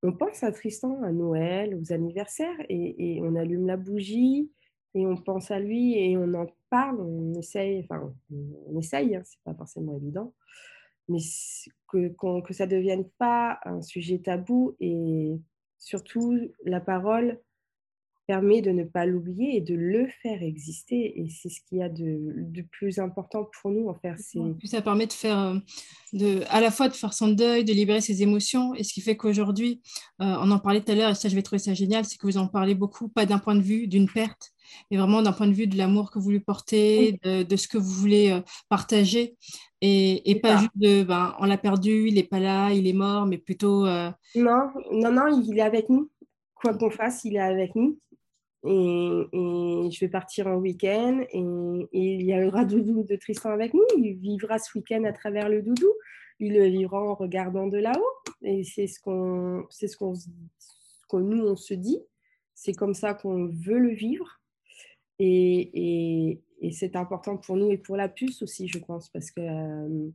on 0.03 0.13
pense 0.13 0.43
à 0.43 0.51
Tristan, 0.51 1.03
à 1.03 1.11
Noël, 1.11 1.75
aux 1.75 1.93
anniversaires, 1.93 2.57
et, 2.69 3.19
on 3.21 3.35
allume 3.35 3.67
la 3.67 3.77
bougie, 3.77 4.51
et 4.95 5.05
on 5.05 5.15
pense 5.15 5.51
à 5.51 5.59
lui, 5.59 5.95
et 5.97 6.17
on 6.17 6.33
en 6.33 6.47
parle, 6.69 7.01
on 7.01 7.33
essaye, 7.35 7.81
enfin, 7.83 8.13
on 8.31 8.79
essaye, 8.79 9.15
hein, 9.15 9.21
c'est 9.23 9.41
pas 9.43 9.53
forcément 9.53 9.95
évident, 9.95 10.33
mais 11.07 11.19
que, 11.87 12.41
que 12.41 12.53
ça 12.53 12.65
ne 12.65 12.71
devienne 12.71 13.07
pas 13.19 13.59
un 13.63 13.81
sujet 13.81 14.19
tabou, 14.19 14.75
et 14.79 15.33
surtout 15.81 16.39
la 16.63 16.79
parole 16.79 17.39
permet 18.27 18.61
de 18.61 18.71
ne 18.71 18.83
pas 18.83 19.05
l'oublier 19.05 19.57
et 19.57 19.61
de 19.61 19.75
le 19.75 20.07
faire 20.21 20.41
exister. 20.41 21.19
Et 21.19 21.29
c'est 21.29 21.49
ce 21.49 21.59
qu'il 21.67 21.79
y 21.79 21.83
a 21.83 21.89
de, 21.89 22.61
plus 22.71 22.99
important 22.99 23.49
pour 23.61 23.71
nous 23.71 23.87
en 23.87 23.95
faire. 23.95 24.17
Ça 24.63 24.81
permet 24.81 25.07
de 25.07 25.13
faire, 25.13 25.37
euh, 25.37 25.55
de, 26.13 26.41
à 26.49 26.61
la 26.61 26.71
fois 26.71 26.87
de 26.87 26.93
faire 26.93 27.13
son 27.13 27.29
deuil, 27.29 27.65
de 27.65 27.73
libérer 27.73 28.01
ses 28.01 28.21
émotions. 28.21 28.73
Et 28.75 28.83
ce 28.83 28.93
qui 28.93 29.01
fait 29.01 29.17
qu'aujourd'hui, 29.17 29.81
euh, 30.21 30.35
on 30.41 30.51
en 30.51 30.59
parlait 30.59 30.81
tout 30.81 30.91
à 30.91 30.95
l'heure, 30.95 31.11
et 31.11 31.15
ça 31.15 31.29
je 31.29 31.35
vais 31.35 31.41
trouver 31.41 31.59
ça 31.59 31.73
génial, 31.73 32.05
c'est 32.05 32.17
que 32.17 32.27
vous 32.27 32.37
en 32.37 32.47
parlez 32.47 32.75
beaucoup, 32.75 33.09
pas 33.09 33.25
d'un 33.25 33.39
point 33.39 33.55
de 33.55 33.61
vue 33.61 33.87
d'une 33.87 34.09
perte, 34.09 34.51
mais 34.89 34.97
vraiment 34.97 35.21
d'un 35.21 35.33
point 35.33 35.47
de 35.47 35.53
vue 35.53 35.67
de 35.67 35.77
l'amour 35.77 36.11
que 36.11 36.19
vous 36.19 36.31
lui 36.31 36.39
portez, 36.39 37.19
de, 37.23 37.55
ce 37.55 37.67
que 37.67 37.77
vous 37.77 37.91
voulez 37.91 38.31
euh, 38.31 38.41
partager. 38.69 39.35
Et, 39.83 40.39
pas 40.43 40.57
juste 40.57 40.71
de, 40.75 41.03
ben, 41.03 41.35
on 41.39 41.45
l'a 41.45 41.57
perdu, 41.57 42.07
il 42.07 42.13
n'est 42.13 42.23
pas 42.23 42.39
là, 42.39 42.71
il 42.71 42.85
est 42.85 42.93
mort, 42.93 43.25
mais 43.25 43.39
plutôt... 43.39 43.85
Non, 44.35 44.69
non, 44.91 45.11
non, 45.11 45.43
il 45.43 45.57
est 45.57 45.61
avec 45.61 45.89
nous. 45.89 46.11
Quoi 46.53 46.75
qu'on 46.75 46.91
fasse, 46.91 47.23
il 47.25 47.35
est 47.35 47.39
avec 47.39 47.73
nous. 47.73 47.97
Et, 48.63 49.89
je 49.91 49.99
vais 49.99 50.09
partir 50.09 50.47
en 50.47 50.55
week-end 50.55 51.21
et, 51.31 51.39
il 51.93 52.21
y 52.21 52.43
aura 52.43 52.65
doudou 52.65 53.03
de 53.03 53.15
Tristan 53.15 53.51
avec 53.51 53.73
nous. 53.73 53.85
Il 53.97 54.13
vivra 54.15 54.59
ce 54.59 54.77
week-end 54.77 55.03
à 55.03 55.13
travers 55.13 55.49
le 55.49 55.61
doudou. 55.61 55.91
Il 56.39 56.53
le 56.53 56.65
vivra 56.65 57.01
en 57.01 57.13
regardant 57.13 57.67
de 57.67 57.77
là-haut. 57.77 58.33
Et 58.43 58.63
c'est 58.63 58.87
ce 58.87 58.99
qu'on, 58.99 59.65
c'est 59.69 59.87
ce 59.87 59.97
qu'on, 59.97 60.13
nous 61.19 61.45
on 61.45 61.55
se 61.55 61.73
dit. 61.73 61.99
C'est 62.53 62.73
comme 62.73 62.93
ça 62.93 63.13
qu'on 63.13 63.47
veut 63.47 63.79
le 63.79 63.93
vivre. 63.93 64.39
Et, 65.19 66.39
et, 66.61 66.71
c'est 66.71 66.95
important 66.95 67.37
pour 67.37 67.57
nous 67.57 67.71
et 67.71 67.77
pour 67.77 67.95
la 67.95 68.09
puce 68.09 68.41
aussi, 68.41 68.67
je 68.67 68.79
pense, 68.79 69.09
parce 69.09 69.29
que 69.31 69.41
euh, 69.41 70.09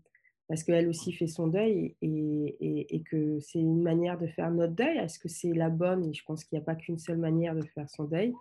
parce 0.49 0.63
qu'elle 0.63 0.89
aussi 0.89 1.13
fait 1.13 1.27
son 1.27 1.49
deuil 1.49 1.97
et, 2.03 2.95
et, 2.95 3.03
que 3.03 3.41
c'est 3.41 3.59
une 3.59 3.83
manière 3.83 4.17
de 4.19 4.27
faire 4.29 4.51
notre 4.51 4.75
deuil? 4.75 4.97
Est-ce 4.99 5.19
que 5.19 5.29
c'est 5.29 5.53
la 5.53 5.71
bonne 5.71 6.05
Et 6.05 6.15
je 6.15 6.25
pense 6.25 6.45
qu'il 6.45 6.57
n'y 6.57 6.63
a 6.63 6.65
pas 6.65 6.77
qu'une 6.77 6.99
seule 6.99 7.19
manière 7.19 7.55
de 7.55 7.65
faire 7.67 7.91
son 7.91 8.05
deuil? 8.05 8.33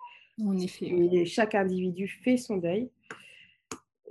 En 0.43 0.57
effet. 0.57 0.85
Et 0.85 1.25
chaque 1.25 1.55
individu 1.55 2.07
fait 2.07 2.37
son 2.37 2.57
deuil. 2.57 2.89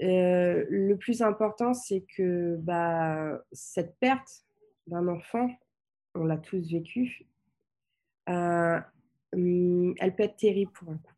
Euh, 0.03 0.65
le 0.69 0.97
plus 0.97 1.23
important, 1.23 1.73
c'est 1.73 2.05
que 2.17 2.57
bah, 2.57 3.45
cette 3.53 3.97
perte 4.01 4.45
d'un 4.89 5.07
enfant, 5.07 5.49
on 6.17 6.25
l'a 6.25 6.37
tous 6.37 6.73
vécu, 6.73 7.27
euh, 8.29 8.81
hum, 9.33 9.95
elle 9.99 10.17
peut 10.17 10.25
être 10.25 10.37
terrible 10.37 10.73
pour 10.73 10.89
un 10.91 10.97
couple 10.97 11.14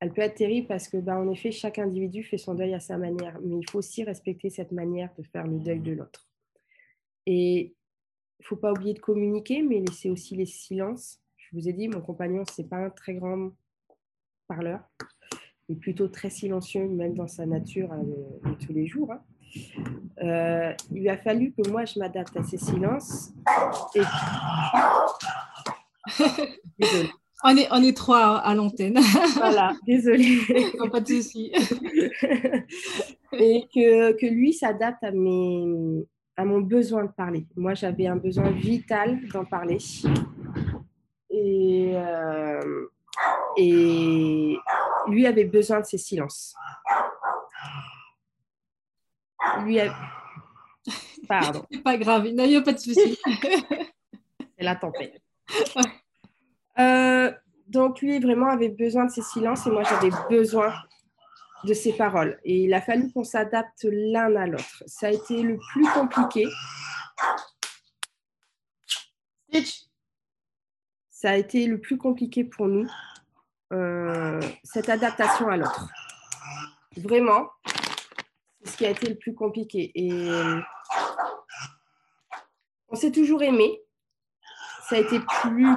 elle 0.00 0.12
peut 0.12 0.22
être 0.22 0.34
terrible 0.34 0.66
parce 0.66 0.88
que, 0.88 0.98
bah, 0.98 1.18
en 1.18 1.30
effet, 1.30 1.50
chaque 1.50 1.78
individu 1.78 2.22
fait 2.22 2.38
son 2.38 2.54
deuil 2.54 2.74
à 2.74 2.80
sa 2.80 2.98
manière, 2.98 3.38
mais 3.42 3.56
il 3.58 3.70
faut 3.70 3.78
aussi 3.78 4.04
respecter 4.04 4.50
cette 4.50 4.72
manière 4.72 5.10
de 5.16 5.22
faire 5.22 5.46
le 5.46 5.58
deuil 5.58 5.80
de 5.80 5.92
l'autre. 5.92 6.28
Et 7.24 7.74
il 8.38 8.42
ne 8.42 8.46
faut 8.46 8.56
pas 8.56 8.72
oublier 8.72 8.92
de 8.92 9.00
communiquer, 9.00 9.62
mais 9.62 9.80
laisser 9.80 10.10
aussi 10.10 10.36
les 10.36 10.44
silences. 10.44 11.20
Je 11.36 11.56
vous 11.56 11.68
ai 11.68 11.72
dit, 11.72 11.88
mon 11.88 12.02
compagnon, 12.02 12.44
ce 12.44 12.60
n'est 12.60 12.68
pas 12.68 12.76
un 12.76 12.90
très 12.90 13.14
grand 13.14 13.52
parleur. 14.46 14.80
Il 15.68 15.76
est 15.76 15.80
plutôt 15.80 16.08
très 16.08 16.30
silencieux, 16.30 16.86
même 16.86 17.14
dans 17.14 17.26
sa 17.26 17.46
nature 17.46 17.90
euh, 17.92 18.50
de, 18.50 18.54
tous 18.64 18.72
les 18.72 18.86
jours. 18.86 19.12
Hein. 19.12 19.22
Euh, 20.22 20.74
il 20.90 21.00
lui 21.00 21.08
a 21.08 21.16
fallu 21.16 21.52
que 21.52 21.68
moi, 21.70 21.86
je 21.86 21.98
m'adapte 21.98 22.36
à 22.36 22.42
ces 22.42 22.58
silences. 22.58 23.32
Et... 23.94 24.02
On 27.48 27.56
est, 27.56 27.68
on 27.70 27.80
est 27.80 27.96
trois 27.96 28.38
à 28.38 28.54
l'antenne. 28.56 28.98
Voilà, 29.36 29.76
désolée. 29.86 30.40
pas 30.90 30.98
de 31.00 31.06
souci. 31.06 31.52
Et 33.32 33.68
que, 33.72 34.12
que 34.18 34.26
lui 34.26 34.52
s'adapte 34.52 35.04
à, 35.04 35.12
mes, 35.12 36.04
à 36.36 36.44
mon 36.44 36.60
besoin 36.60 37.04
de 37.04 37.12
parler. 37.12 37.46
Moi, 37.54 37.74
j'avais 37.74 38.08
un 38.08 38.16
besoin 38.16 38.50
vital 38.50 39.20
d'en 39.28 39.44
parler. 39.44 39.78
Et, 41.30 41.92
euh, 41.94 42.88
et 43.56 44.56
lui 45.06 45.26
avait 45.26 45.44
besoin 45.44 45.80
de 45.80 45.86
ses 45.86 45.98
silences. 45.98 46.52
Lui. 49.62 49.78
Pardon. 51.28 51.64
pas 51.84 51.96
grave, 51.96 52.26
il 52.26 52.34
n'y 52.34 52.56
a 52.56 52.62
pas 52.62 52.72
de 52.72 52.78
souci. 52.78 53.18
C'est 54.58 54.64
la 54.64 54.74
tempête. 54.74 55.22
Euh, 56.78 57.32
donc 57.68 58.00
lui 58.00 58.18
vraiment 58.20 58.48
avait 58.48 58.68
besoin 58.68 59.06
de 59.06 59.10
ses 59.10 59.22
silences 59.22 59.66
et 59.66 59.70
moi 59.70 59.82
j'avais 59.82 60.10
besoin 60.28 60.74
de 61.64 61.74
ses 61.74 61.92
paroles. 61.92 62.38
Et 62.44 62.64
il 62.64 62.74
a 62.74 62.80
fallu 62.80 63.10
qu'on 63.12 63.24
s'adapte 63.24 63.86
l'un 63.90 64.34
à 64.36 64.46
l'autre. 64.46 64.84
Ça 64.86 65.08
a 65.08 65.10
été 65.10 65.42
le 65.42 65.58
plus 65.72 65.88
compliqué. 65.88 66.46
Ça 71.10 71.30
a 71.30 71.36
été 71.36 71.66
le 71.66 71.80
plus 71.80 71.96
compliqué 71.96 72.44
pour 72.44 72.68
nous, 72.68 72.86
euh, 73.72 74.40
cette 74.62 74.90
adaptation 74.90 75.48
à 75.48 75.56
l'autre. 75.56 75.88
Vraiment, 76.98 77.48
c'est 78.62 78.70
ce 78.70 78.76
qui 78.76 78.86
a 78.86 78.90
été 78.90 79.08
le 79.08 79.16
plus 79.16 79.34
compliqué. 79.34 79.90
Et 79.94 80.30
on 82.88 82.96
s'est 82.96 83.12
toujours 83.12 83.42
aimé. 83.42 83.82
Ça 84.88 84.96
a 84.96 84.98
été 85.00 85.18
plus 85.20 85.74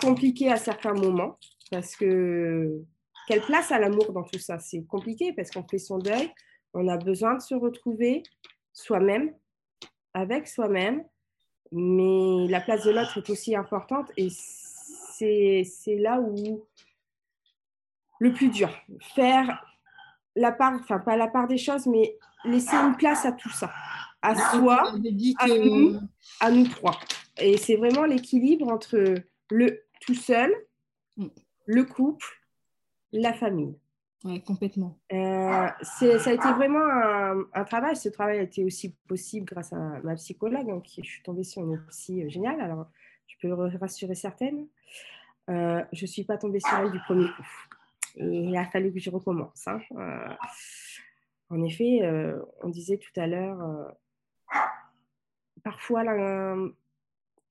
compliqué 0.00 0.50
à 0.50 0.56
certains 0.56 0.94
moments 0.94 1.38
parce 1.70 1.94
que 1.96 2.82
quelle 3.28 3.42
place 3.42 3.70
à 3.70 3.78
l'amour 3.78 4.12
dans 4.12 4.24
tout 4.24 4.38
ça? 4.38 4.58
C'est 4.58 4.84
compliqué 4.86 5.32
parce 5.32 5.50
qu'on 5.50 5.66
fait 5.66 5.78
son 5.78 5.98
deuil, 5.98 6.30
on 6.74 6.88
a 6.88 6.96
besoin 6.96 7.34
de 7.34 7.40
se 7.40 7.54
retrouver 7.54 8.22
soi-même, 8.72 9.32
avec 10.14 10.48
soi-même, 10.48 11.04
mais 11.72 12.48
la 12.48 12.60
place 12.60 12.84
de 12.84 12.90
l'autre 12.90 13.18
est 13.18 13.30
aussi 13.30 13.54
importante 13.54 14.10
et 14.16 14.28
c'est 14.30 15.96
là 15.98 16.20
où 16.20 16.66
le 18.18 18.32
plus 18.32 18.48
dur, 18.48 18.70
faire 19.14 19.64
la 20.36 20.52
part, 20.52 20.74
enfin 20.80 20.98
pas 20.98 21.16
la 21.16 21.28
part 21.28 21.46
des 21.46 21.58
choses, 21.58 21.86
mais 21.86 22.16
laisser 22.44 22.76
une 22.76 22.96
place 22.96 23.24
à 23.24 23.32
tout 23.32 23.50
ça, 23.50 23.72
à 24.22 24.34
soi, 24.34 24.92
à 25.38 25.48
nous, 25.48 26.00
à 26.40 26.50
nous 26.50 26.68
trois. 26.68 26.98
Et 27.38 27.56
c'est 27.56 27.76
vraiment 27.76 28.04
l'équilibre 28.04 28.68
entre 28.68 29.14
le 29.50 29.84
tout 30.00 30.14
seul, 30.14 30.52
mm. 31.16 31.28
le 31.66 31.84
couple, 31.84 32.26
la 33.12 33.32
famille. 33.32 33.76
Oui, 34.24 34.42
complètement. 34.42 34.98
Euh, 35.12 35.68
ça 35.82 36.30
a 36.30 36.32
été 36.32 36.52
vraiment 36.52 36.84
un, 37.54 37.64
travail. 37.64 37.96
Ce 37.96 38.10
travail 38.10 38.38
a 38.38 38.42
été 38.42 38.64
aussi 38.64 38.94
possible 39.08 39.46
grâce 39.46 39.72
à 39.72 39.78
ma 40.02 40.14
psychologue. 40.16 40.66
Donc, 40.66 40.84
je 40.94 41.02
suis 41.02 41.22
tombée 41.22 41.44
sur 41.44 41.62
une 41.62 41.82
psy 41.88 42.22
euh, 42.22 42.28
géniale. 42.28 42.60
Alors, 42.60 42.86
je 43.26 43.36
peux 43.40 43.52
rassurer 43.54 44.14
certaines. 44.14 44.66
Euh, 45.48 45.82
je 45.92 46.02
ne 46.02 46.06
suis 46.06 46.24
pas 46.24 46.36
tombée 46.36 46.60
sur 46.60 46.76
elle 46.78 46.92
du 46.92 47.00
premier 47.00 47.24
coup. 47.28 47.46
il 48.16 48.54
a 48.56 48.66
fallu 48.66 48.92
que 48.92 49.00
je 49.00 49.08
recommence. 49.08 49.66
Hein. 49.66 49.80
en 51.48 51.62
effet, 51.64 52.02
on 52.62 52.68
disait 52.68 52.98
tout 52.98 53.18
à 53.18 53.26
l'heure, 53.26 53.94
parfois, 55.64 56.04
la, 56.04 56.56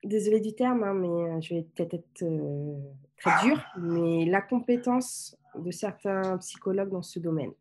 désolée 0.03 0.39
du 0.39 0.53
terme, 0.53 0.83
hein, 0.83 0.93
mais 0.93 1.07
euh, 1.07 1.41
je 1.41 1.55
vais 1.55 1.63
peut-être 1.63 1.95
être 1.95 2.23
euh, 2.23 2.77
très 3.17 3.45
dure, 3.45 3.61
mais 3.77 4.25
la 4.25 4.41
compétence 4.41 5.37
de 5.55 5.71
certains 5.71 6.37
psychologues 6.37 6.91
dans 6.91 7.01
ce 7.01 7.19
domaine. 7.19 7.51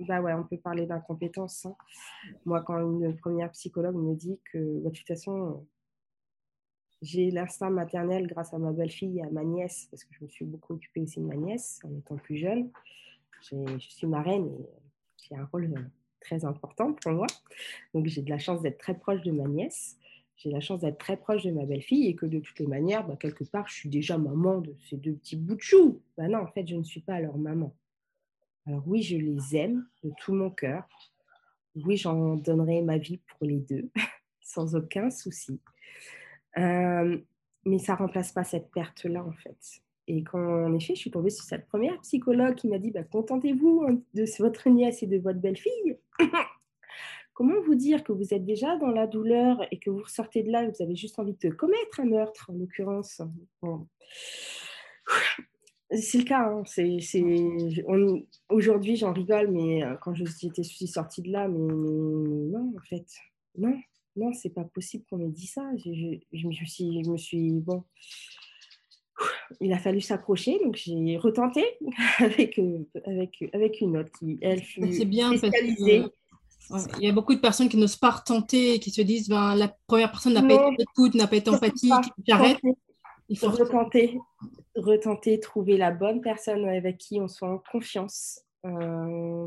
Bah 0.00 0.20
ouais, 0.20 0.34
on 0.34 0.44
peut 0.44 0.58
parler 0.58 0.86
d'incompétence. 0.86 1.64
Hein. 1.64 1.74
Moi, 2.44 2.62
quand 2.62 2.78
une 2.78 3.16
première 3.16 3.50
psychologue 3.52 3.96
me 3.96 4.14
dit 4.14 4.38
que, 4.52 4.58
bah, 4.80 4.90
de 4.90 4.94
toute 4.94 5.06
façon, 5.06 5.66
j'ai 7.00 7.30
l'instinct 7.30 7.70
maternel 7.70 8.26
grâce 8.26 8.52
à 8.52 8.58
ma 8.58 8.72
belle-fille 8.72 9.18
et 9.18 9.22
à 9.22 9.30
ma 9.30 9.42
nièce, 9.42 9.88
parce 9.90 10.04
que 10.04 10.14
je 10.14 10.24
me 10.24 10.28
suis 10.28 10.44
beaucoup 10.44 10.74
occupée 10.74 11.00
aussi 11.00 11.20
de 11.20 11.24
ma 11.24 11.36
nièce 11.36 11.80
en 11.84 11.96
étant 11.96 12.16
plus 12.16 12.36
jeune. 12.36 12.70
Je 13.40 13.78
suis 13.78 14.06
marraine 14.06 14.48
et 14.48 14.66
j'ai 15.16 15.36
un 15.36 15.46
rôle 15.46 15.72
euh, 15.76 15.82
très 16.20 16.44
important 16.44 16.92
pour 16.92 17.12
moi. 17.12 17.26
Donc, 17.94 18.06
j'ai 18.06 18.22
de 18.22 18.30
la 18.30 18.38
chance 18.38 18.60
d'être 18.60 18.78
très 18.78 18.98
proche 18.98 19.22
de 19.22 19.32
ma 19.32 19.44
nièce 19.44 19.96
j'ai 20.36 20.50
la 20.50 20.60
chance 20.60 20.80
d'être 20.80 20.98
très 20.98 21.16
proche 21.16 21.44
de 21.44 21.50
ma 21.50 21.64
belle-fille 21.64 22.08
et 22.08 22.14
que 22.14 22.26
de 22.26 22.38
toutes 22.40 22.58
les 22.58 22.66
manières, 22.66 23.06
bah, 23.06 23.16
quelque 23.18 23.44
part, 23.44 23.66
je 23.68 23.74
suis 23.74 23.88
déjà 23.88 24.18
maman 24.18 24.60
de 24.60 24.74
ces 24.88 24.96
deux 24.96 25.14
petits 25.14 25.36
bouts 25.36 25.56
de 25.56 25.62
chou. 25.62 26.02
Bah 26.16 26.28
non, 26.28 26.40
en 26.40 26.46
fait, 26.46 26.66
je 26.66 26.76
ne 26.76 26.84
suis 26.84 27.00
pas 27.00 27.20
leur 27.20 27.38
maman. 27.38 27.74
Alors 28.66 28.82
oui, 28.86 29.02
je 29.02 29.16
les 29.16 29.56
aime 29.56 29.86
de 30.04 30.12
tout 30.18 30.34
mon 30.34 30.50
cœur. 30.50 30.86
Oui, 31.74 31.96
j'en 31.96 32.36
donnerai 32.36 32.82
ma 32.82 32.98
vie 32.98 33.18
pour 33.18 33.46
les 33.46 33.58
deux, 33.58 33.90
sans 34.40 34.74
aucun 34.76 35.10
souci. 35.10 35.60
Euh, 36.58 37.18
mais 37.64 37.78
ça 37.78 37.94
ne 37.94 37.98
remplace 37.98 38.32
pas 38.32 38.44
cette 38.44 38.70
perte-là, 38.70 39.24
en 39.24 39.32
fait. 39.32 39.58
Et 40.08 40.22
quand, 40.22 40.38
en 40.38 40.74
effet, 40.74 40.94
je 40.94 41.00
suis 41.00 41.10
tombée 41.10 41.30
sur 41.30 41.44
cette 41.44 41.66
première 41.66 42.00
psychologue 42.00 42.54
qui 42.54 42.68
m'a 42.68 42.78
dit 42.78 42.90
bah, 42.90 43.02
Contentez-vous 43.04 43.84
hein, 43.88 43.98
de 44.14 44.24
votre 44.38 44.68
nièce 44.68 45.02
et 45.02 45.06
de 45.06 45.18
votre 45.18 45.40
belle-fille. 45.40 45.98
Comment 47.36 47.60
vous 47.66 47.74
dire 47.74 48.02
que 48.02 48.12
vous 48.12 48.32
êtes 48.32 48.46
déjà 48.46 48.78
dans 48.78 48.90
la 48.90 49.06
douleur 49.06 49.58
et 49.70 49.78
que 49.78 49.90
vous 49.90 50.06
sortez 50.06 50.42
de 50.42 50.50
là 50.50 50.64
et 50.64 50.68
vous 50.68 50.82
avez 50.82 50.96
juste 50.96 51.18
envie 51.18 51.34
de 51.34 51.50
commettre 51.50 52.00
un 52.00 52.06
meurtre, 52.06 52.48
en 52.48 52.54
l'occurrence? 52.54 53.20
C'est 55.90 56.16
le 56.16 56.24
cas. 56.24 56.48
Hein. 56.48 56.62
Aujourd'hui, 58.48 58.96
j'en 58.96 59.12
rigole, 59.12 59.50
mais 59.50 59.84
euh, 59.84 59.96
quand 60.00 60.14
je 60.14 60.24
suis 60.24 60.86
sortie 60.86 61.20
de 61.20 61.30
là, 61.30 61.46
mais, 61.46 61.58
non, 61.58 62.72
en 62.74 62.84
fait, 62.88 63.04
non, 63.58 63.78
non, 64.16 64.32
c'est 64.32 64.54
pas 64.54 64.64
possible 64.64 65.04
qu'on 65.10 65.18
m'ait 65.18 65.28
dit 65.28 65.46
ça. 65.46 65.70
Je, 65.76 65.90
me 65.90 66.52
suis, 66.54 67.04
je 67.04 67.10
me 67.10 67.18
suis, 67.18 67.50
bon, 67.50 67.84
il 69.60 69.74
a 69.74 69.78
fallu 69.78 70.00
s'accrocher, 70.00 70.58
donc 70.64 70.76
j'ai 70.76 71.18
retenté 71.18 71.62
avec, 72.18 72.58
avec, 73.04 73.44
avec 73.52 73.80
une 73.82 73.98
autre 73.98 74.10
qui, 74.18 74.38
elle, 74.40 74.62
fut 74.62 74.90
C'est 74.90 75.04
bien 75.04 75.36
spécialisée. 75.36 76.04
Il 76.70 77.04
y 77.04 77.08
a 77.08 77.12
beaucoup 77.12 77.34
de 77.34 77.40
personnes 77.40 77.68
qui 77.68 77.76
n'osent 77.76 77.96
pas 77.96 78.10
retenter, 78.10 78.78
qui 78.80 78.90
se 78.90 79.02
disent 79.02 79.28
ben, 79.28 79.54
la 79.54 79.74
première 79.86 80.10
personne 80.10 80.34
n'a 80.34 80.42
pas 80.42 80.54
été 80.54 80.82
écoute, 80.82 81.14
n'a 81.14 81.26
pas 81.26 81.36
été 81.36 81.50
empathique, 81.50 81.92
j'arrête. 82.26 82.58
Il 83.28 83.38
faut 83.38 83.50
retenter, 83.50 84.18
retenter, 84.76 85.40
trouver 85.40 85.76
la 85.76 85.90
bonne 85.90 86.20
personne 86.20 86.64
avec 86.68 86.98
qui 86.98 87.20
on 87.20 87.28
soit 87.28 87.50
en 87.50 87.58
confiance. 87.58 88.40
Euh, 88.64 89.46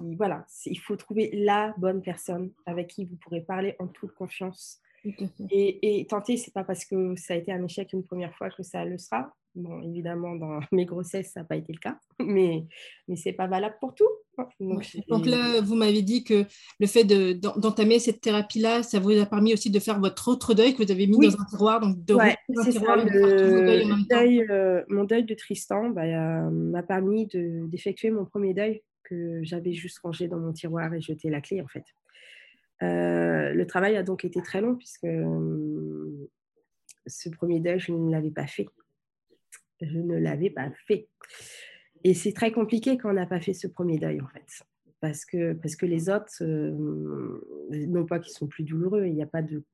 voilà, 0.00 0.44
il 0.66 0.78
faut 0.78 0.96
trouver 0.96 1.30
la 1.32 1.74
bonne 1.78 2.02
personne 2.02 2.50
avec 2.66 2.88
qui 2.88 3.04
vous 3.04 3.16
pourrez 3.16 3.40
parler 3.40 3.76
en 3.78 3.86
toute 3.86 4.12
confiance 4.12 4.80
et, 5.50 6.00
et, 6.00 6.06
tenter, 6.06 6.36
c'est 6.36 6.52
pas 6.52 6.64
parce 6.64 6.84
que 6.84 7.14
ça 7.16 7.34
a 7.34 7.36
été 7.36 7.52
un 7.52 7.64
échec 7.64 7.92
une 7.92 8.04
première 8.04 8.34
fois 8.34 8.50
que 8.50 8.62
ça 8.62 8.84
le 8.84 8.98
sera. 8.98 9.34
Bon, 9.54 9.82
évidemment, 9.82 10.36
dans 10.36 10.60
mes 10.72 10.84
grossesses, 10.84 11.32
ça 11.32 11.40
n'a 11.40 11.46
pas 11.46 11.56
été 11.56 11.72
le 11.72 11.78
cas, 11.78 11.98
mais, 12.20 12.64
mais 13.08 13.16
ce 13.16 13.28
n'est 13.28 13.34
pas 13.34 13.46
valable 13.46 13.76
pour 13.80 13.94
tout. 13.94 14.08
Hein. 14.38 14.46
Donc, 14.60 15.26
là, 15.26 15.60
vous 15.60 15.74
m'avez 15.74 16.02
dit 16.02 16.24
que 16.24 16.44
le 16.78 16.86
fait 16.86 17.04
d'entamer 17.04 17.98
cette 17.98 18.20
thérapie-là, 18.20 18.82
ça 18.82 19.00
vous 19.00 19.10
a 19.10 19.26
permis 19.26 19.52
aussi 19.52 19.70
de 19.70 19.78
faire 19.78 20.00
votre 20.00 20.28
autre 20.28 20.54
deuil 20.54 20.74
que 20.74 20.82
vous 20.82 20.90
avez 20.90 21.06
mis 21.06 21.18
dans 21.18 21.40
un 21.40 21.44
tiroir. 21.44 21.80
Donc 21.80 22.04
de 22.04 22.16
c'est 22.62 22.72
ça, 22.72 22.96
le 22.96 24.08
deuil, 24.08 24.46
euh, 24.48 24.82
mon 24.88 25.04
deuil 25.04 25.24
de 25.24 25.34
Tristan 25.34 25.90
bah, 25.90 26.06
m'a 26.50 26.82
permis 26.82 27.28
d'effectuer 27.32 28.10
mon 28.10 28.24
premier 28.24 28.54
deuil 28.54 28.82
que 29.04 29.40
j'avais 29.42 29.72
juste 29.72 29.98
rangé 29.98 30.28
dans 30.28 30.38
mon 30.38 30.52
tiroir 30.52 30.94
et 30.94 31.00
jeté 31.00 31.28
la 31.28 31.40
clé 31.40 31.60
en 31.60 31.66
fait. 31.66 31.84
Euh, 32.82 33.52
le 33.52 33.66
travail 33.66 33.96
a 33.96 34.02
donc 34.02 34.24
été 34.24 34.40
très 34.40 34.60
long 34.60 34.74
puisque 34.74 35.04
euh, 35.04 36.30
ce 37.06 37.28
premier 37.28 37.60
deuil, 37.60 37.78
je 37.78 37.92
ne 37.92 38.10
l'avais 38.10 38.30
pas 38.30 38.46
fait. 38.46 38.66
Je 39.80 39.98
ne 39.98 40.16
l'avais 40.16 40.50
pas 40.50 40.70
fait. 40.86 41.08
Et 42.04 42.14
c'est 42.14 42.32
très 42.32 42.52
compliqué 42.52 42.96
quand 42.96 43.10
on 43.10 43.14
n'a 43.14 43.26
pas 43.26 43.40
fait 43.40 43.54
ce 43.54 43.66
premier 43.66 43.98
deuil, 43.98 44.20
en 44.20 44.28
fait. 44.28 44.46
Parce 45.00 45.24
que, 45.24 45.54
parce 45.54 45.76
que 45.76 45.86
les 45.86 46.10
autres, 46.10 46.42
euh, 46.42 47.40
non 47.70 48.04
pas 48.06 48.18
qu'ils 48.18 48.34
sont 48.34 48.46
plus 48.46 48.64
douloureux, 48.64 49.06
il 49.06 49.14
n'y 49.14 49.22
a 49.22 49.26
pas 49.26 49.42
de... 49.42 49.64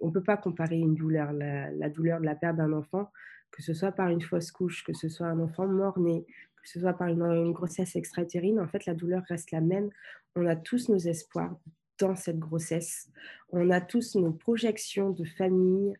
On 0.00 0.08
ne 0.08 0.12
peut 0.12 0.22
pas 0.22 0.36
comparer 0.36 0.78
une 0.78 0.94
douleur, 0.94 1.32
la, 1.32 1.88
douleur 1.90 2.20
de 2.20 2.26
la 2.26 2.34
perte 2.34 2.56
d'un 2.56 2.72
enfant, 2.72 3.10
que 3.50 3.62
ce 3.62 3.74
soit 3.74 3.92
par 3.92 4.08
une 4.08 4.22
fausse 4.22 4.50
couche, 4.50 4.84
que 4.84 4.92
ce 4.92 5.08
soit 5.08 5.26
un 5.26 5.40
enfant 5.40 5.66
mort-né, 5.66 6.24
que 6.62 6.68
ce 6.68 6.80
soit 6.80 6.92
par 6.92 7.08
une, 7.08 7.22
une 7.22 7.52
grossesse 7.52 7.96
extra-utérine, 7.96 8.60
en 8.60 8.68
fait, 8.68 8.86
la 8.86 8.94
douleur 8.94 9.22
reste 9.28 9.50
la 9.50 9.60
même. 9.60 9.90
On 10.36 10.46
a 10.46 10.56
tous 10.56 10.88
nos 10.88 10.98
espoirs, 10.98 11.56
dans 11.98 12.16
cette 12.16 12.38
grossesse. 12.38 13.08
On 13.50 13.70
a 13.70 13.80
tous 13.80 14.16
nos 14.16 14.32
projections 14.32 15.10
de 15.10 15.24
famille 15.24 15.94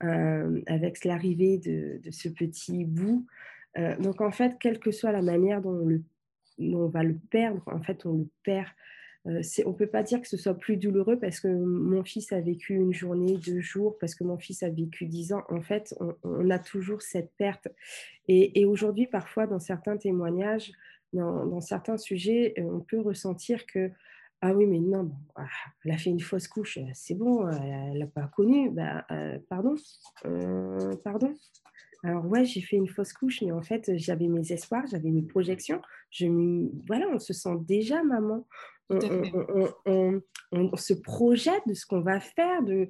avec 0.00 1.04
l'arrivée 1.04 1.58
de, 1.58 2.00
ce 2.10 2.28
petit 2.28 2.84
bout. 2.84 3.26
Euh, 3.78 3.96
donc 3.98 4.20
en 4.20 4.30
fait, 4.30 4.56
quelle 4.58 4.78
que 4.78 4.90
soit 4.90 5.12
la 5.12 5.22
manière 5.22 5.60
dont, 5.60 5.86
on 6.58 6.86
va 6.88 7.02
le 7.02 7.16
perdre, 7.30 7.62
en 7.66 7.80
fait, 7.80 8.04
on 8.06 8.18
le 8.18 8.28
perd. 8.42 8.68
Euh, 9.26 9.42
on 9.66 9.70
ne 9.70 9.74
peut 9.74 9.86
pas 9.86 10.02
dire 10.02 10.20
que 10.20 10.28
ce 10.28 10.38
soit 10.38 10.54
plus 10.54 10.78
douloureux 10.78 11.18
parce 11.18 11.40
que 11.40 11.48
mon 11.48 12.02
fils 12.04 12.32
a 12.32 12.40
vécu 12.40 12.74
une 12.74 12.94
journée, 12.94 13.36
deux 13.36 13.60
jours, 13.60 13.98
parce 13.98 14.14
que 14.14 14.24
mon 14.24 14.38
fils 14.38 14.62
a 14.62 14.70
vécu 14.70 15.04
dix 15.04 15.32
ans. 15.34 15.42
En 15.50 15.60
fait, 15.60 15.94
on, 16.24 16.48
a 16.48 16.58
toujours 16.58 17.02
cette 17.02 17.30
perte. 17.36 17.68
Et, 18.28 18.64
aujourd'hui, 18.64 19.06
parfois, 19.06 19.46
dans 19.46 19.58
certains 19.58 19.98
témoignages, 19.98 20.72
dans, 21.12 21.60
certains 21.60 21.98
sujets, 21.98 22.54
on 22.58 22.80
peut 22.80 23.00
ressentir 23.00 23.66
que 23.66 23.90
ah 24.42 24.52
oui, 24.52 24.66
mais 24.66 24.78
non, 24.78 25.10
ah, 25.36 25.46
elle 25.84 25.92
a 25.92 25.98
fait 25.98 26.08
une 26.10 26.20
fausse 26.20 26.48
couche, 26.48 26.78
euh, 26.78 26.90
c'est 26.94 27.14
bon, 27.14 27.46
euh, 27.46 27.52
elle 27.92 27.98
l'a 27.98 28.06
pas 28.06 28.30
connu. 28.34 28.70
Bah, 28.70 29.04
euh, 29.10 29.38
pardon 29.50 29.74
Pardon 31.04 31.34
Alors, 32.02 32.26
ouais, 32.26 32.46
j'ai 32.46 32.62
fait 32.62 32.76
une 32.76 32.88
fausse 32.88 33.12
couche, 33.12 33.42
mais 33.42 33.52
en 33.52 33.60
fait, 33.60 33.90
j'avais 33.96 34.28
mes 34.28 34.50
espoirs, 34.52 34.86
j'avais 34.90 35.10
mes 35.10 35.22
projections. 35.22 35.82
Je 36.10 36.26
voilà, 36.86 37.06
on 37.12 37.18
se 37.18 37.34
sent 37.34 37.56
déjà 37.60 38.02
maman. 38.02 38.46
On, 38.88 40.20
on 40.52 40.76
se 40.76 40.94
projette 40.94 41.62
de 41.68 41.74
ce 41.74 41.86
qu'on 41.86 42.00
va 42.00 42.18
faire, 42.18 42.62
de, 42.62 42.88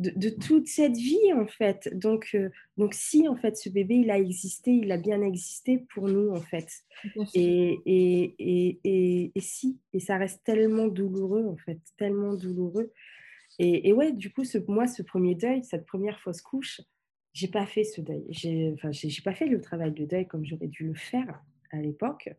de, 0.00 0.30
toute 0.30 0.66
cette 0.66 0.96
vie 0.96 1.32
en 1.34 1.46
fait. 1.46 1.90
Donc, 1.94 2.30
euh, 2.34 2.48
donc 2.76 2.94
si 2.94 3.28
en 3.28 3.36
fait 3.36 3.56
ce 3.56 3.68
bébé 3.68 3.96
il 3.96 4.10
a 4.10 4.18
existé, 4.18 4.70
il 4.70 4.90
a 4.90 4.96
bien 4.96 5.22
existé 5.22 5.84
pour 5.92 6.08
nous 6.08 6.30
en 6.30 6.40
fait. 6.40 6.68
Et, 7.34 7.78
et, 7.84 8.34
et, 8.38 9.32
et, 9.34 9.40
si, 9.40 9.78
et 9.92 10.00
ça 10.00 10.16
reste 10.16 10.42
tellement 10.44 10.88
douloureux 10.88 11.46
en 11.46 11.56
fait, 11.56 11.78
tellement 11.98 12.34
douloureux. 12.34 12.92
Et, 13.62 13.92
ouais, 13.92 14.12
du 14.12 14.32
coup, 14.32 14.42
ce, 14.44 14.56
moi, 14.68 14.86
ce 14.86 15.02
premier 15.02 15.34
deuil, 15.34 15.62
cette 15.64 15.84
première 15.84 16.18
fausse 16.20 16.40
couche, 16.40 16.80
j'ai 17.34 17.48
pas 17.48 17.66
fait 17.66 17.84
ce 17.84 18.00
deuil. 18.00 18.24
J'ai, 18.30 18.72
enfin, 18.72 18.90
j'ai, 18.90 19.10
pas 19.22 19.34
fait 19.34 19.44
le 19.44 19.60
travail 19.60 19.92
de 19.92 20.06
deuil 20.06 20.26
comme 20.26 20.46
j'aurais 20.46 20.68
dû 20.68 20.84
le 20.84 20.94
faire 20.94 21.42
à 21.70 21.76
l'époque. 21.76 22.30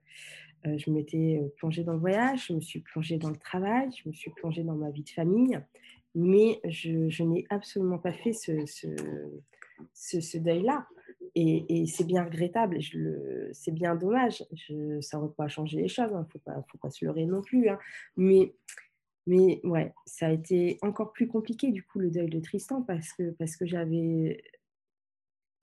Euh, 0.65 0.79
je 0.79 0.89
m'étais 0.89 1.39
euh, 1.39 1.47
plongée 1.57 1.83
dans 1.83 1.93
le 1.93 1.99
voyage, 1.99 2.47
je 2.47 2.53
me 2.53 2.61
suis 2.61 2.79
plongée 2.79 3.19
dans 3.19 3.29
le 3.29 3.35
travail, 3.35 3.89
je 3.95 4.09
me 4.09 4.13
suis 4.13 4.31
plongée 4.31 4.63
dans 4.63 4.75
ma 4.75 4.89
vie 4.89 5.03
de 5.03 5.09
famille 5.09 5.59
mais 6.15 6.59
je, 6.65 7.23
n'ai 7.23 7.45
absolument 7.49 7.97
pas 7.97 8.13
fait 8.13 8.33
ce, 8.33 10.37
deuil-là. 10.37 10.87
Et, 11.35 11.85
c'est 11.87 12.03
bien 12.03 12.23
regrettable, 12.23 12.79
c'est 13.53 13.73
bien 13.73 13.95
dommage. 13.95 14.43
Je, 14.53 14.99
ça 15.01 15.17
n'aurait 15.17 15.33
pas 15.33 15.47
changé 15.47 15.81
les 15.81 15.87
choses, 15.87 16.09
il 16.11 16.15
hein. 16.15 16.27
ne 16.27 16.61
faut 16.61 16.77
pas, 16.77 16.89
se 16.89 17.05
leurrer 17.05 17.25
non 17.25 17.41
plus. 17.41 17.69
Hein. 17.69 17.79
Mais, 18.17 18.53
mais 19.27 19.61
ouais, 19.63 19.93
ça 20.05 20.27
a 20.27 20.31
été 20.31 20.77
encore 20.81 21.13
plus 21.13 21.27
compliqué 21.27 21.71
du 21.71 21.83
coup 21.83 21.99
le 21.99 22.09
deuil 22.09 22.29
de 22.29 22.39
Tristan 22.39 22.81
parce 22.81 23.13
que, 23.13 23.31
parce 23.31 23.55
que 23.55 23.65
j'avais. 23.65 24.43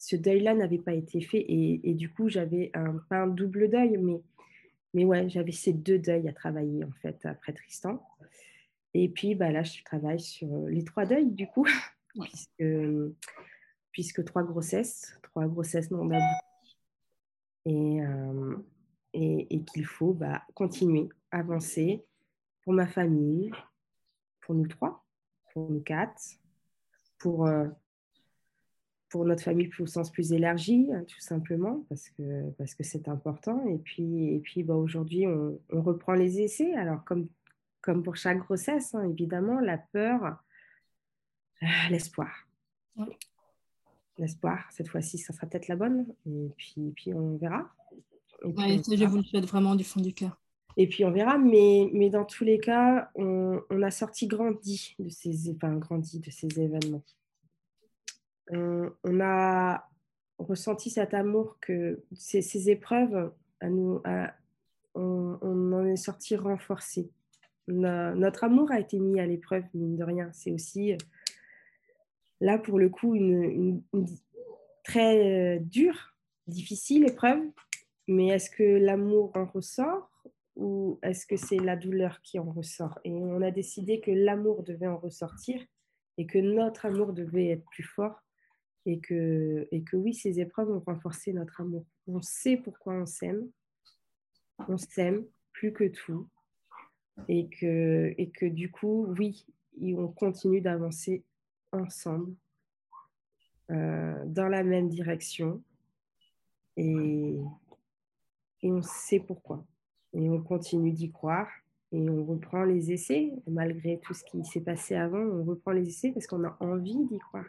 Ce 0.00 0.14
deuil-là 0.14 0.54
n'avait 0.54 0.78
pas 0.78 0.94
été 0.94 1.20
fait 1.20 1.40
et, 1.40 1.90
et 1.90 1.94
du 1.94 2.08
coup 2.08 2.28
j'avais 2.28 2.70
un, 2.72 2.98
pas 3.10 3.16
un 3.16 3.26
double 3.26 3.68
deuil, 3.68 3.98
mais, 3.98 4.22
mais 4.94 5.04
ouais, 5.04 5.28
j'avais 5.28 5.50
ces 5.50 5.72
deux 5.72 5.98
deuils 5.98 6.28
à 6.28 6.32
travailler 6.32 6.84
en 6.84 6.92
fait 7.02 7.26
après 7.26 7.52
Tristan. 7.52 8.00
Et 8.94 9.08
puis 9.08 9.34
bah, 9.34 9.50
là, 9.50 9.62
je 9.62 9.82
travaille 9.84 10.20
sur 10.20 10.52
euh, 10.52 10.68
les 10.68 10.84
trois 10.84 11.06
deuils, 11.06 11.30
du 11.30 11.46
coup, 11.46 11.66
puisque, 12.20 12.64
puisque, 13.92 14.24
trois 14.24 14.42
grossesses, 14.42 15.18
trois 15.22 15.46
grossesses 15.46 15.90
non 15.90 16.10
abouties. 16.10 16.78
Et, 17.66 18.00
euh, 18.00 18.56
et, 19.12 19.54
et 19.54 19.64
qu'il 19.64 19.84
faut 19.84 20.14
bah, 20.14 20.42
continuer, 20.54 21.08
avancer 21.30 22.04
pour 22.62 22.72
ma 22.72 22.86
famille, 22.86 23.50
pour 24.40 24.54
nous 24.54 24.66
trois, 24.66 25.04
pour 25.52 25.70
nous 25.70 25.80
quatre, 25.80 26.38
pour, 27.18 27.46
euh, 27.46 27.66
pour 29.10 29.24
notre 29.24 29.42
famille 29.42 29.70
au 29.78 29.86
sens 29.86 30.10
plus 30.10 30.32
élargi, 30.32 30.88
hein, 30.92 31.04
tout 31.04 31.20
simplement, 31.20 31.84
parce 31.88 32.08
que 32.10 32.50
parce 32.52 32.74
que 32.74 32.84
c'est 32.84 33.08
important. 33.08 33.66
Et 33.66 33.78
puis, 33.78 34.34
et 34.34 34.40
puis 34.40 34.62
bah, 34.62 34.74
aujourd'hui, 34.74 35.26
on, 35.26 35.58
on, 35.70 35.82
reprend 35.82 36.14
les 36.14 36.40
essais. 36.40 36.74
Alors, 36.74 37.04
comme 37.04 37.28
comme 37.80 38.02
pour 38.02 38.16
chaque 38.16 38.38
grossesse, 38.38 38.94
hein, 38.94 39.04
évidemment, 39.08 39.60
la 39.60 39.78
peur, 39.78 40.42
ah, 41.60 41.88
l'espoir. 41.90 42.46
L'espoir, 44.18 44.66
cette 44.70 44.88
fois-ci, 44.88 45.18
ça 45.18 45.32
sera 45.32 45.46
peut-être 45.46 45.68
la 45.68 45.76
bonne. 45.76 46.06
Et 46.26 46.50
puis, 46.56 46.92
puis 46.96 47.14
on 47.14 47.36
verra. 47.36 47.72
je 48.42 49.04
vous 49.04 49.16
le 49.16 49.22
souhaite 49.22 49.46
vraiment 49.46 49.74
du 49.74 49.84
fond 49.84 50.00
du 50.00 50.12
cœur. 50.12 50.36
Et 50.76 50.88
puis 50.88 51.04
on 51.04 51.10
verra, 51.10 51.38
mais, 51.38 51.90
mais 51.92 52.08
dans 52.08 52.24
tous 52.24 52.44
les 52.44 52.60
cas, 52.60 53.10
on, 53.16 53.60
a 53.82 53.90
sorti 53.90 54.28
grandi 54.28 54.94
de 55.00 55.08
ces, 55.08 55.50
enfin, 55.50 55.74
grandi 55.76 56.20
de 56.20 56.30
ces 56.30 56.48
événements. 56.60 57.02
On, 58.50 59.20
a 59.20 59.88
ressenti 60.38 60.88
cet 60.88 61.14
amour 61.14 61.58
que 61.60 62.04
ces, 62.14 62.42
ces 62.42 62.70
épreuves, 62.70 63.32
à 63.60 63.68
nous, 63.68 64.00
on, 64.94 65.38
on, 65.42 65.72
en 65.72 65.84
est 65.86 65.96
sorti 65.96 66.36
renforcé 66.36 67.10
notre 67.68 68.44
amour 68.44 68.70
a 68.72 68.80
été 68.80 68.98
mis 68.98 69.20
à 69.20 69.26
l'épreuve, 69.26 69.64
mine 69.74 69.96
de 69.96 70.04
rien. 70.04 70.30
C'est 70.32 70.50
aussi, 70.52 70.92
euh, 70.92 70.96
là, 72.40 72.58
pour 72.58 72.78
le 72.78 72.88
coup, 72.88 73.14
une, 73.14 73.82
très 74.84 75.56
euh, 75.56 75.58
dure, 75.60 76.14
difficile 76.46 77.06
épreuve. 77.06 77.42
Mais 78.06 78.28
est-ce 78.28 78.50
que 78.50 78.62
l'amour 78.62 79.32
en 79.34 79.44
ressort 79.44 80.10
ou 80.56 80.98
est-ce 81.02 81.26
que 81.26 81.36
c'est 81.36 81.58
la 81.58 81.76
douleur 81.76 82.22
qui 82.22 82.38
en 82.38 82.50
ressort? 82.50 82.98
Et 83.04 83.12
on 83.12 83.42
a 83.42 83.50
décidé 83.50 84.00
que 84.00 84.10
l'amour 84.10 84.62
devait 84.62 84.86
en 84.86 84.96
ressortir 84.96 85.60
et 86.16 86.26
que 86.26 86.38
notre 86.38 86.86
amour 86.86 87.12
devait 87.12 87.48
être 87.48 87.64
plus 87.66 87.84
fort 87.84 88.22
et 88.86 88.98
que, 88.98 89.68
et 89.70 89.84
que 89.84 89.96
oui, 89.96 90.14
ces 90.14 90.40
épreuves 90.40 90.70
ont 90.70 90.80
renforcé 90.80 91.34
notre 91.34 91.60
amour. 91.60 91.84
On 92.06 92.22
sait 92.22 92.56
pourquoi 92.56 92.94
on 92.94 93.06
s'aime. 93.06 93.46
On 94.68 94.78
s'aime 94.78 95.26
plus 95.52 95.72
que 95.72 95.84
tout 95.84 96.26
et 97.26 97.48
que, 97.48 98.14
et 98.16 98.30
que 98.30 98.46
du 98.46 98.70
coup, 98.70 99.06
oui, 99.18 99.44
on 99.82 100.08
continue 100.08 100.60
d'avancer 100.60 101.24
ensemble 101.72 102.34
euh, 103.70 104.24
dans 104.26 104.48
la 104.48 104.62
même 104.62 104.88
direction 104.88 105.62
et, 106.76 107.38
et 108.62 108.72
on 108.72 108.82
sait 108.82 109.20
pourquoi. 109.20 109.64
Et 110.14 110.28
on 110.30 110.40
continue 110.40 110.92
d'y 110.92 111.10
croire 111.10 111.48
et 111.92 112.08
on 112.08 112.24
reprend 112.24 112.64
les 112.64 112.92
essais, 112.92 113.32
malgré 113.46 113.98
tout 113.98 114.14
ce 114.14 114.24
qui 114.24 114.44
s'est 114.44 114.60
passé 114.60 114.94
avant, 114.94 115.18
on 115.18 115.44
reprend 115.44 115.72
les 115.72 115.88
essais 115.88 116.12
parce 116.12 116.26
qu'on 116.26 116.44
a 116.44 116.56
envie 116.60 117.04
d'y 117.06 117.18
croire. 117.18 117.46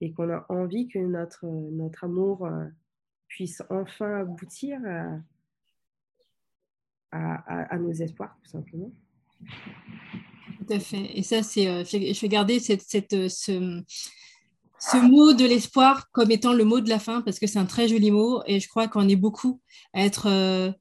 et 0.00 0.12
qu'on 0.12 0.30
a 0.30 0.44
envie 0.48 0.88
que 0.88 0.98
notre, 0.98 1.46
notre 1.46 2.04
amour 2.04 2.46
euh, 2.46 2.66
puisse 3.28 3.62
enfin 3.70 4.20
aboutir 4.20 4.80
nos 7.12 7.92
espoirs, 7.92 8.36
tout 8.42 8.50
simplement. 8.50 8.90
Tout 10.58 10.72
à 10.72 10.78
fait. 10.78 11.18
Et 11.18 11.22
ça, 11.22 11.42
c'est, 11.42 11.66
euh, 11.66 11.84
je 11.84 12.20
vais 12.20 12.28
garder 12.28 12.60
cette, 12.60 12.82
cette, 12.82 13.12
euh, 13.12 13.28
ce, 13.28 13.82
ce 14.78 14.96
mot 14.96 15.32
de 15.32 15.44
l'espoir 15.44 16.10
comme 16.12 16.30
étant 16.30 16.52
le 16.52 16.64
mot 16.64 16.80
de 16.80 16.88
la 16.88 16.98
fin 16.98 17.22
parce 17.22 17.38
que 17.38 17.46
c'est 17.46 17.58
un 17.58 17.66
très 17.66 17.88
joli 17.88 18.10
mot 18.10 18.42
et 18.46 18.60
je 18.60 18.68
crois 18.68 18.88
qu'on 18.88 19.08
est 19.08 19.16
beaucoup 19.16 19.60
à 19.92 20.04
être 20.04 20.74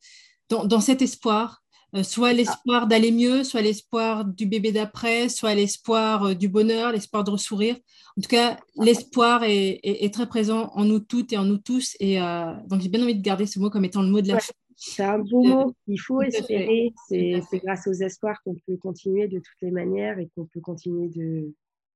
dans, 0.49 0.65
dans, 0.65 0.81
cet 0.81 1.01
espoir 1.01 1.61
euh, 1.93 2.03
soit 2.03 2.31
l'espoir 2.31 2.87
d'aller 2.87 3.11
mieux, 3.11 3.43
soit 3.43 3.61
l'espoir 3.61 4.23
du 4.23 4.45
bébé 4.45 4.71
d'après, 4.71 5.27
soit 5.27 5.53
l'espoir 5.55 6.23
euh, 6.23 6.33
du 6.33 6.47
bonheur, 6.47 6.93
l'espoir 6.93 7.25
de 7.25 7.31
ressourire. 7.31 7.75
En 8.17 8.21
tout 8.21 8.29
cas, 8.29 8.57
l'espoir 8.77 9.43
est, 9.43 10.13
très 10.13 10.27
présent 10.27 10.71
en 10.73 10.85
nous 10.85 10.99
toutes 10.99 11.33
et 11.33 11.37
en 11.37 11.43
nous 11.43 11.57
tous. 11.57 11.97
Et 11.99 12.21
euh, 12.21 12.53
donc, 12.67 12.81
j'ai 12.81 12.87
bien 12.87 13.03
envie 13.03 13.15
de 13.15 13.21
garder 13.21 13.45
ce 13.45 13.59
mot 13.59 13.69
comme 13.69 13.83
étant 13.83 14.01
le 14.01 14.07
mot 14.07 14.21
de 14.21 14.29
la 14.29 14.39
fin. 14.39 14.53
C'est 14.83 15.03
un 15.03 15.19
beau 15.19 15.43
mot. 15.43 15.75
Il 15.85 15.99
faut 15.99 16.23
espérer. 16.23 16.91
C'est 17.07 17.59
grâce 17.63 17.85
aux 17.85 17.93
espoirs 17.93 18.41
qu'on 18.41 18.55
peut 18.65 18.77
continuer 18.77 19.27
de 19.27 19.37
toutes 19.37 19.61
les 19.61 19.69
manières 19.69 20.17
et 20.17 20.27
qu'on 20.29 20.47
peut 20.47 20.59
continuer 20.59 21.07
de, 21.09 21.53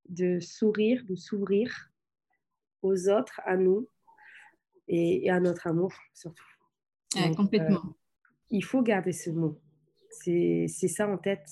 de 0.10 0.40
sourire, 0.40 1.04
de 1.10 1.16
s'ouvrir 1.16 1.90
aux 2.84 3.10
autres, 3.10 3.42
à 3.44 3.58
nous 3.58 3.90
et, 4.88 5.32
à 5.32 5.40
notre 5.40 5.66
amour 5.66 5.94
surtout. 6.14 6.46
complètement. 7.36 7.82
il 8.52 8.64
faut 8.64 8.84
garder 8.84 9.14
ce 9.14 9.32
mot. 9.32 9.60
C'est 10.12 10.68
ça 10.68 11.10
en 11.10 11.18
tête. 11.18 11.50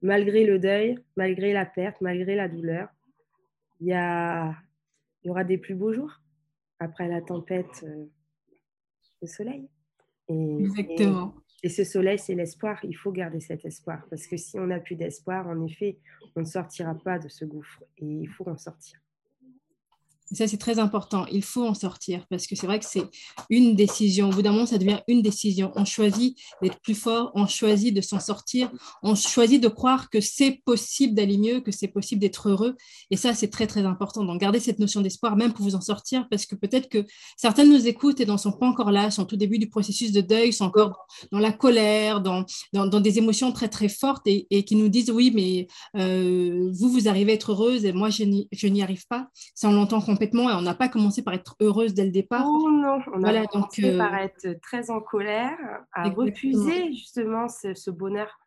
Malgré 0.00 0.46
le 0.46 0.58
deuil, 0.58 0.98
malgré 1.16 1.52
la 1.52 1.66
perte, 1.66 2.00
malgré 2.00 2.34
la 2.34 2.48
douleur, 2.48 2.88
il 3.80 3.88
y, 3.88 3.92
a, 3.92 4.54
il 5.22 5.26
y 5.26 5.30
aura 5.30 5.44
des 5.44 5.58
plus 5.58 5.74
beaux 5.74 5.92
jours. 5.92 6.22
Après 6.78 7.08
la 7.08 7.20
tempête, 7.20 7.84
euh, 7.84 8.06
le 9.20 9.28
soleil. 9.28 9.68
Et, 10.28 10.56
Exactement. 10.60 11.34
Et, 11.62 11.68
ce 11.68 11.84
soleil, 11.84 12.18
c'est 12.18 12.34
l'espoir. 12.34 12.78
Il 12.84 12.94
faut 12.94 13.12
garder 13.12 13.40
cet 13.40 13.64
espoir. 13.64 14.06
Parce 14.10 14.26
que 14.26 14.36
si 14.36 14.58
on 14.58 14.66
n'a 14.66 14.80
plus 14.80 14.94
d'espoir, 14.94 15.48
en 15.48 15.64
effet, 15.64 15.98
on 16.36 16.40
ne 16.40 16.46
sortira 16.46 16.94
pas 16.94 17.18
de 17.18 17.28
ce 17.28 17.44
gouffre. 17.44 17.82
Et 17.98 18.06
il 18.06 18.28
faut 18.28 18.48
en 18.48 18.56
sortir 18.56 18.98
ça, 20.32 20.48
c'est 20.48 20.56
très 20.56 20.78
important. 20.78 21.24
Il 21.30 21.44
faut 21.44 21.64
en 21.66 21.74
sortir 21.74 22.26
parce 22.28 22.46
que 22.46 22.56
c'est 22.56 22.66
vrai 22.66 22.80
que 22.80 22.84
c'est 22.84 23.04
une 23.48 23.76
décision. 23.76 24.28
Au 24.28 24.32
bout 24.32 24.42
d'un 24.42 24.52
moment, 24.52 24.66
ça 24.66 24.78
devient 24.78 24.98
une 25.06 25.22
décision. 25.22 25.70
On 25.76 25.84
choisit 25.84 26.36
d'être 26.62 26.80
plus 26.80 26.96
fort, 26.96 27.30
on 27.34 27.46
choisit 27.46 27.94
de 27.94 28.00
s'en 28.00 28.18
sortir, 28.18 28.70
on 29.02 29.14
choisit 29.14 29.62
de 29.62 29.68
croire 29.68 30.10
que 30.10 30.20
c'est 30.20 30.60
possible 30.64 31.14
d'aller 31.14 31.38
mieux, 31.38 31.60
que 31.60 31.70
c'est 31.70 31.88
possible 31.88 32.20
d'être 32.20 32.48
heureux. 32.48 32.74
Et 33.10 33.16
ça, 33.16 33.34
c'est 33.34 33.48
très, 33.48 33.68
très 33.68 33.84
important. 33.84 34.24
Donc, 34.24 34.40
gardez 34.40 34.58
cette 34.58 34.80
notion 34.80 35.00
d'espoir, 35.00 35.36
même 35.36 35.52
pour 35.52 35.64
vous 35.64 35.76
en 35.76 35.80
sortir, 35.80 36.26
parce 36.28 36.44
que 36.44 36.56
peut-être 36.56 36.88
que 36.88 37.04
certains 37.36 37.64
nous 37.64 37.86
écoutent 37.86 38.20
et 38.20 38.26
n'en 38.26 38.38
sont 38.38 38.52
pas 38.52 38.66
encore 38.66 38.90
là, 38.90 39.10
sont 39.12 39.32
au 39.32 39.36
début 39.36 39.58
du 39.58 39.68
processus 39.68 40.10
de 40.10 40.20
deuil, 40.20 40.52
sont 40.52 40.64
encore 40.64 41.06
dans 41.30 41.38
la 41.38 41.52
colère, 41.52 42.20
dans, 42.20 42.44
dans, 42.72 43.00
des 43.00 43.18
émotions 43.18 43.52
très, 43.52 43.68
très 43.68 43.88
fortes 43.88 44.26
et, 44.26 44.64
qui 44.64 44.74
nous 44.74 44.88
disent 44.88 45.10
oui, 45.10 45.30
mais 45.32 45.68
euh, 45.96 46.68
vous, 46.72 46.90
vous 46.90 47.08
arrivez 47.08 47.32
à 47.32 47.34
être 47.34 47.52
heureuse 47.52 47.84
et 47.84 47.92
moi, 47.92 48.10
je 48.10 48.24
n'y 48.66 48.82
arrive 48.82 49.06
pas. 49.06 49.28
Ça, 49.54 49.68
on 49.68 49.72
l'entend 49.72 50.00
complètement 50.16 50.48
et 50.48 50.54
on 50.54 50.62
n'a 50.62 50.74
pas 50.74 50.88
commencé 50.88 51.22
par 51.22 51.34
être 51.34 51.56
heureuse 51.60 51.92
dès 51.92 52.06
le 52.06 52.10
départ. 52.10 52.46
Oh 52.46 52.70
non, 52.70 52.98
on 53.12 53.22
a 53.22 53.46
commencé 53.46 53.82
donc, 53.82 53.92
euh, 53.92 53.98
par 53.98 54.14
être 54.14 54.58
très 54.62 54.90
en 54.90 55.00
colère, 55.00 55.58
à 55.92 56.08
refuser 56.08 56.92
justement 56.92 57.48
ce, 57.48 57.90
bonheur 57.90 58.38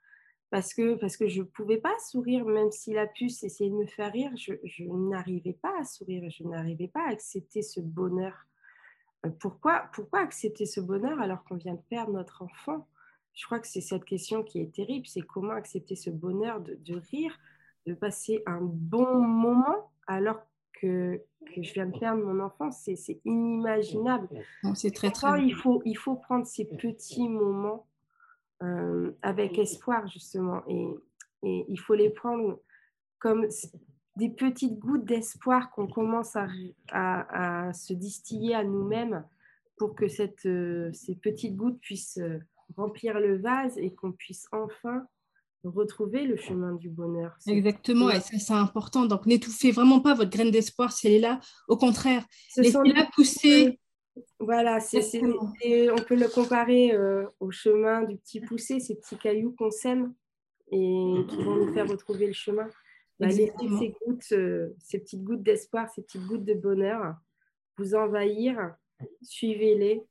parce 0.49 0.73
que, 0.73 0.95
parce 0.95 1.15
que 1.15 1.27
je 1.27 1.41
ne 1.41 1.45
pouvais 1.45 1.77
pas 1.77 1.93
sourire, 2.09 2.43
même 2.45 2.71
si 2.71 2.93
la 2.93 3.05
puce 3.05 3.43
essayait 3.43 3.69
de 3.69 3.75
me 3.75 3.85
faire 3.85 4.11
rire, 4.11 4.31
je, 4.35 4.53
je 4.63 4.83
n'arrivais 4.83 5.57
pas 5.61 5.73
à 5.79 5.83
sourire, 5.83 6.27
je 6.31 6.43
n'arrivais 6.43 6.87
pas 6.87 7.05
à 7.05 7.11
accepter 7.11 7.61
ce 7.61 7.79
bonheur. 7.79 8.33
Euh, 9.25 9.29
pourquoi, 9.39 9.83
pourquoi 9.93 10.21
accepter 10.21 10.65
ce 10.65 10.79
bonheur 10.79 11.21
alors 11.21 11.43
qu'on 11.43 11.55
vient 11.55 11.75
de 11.75 11.83
perdre 11.87 12.13
notre 12.13 12.41
enfant? 12.41 12.87
Je 13.35 13.45
crois 13.45 13.59
que 13.59 13.67
c'est 13.67 13.81
cette 13.81 14.05
question 14.05 14.43
qui 14.43 14.59
est 14.59 14.73
terrible, 14.73 15.05
c'est 15.05 15.21
comment 15.21 15.53
accepter 15.53 15.95
ce 15.95 16.09
bonheur 16.09 16.61
de, 16.61 16.79
de 16.83 16.95
rire, 17.11 17.37
de 17.85 17.93
passer 17.93 18.41
un 18.47 18.59
bon 18.59 19.21
moment 19.21 19.91
alors 20.09 20.41
que, 20.79 21.21
je 21.55 21.73
viens 21.73 21.87
de 21.87 21.97
perdre 21.97 22.23
mon 22.23 22.39
enfant, 22.39 22.71
c'est 22.71 22.95
inimaginable. 23.25 24.29
C'est 24.75 24.93
très, 24.93 25.11
très. 25.11 25.43
Il 25.43 25.55
faut, 25.55 25.81
il 25.85 25.97
faut 25.97 26.15
prendre 26.15 26.45
ces 26.45 26.65
petits 26.65 27.27
moments 27.27 27.87
euh, 28.61 29.11
avec 29.21 29.57
espoir, 29.57 30.07
justement. 30.07 30.61
Et, 30.67 30.87
et, 31.43 31.65
il 31.67 31.79
faut 31.79 31.95
les 31.95 32.09
prendre 32.09 32.59
comme 33.17 33.47
des 34.15 34.29
petites 34.29 34.77
gouttes 34.79 35.05
d'espoir 35.05 35.71
qu'on 35.71 35.87
commence 35.87 36.35
à, 36.35 36.47
à, 36.91 37.73
se 37.73 37.93
distiller 37.93 38.53
à 38.53 38.63
nous-mêmes 38.63 39.25
pour 39.77 39.95
que 39.95 40.07
cette, 40.07 40.45
euh, 40.45 40.91
ces 40.93 41.15
petites 41.15 41.55
gouttes 41.55 41.79
puissent 41.79 42.19
euh, 42.19 42.39
remplir 42.75 43.19
le 43.19 43.37
vase 43.37 43.77
et 43.77 43.93
qu'on 43.93 44.11
puisse 44.11 44.47
enfin 44.51 45.07
retrouver 45.63 46.25
le 46.25 46.37
chemin 46.37 46.73
du 46.73 46.89
bonheur. 46.89 47.35
Exactement, 47.47 48.09
et 48.09 48.19
ça 48.19 48.37
c'est 48.39 48.53
important. 48.53 49.05
Donc 49.05 49.25
n'étouffez 49.25 49.71
vraiment 49.71 49.99
pas 49.99 50.13
votre 50.13 50.29
graine 50.29 50.51
d'espoir 50.51 50.91
si 50.91 51.07
elle 51.07 51.13
est 51.13 51.19
là. 51.19 51.39
Au 51.67 51.77
contraire, 51.77 52.25
laissez-la 52.57 53.07
pousser. 53.13 53.79
Voilà, 54.39 54.79
c'est, 54.79 55.01
on 55.23 56.03
peut 56.03 56.15
le 56.15 56.27
comparer 56.27 56.91
euh, 56.93 57.25
au 57.39 57.51
chemin 57.51 58.03
du 58.03 58.17
petit 58.17 58.41
poussé, 58.41 58.79
ces 58.79 58.95
petits 58.95 59.17
cailloux 59.17 59.53
qu'on 59.57 59.71
sème 59.71 60.13
et 60.71 61.25
qui 61.29 61.43
vont 61.43 61.55
nous 61.55 61.73
faire 61.73 61.87
retrouver 61.87 62.27
le 62.27 62.33
chemin. 62.33 62.67
Bah, 63.19 63.27
laissez 63.27 63.51
ces, 63.57 63.95
gouttes, 64.05 64.31
euh, 64.31 64.69
ces 64.79 64.99
petites 64.99 65.23
gouttes 65.23 65.43
d'espoir, 65.43 65.89
ces 65.89 66.01
petites 66.01 66.25
gouttes 66.25 66.45
de 66.45 66.53
bonheur 66.53 67.15
vous 67.77 67.95
envahir. 67.95 68.75
Suivez-les. 69.21 70.01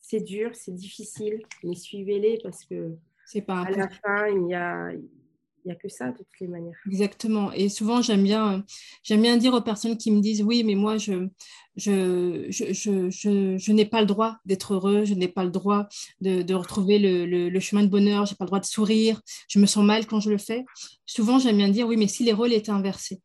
C'est 0.00 0.20
dur, 0.20 0.54
c'est 0.54 0.74
difficile, 0.74 1.42
mais 1.64 1.74
suivez-les 1.74 2.38
parce 2.42 2.64
que 2.64 2.96
c'est 3.28 3.42
pas 3.42 3.60
à 3.60 3.70
la 3.70 3.90
fin, 3.90 4.26
il 4.28 4.44
n'y 4.44 4.54
a, 4.54 4.90
il 5.64 5.70
a 5.70 5.74
que 5.74 5.88
ça 5.90 6.10
de 6.10 6.16
toutes 6.16 6.40
les 6.40 6.48
manières. 6.48 6.78
Exactement. 6.86 7.52
Et 7.52 7.68
souvent, 7.68 8.00
j'aime 8.00 8.22
bien, 8.22 8.64
j'aime 9.02 9.20
bien 9.20 9.36
dire 9.36 9.52
aux 9.52 9.60
personnes 9.60 9.98
qui 9.98 10.10
me 10.10 10.20
disent 10.20 10.42
oui, 10.42 10.64
mais 10.64 10.74
moi, 10.74 10.96
je, 10.96 11.28
je, 11.76 12.46
je, 12.48 12.72
je, 12.72 13.58
je, 13.58 13.72
n'ai 13.72 13.84
pas 13.84 14.00
le 14.00 14.06
droit 14.06 14.38
d'être 14.46 14.72
heureux, 14.72 15.04
je 15.04 15.12
n'ai 15.12 15.28
pas 15.28 15.44
le 15.44 15.50
droit 15.50 15.88
de, 16.22 16.40
de 16.40 16.54
retrouver 16.54 16.98
le, 16.98 17.26
le, 17.50 17.60
chemin 17.60 17.82
de 17.82 17.88
bonheur, 17.88 18.24
je 18.24 18.32
n'ai 18.32 18.36
pas 18.36 18.46
le 18.46 18.48
droit 18.48 18.60
de 18.60 18.64
sourire, 18.64 19.20
je 19.46 19.58
me 19.58 19.66
sens 19.66 19.84
mal 19.84 20.06
quand 20.06 20.20
je 20.20 20.30
le 20.30 20.38
fais. 20.38 20.64
Souvent, 21.04 21.38
j'aime 21.38 21.58
bien 21.58 21.68
dire 21.68 21.86
oui, 21.86 21.98
mais 21.98 22.08
si 22.08 22.24
les 22.24 22.32
rôles 22.32 22.54
étaient 22.54 22.70
inversés, 22.70 23.20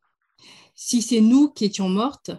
si 0.76 1.02
c'est 1.02 1.22
nous 1.22 1.50
qui 1.50 1.64
étions 1.64 1.88
mortes, 1.88 2.32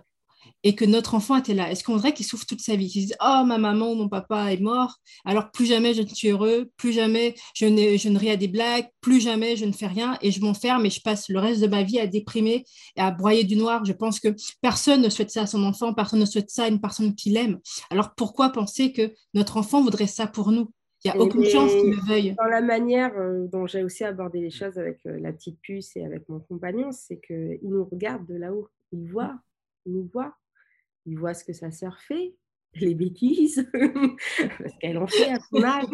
et 0.64 0.74
que 0.74 0.84
notre 0.84 1.14
enfant 1.14 1.36
était 1.36 1.54
là 1.54 1.70
Est-ce 1.70 1.84
qu'on 1.84 1.92
voudrait 1.92 2.14
qu'il 2.14 2.26
souffre 2.26 2.46
toute 2.46 2.60
sa 2.60 2.74
vie 2.74 2.88
Qu'il 2.88 3.02
dise 3.02 3.16
Oh, 3.22 3.44
ma 3.46 3.58
maman 3.58 3.92
ou 3.92 3.94
mon 3.94 4.08
papa 4.08 4.52
est 4.52 4.60
mort, 4.60 4.96
alors 5.24 5.50
plus 5.52 5.66
jamais 5.66 5.94
je 5.94 6.02
ne 6.02 6.08
suis 6.08 6.28
heureux, 6.28 6.70
plus 6.76 6.92
jamais 6.92 7.34
je 7.54 7.66
ne, 7.66 7.96
je 7.96 8.08
ne 8.08 8.18
ris 8.18 8.30
à 8.30 8.36
des 8.36 8.48
blagues, 8.48 8.86
plus 9.00 9.20
jamais 9.20 9.56
je 9.56 9.66
ne 9.66 9.72
fais 9.72 9.86
rien 9.86 10.18
et 10.22 10.30
je 10.30 10.40
m'enferme 10.40 10.84
et 10.86 10.90
je 10.90 11.02
passe 11.02 11.28
le 11.28 11.38
reste 11.38 11.60
de 11.60 11.68
ma 11.68 11.82
vie 11.82 12.00
à 12.00 12.06
déprimer 12.06 12.64
et 12.96 13.00
à 13.00 13.10
broyer 13.10 13.44
du 13.44 13.56
noir. 13.56 13.84
Je 13.84 13.92
pense 13.92 14.18
que 14.18 14.28
personne 14.62 15.02
ne 15.02 15.10
souhaite 15.10 15.30
ça 15.30 15.42
à 15.42 15.46
son 15.46 15.62
enfant, 15.64 15.92
personne 15.94 16.20
ne 16.20 16.24
souhaite 16.24 16.50
ça 16.50 16.64
à 16.64 16.68
une 16.68 16.80
personne 16.80 17.14
qu'il 17.14 17.36
aime. 17.36 17.60
Alors 17.90 18.14
pourquoi 18.16 18.50
penser 18.50 18.92
que 18.92 19.12
notre 19.34 19.58
enfant 19.58 19.82
voudrait 19.82 20.06
ça 20.06 20.26
pour 20.26 20.50
nous? 20.50 20.70
Il 21.04 21.12
n'y 21.12 21.18
a 21.18 21.22
aucune 21.22 21.44
chance 21.44 21.70
qu'il 21.70 21.90
le 21.90 22.00
veuille. 22.08 22.34
Dans 22.38 22.48
la 22.48 22.62
manière 22.62 23.12
euh, 23.18 23.46
dont 23.48 23.66
j'ai 23.66 23.84
aussi 23.84 24.04
abordé 24.04 24.40
les 24.40 24.48
choses 24.48 24.78
avec 24.78 25.00
euh, 25.04 25.20
la 25.20 25.34
petite 25.34 25.60
puce 25.60 25.94
et 25.96 26.04
avec 26.04 26.26
mon 26.30 26.40
compagnon, 26.40 26.92
c'est 26.92 27.20
qu'il 27.20 27.58
nous 27.62 27.84
regarde 27.84 28.26
de 28.26 28.36
là-haut. 28.36 28.68
Il 28.90 29.06
voit, 29.10 29.34
il 29.84 29.92
nous 29.92 30.08
voit 30.10 30.34
il 31.07 31.18
voit 31.18 31.34
ce 31.34 31.44
que 31.44 31.52
sa 31.52 31.70
sœur 31.70 31.98
fait, 32.00 32.34
les 32.80 32.94
bêtises, 32.94 33.68
parce 33.72 34.74
qu'elle 34.80 34.98
en 34.98 35.07
fait 35.07 35.30
à 35.30 35.38
son 35.40 35.62
âge. 35.62 35.84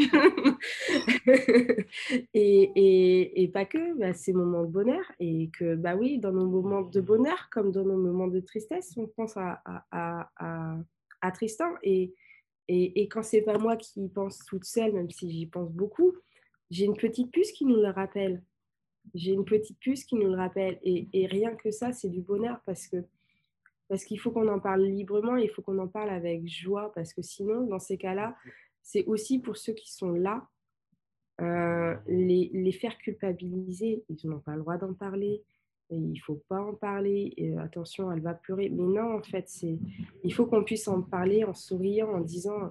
et, 2.35 3.43
et, 3.43 3.49
pas 3.49 3.67
que, 3.67 3.99
bah, 3.99 4.15
ces 4.15 4.33
moments 4.33 4.63
de 4.63 4.71
bonheur. 4.71 5.05
Et 5.19 5.51
que, 5.59 5.75
bah 5.75 5.95
oui, 5.97 6.19
dans 6.19 6.33
nos 6.33 6.47
moments 6.47 6.83
de 6.83 7.01
bonheur, 7.01 7.49
comme 7.51 7.71
dans 7.71 7.85
nos 7.85 7.99
moments 7.99 8.29
de 8.29 8.41
tristesse, 8.41 8.95
on 8.97 9.07
pense 9.09 9.37
à, 9.37 9.63
à, 9.67 10.31
à, 10.37 10.77
à 11.21 11.33
Tristan. 11.33 11.71
Et, 11.83 12.15
et, 12.69 13.03
et 13.03 13.09
quand 13.09 13.23
c'est 13.23 13.43
pas 13.43 13.59
moi 13.59 13.77
qui 13.77 14.09
pense 14.09 14.39
toute 14.47 14.65
seule, 14.65 14.93
même 14.93 15.11
si 15.11 15.31
j'y 15.31 15.47
pense 15.47 15.73
beaucoup, 15.73 16.15
j'ai 16.71 16.85
une 16.85 16.97
petite 16.97 17.31
puce 17.31 17.53
qui 17.53 17.67
nous 17.67 17.77
le 17.77 17.91
rappelle. 17.91 18.43
J'ai 19.15 19.33
une 19.33 19.45
petite 19.45 19.79
puce 19.81 20.05
qui 20.05 20.15
nous 20.15 20.29
le 20.29 20.37
rappelle. 20.37 20.79
Et, 20.83 21.09
et 21.13 21.27
rien 21.27 21.55
que 21.57 21.71
ça, 21.71 21.93
c'est 21.93 22.09
du 22.09 22.23
bonheur 22.23 22.61
parce 22.65 22.87
que 22.87 23.05
parce 23.91 24.05
qu'il 24.05 24.21
faut 24.21 24.31
qu'on 24.31 24.47
en 24.47 24.61
parle 24.61 24.85
librement, 24.85 25.35
il 25.35 25.51
faut 25.51 25.63
qu'on 25.63 25.79
en 25.81 25.89
parle 25.89 26.11
avec 26.11 26.47
joie, 26.47 26.93
parce 26.95 27.13
que 27.13 27.23
sinon, 27.23 27.67
dans 27.67 27.81
ces 27.81 27.99
cas-là, 27.99 28.37
c'est 28.83 29.05
aussi 29.07 29.41
pour 29.41 29.57
ceux 29.57 29.73
qui 29.73 29.93
sont 29.93 30.13
là, 30.13 30.47
euh, 31.41 31.97
les, 32.07 32.53
les, 32.55 32.71
faire 32.71 32.97
culpabiliser. 32.99 34.05
Ils 34.09 34.31
n'ont 34.31 34.39
pas 34.39 34.55
le 34.55 34.61
droit 34.61 34.77
d'en 34.77 34.95
parler. 34.95 35.43
Et 35.91 35.97
il 35.97 36.13
ne 36.13 36.21
faut 36.21 36.41
pas 36.49 36.61
en 36.61 36.75
parler. 36.75 37.35
Et, 37.37 37.57
attention, 37.59 38.13
elle 38.13 38.21
va 38.21 38.35
pleurer. 38.35 38.69
Mais 38.69 38.85
non, 38.85 39.17
en 39.17 39.23
fait, 39.25 39.49
c'est, 39.49 39.77
il 40.23 40.33
faut 40.33 40.47
qu'on 40.47 40.63
puisse 40.63 40.87
en 40.87 41.03
parler 41.03 41.43
en 41.43 41.53
souriant, 41.53 42.11
en 42.11 42.21
disant 42.21 42.71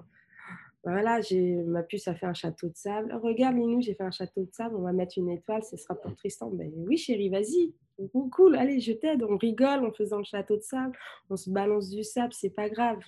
voilà, 0.84 1.20
j'ai, 1.20 1.56
ma 1.56 1.82
puce 1.82 2.08
a 2.08 2.14
fait 2.14 2.24
un 2.24 2.32
château 2.32 2.68
de 2.68 2.76
sable. 2.76 3.12
Regarde, 3.22 3.56
Linou, 3.56 3.82
j'ai 3.82 3.92
fait 3.92 4.04
un 4.04 4.10
château 4.10 4.44
de 4.44 4.50
sable. 4.52 4.74
On 4.76 4.82
va 4.82 4.94
mettre 4.94 5.18
une 5.18 5.28
étoile, 5.28 5.62
ce 5.64 5.76
sera 5.76 5.94
pour 5.94 6.16
Tristan. 6.16 6.50
Ben 6.50 6.72
oui, 6.76 6.96
chérie, 6.96 7.28
vas-y, 7.28 7.74
cool, 8.08 8.56
allez, 8.56 8.80
je 8.80 8.92
t'aide, 8.92 9.22
on 9.22 9.36
rigole 9.36 9.84
en 9.84 9.92
faisant 9.92 10.18
le 10.18 10.24
château 10.24 10.56
de 10.56 10.62
sable, 10.62 10.96
on 11.28 11.36
se 11.36 11.50
balance 11.50 11.90
du 11.90 12.04
sable, 12.04 12.32
c'est 12.32 12.50
pas 12.50 12.68
grave. 12.68 13.00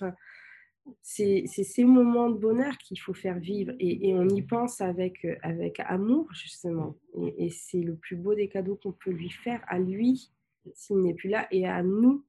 c'est 1.01 1.45
ces 1.47 1.83
moments 1.83 2.29
de 2.29 2.37
bonheur 2.37 2.77
qu'il 2.77 2.99
faut 2.99 3.13
faire 3.13 3.39
vivre 3.39 3.73
et, 3.79 4.13
on 4.13 4.27
y 4.29 4.41
pense 4.41 4.81
avec, 4.81 5.23
euh, 5.25 5.35
avec 5.41 5.79
amour, 5.79 6.27
justement. 6.33 6.95
Et, 7.37 7.49
c'est 7.49 7.81
le 7.81 7.95
plus 7.95 8.15
beau 8.15 8.35
des 8.35 8.49
cadeaux 8.49 8.75
qu'on 8.75 8.91
peut 8.93 9.11
lui 9.11 9.29
faire 9.29 9.63
à 9.67 9.79
lui 9.79 10.31
s'il 10.73 11.01
n'est 11.01 11.13
plus 11.13 11.29
là 11.29 11.47
et 11.51 11.67
à 11.67 11.83
nous 11.83 12.23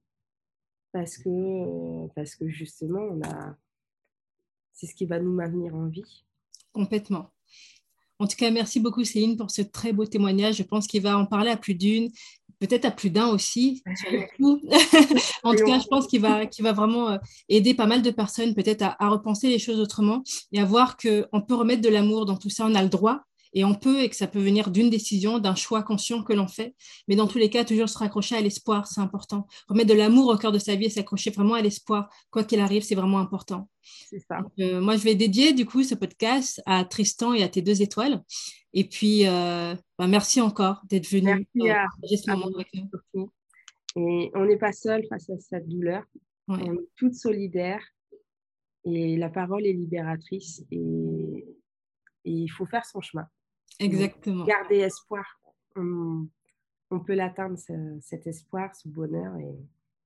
parce 0.93 1.19
que, 1.19 2.07
parce 2.15 2.37
que 2.37 2.49
justement, 2.49 3.19
a... 3.25 3.57
c'est 4.73 4.87
ce 4.87 4.95
qui 4.95 5.07
va 5.07 5.19
nous 5.19 5.33
maintenir 5.33 5.75
en 5.75 5.89
vie. 5.89 6.25
Complètement. 6.73 7.31
En 8.21 8.29
tout 8.29 8.37
cas, 8.37 8.51
merci 8.51 8.79
beaucoup 8.79 9.05
Céline 9.05 9.37
pour 9.37 9.51
ce 9.51 9.63
très 9.63 9.93
beau 9.93 10.07
témoignage. 10.07 10.57
Je 10.57 10.63
pense 10.63 10.87
qu'il 10.87 11.03
va 11.03 11.19
en 11.19 11.27
parler 11.27 11.51
à 11.51 11.57
plus 11.57 11.75
d'une, 11.75 12.11
peut-être 12.61 12.85
à 12.85 12.91
plus 12.91 13.11
d'un 13.11 13.29
aussi. 13.29 13.83
en 15.43 15.55
tout 15.55 15.65
cas, 15.65 15.79
je 15.79 15.87
pense 15.87 16.07
qu'il 16.07 16.21
va, 16.21 16.43
va 16.61 16.73
vraiment 16.73 17.11
euh, 17.11 17.19
aider 17.49 17.75
pas 17.75 17.87
mal 17.87 18.03
de 18.03 18.11
personnes 18.11 18.55
peut-être 18.55 18.83
à, 18.83 18.97
à, 18.99 19.09
repenser 19.09 19.49
les 19.49 19.59
choses 19.59 19.81
autrement 19.81 20.23
et 20.53 20.61
à 20.61 20.65
voir 20.65 20.97
qu'on 20.97 21.41
peut 21.41 21.55
remettre 21.55 21.83
de 21.83 21.89
l'amour 21.89 22.27
dans 22.27 22.37
tout 22.37 22.51
ça. 22.51 22.67
On 22.67 22.75
a 22.75 22.83
le 22.83 22.89
droit 22.89 23.21
et 23.55 23.65
on 23.65 23.75
peut, 23.75 24.03
et 24.03 24.09
que 24.09 24.17
ça 24.17 24.27
peut 24.27 24.41
venir 24.41 24.71
d'une 24.71 24.91
décision, 24.91 25.39
d'un 25.39 25.55
choix 25.55 25.85
conscient 25.85 26.25
que 26.25 26.33
l'on 26.33 26.49
fait. 26.49 26.75
Mais 27.07 27.15
dans 27.15 27.29
tous 27.29 27.39
les 27.39 27.49
cas, 27.49 27.65
toujours 27.65 27.89
se 27.89 27.97
raccrocher 27.97 28.37
à 28.37 28.41
l'espoir, 28.41 28.89
c'est 28.89 29.01
important. 29.01 29.47
Remettre 29.69 29.91
de 29.91 29.95
l'amour 29.95 30.29
au 30.29 30.37
cœur 30.37 30.51
de 30.51 30.59
sa 30.59 30.75
vie 30.75 30.87
et 30.87 30.91
s'accrocher 30.91 31.31
vraiment 31.31 31.55
à 31.55 31.63
l'espoir, 31.63 32.13
quoi 32.31 32.43
qu'il 32.43 32.59
arrive, 32.59 32.83
c'est 32.83 32.97
vraiment 32.97 33.21
important. 33.21 33.69
C'est 33.83 34.19
ça. 34.19 34.41
Euh, 34.59 34.81
moi, 34.81 34.97
je 34.97 35.05
vais 35.05 35.15
dédier 35.15 35.53
du 35.53 35.67
coup 35.67 35.85
ce 35.85 35.95
podcast 35.95 36.61
à 36.67 36.85
Tristan 36.85 37.33
et 37.33 37.45
à 37.45 37.49
tes 37.49 37.63
deux 37.63 37.81
étoiles. 37.81 38.23
Et 38.73 38.89
puis, 38.89 39.27
euh, 39.27 39.75
bah, 39.99 40.09
merci 40.09 40.41
encore 40.41 40.83
d'être 40.89 41.09
venu 41.09 41.27
merci 41.27 41.71
euh, 41.71 41.75
à, 41.75 42.17
ce 42.17 42.31
moment 42.31 42.49
avec 42.55 42.69
nous. 43.15 43.31
Et 43.97 44.33
on 44.35 44.45
n'est 44.45 44.59
pas 44.59 44.73
seul 44.73 45.07
face 45.09 45.31
à 45.31 45.39
cette 45.39 45.69
douleur. 45.69 46.03
On 46.49 46.59
est 46.59 46.89
toutes 46.97 47.15
solidaires. 47.15 47.85
Et 48.85 49.17
la 49.17 49.31
parole 49.31 49.65
est 49.65 49.73
libératrice. 49.73 50.65
et 50.73 51.45
il 52.25 52.49
faut 52.49 52.67
faire 52.67 52.85
son 52.85 53.01
chemin. 53.01 53.27
Exactement. 53.81 54.45
garder 54.45 54.77
espoir. 54.77 55.25
On, 55.77 57.01
peut 57.01 57.15
l'atteindre, 57.15 57.59
cet 58.01 58.27
espoir, 58.27 58.75
ce 58.77 58.89
bonheur, 58.89 59.37
et 59.39 59.53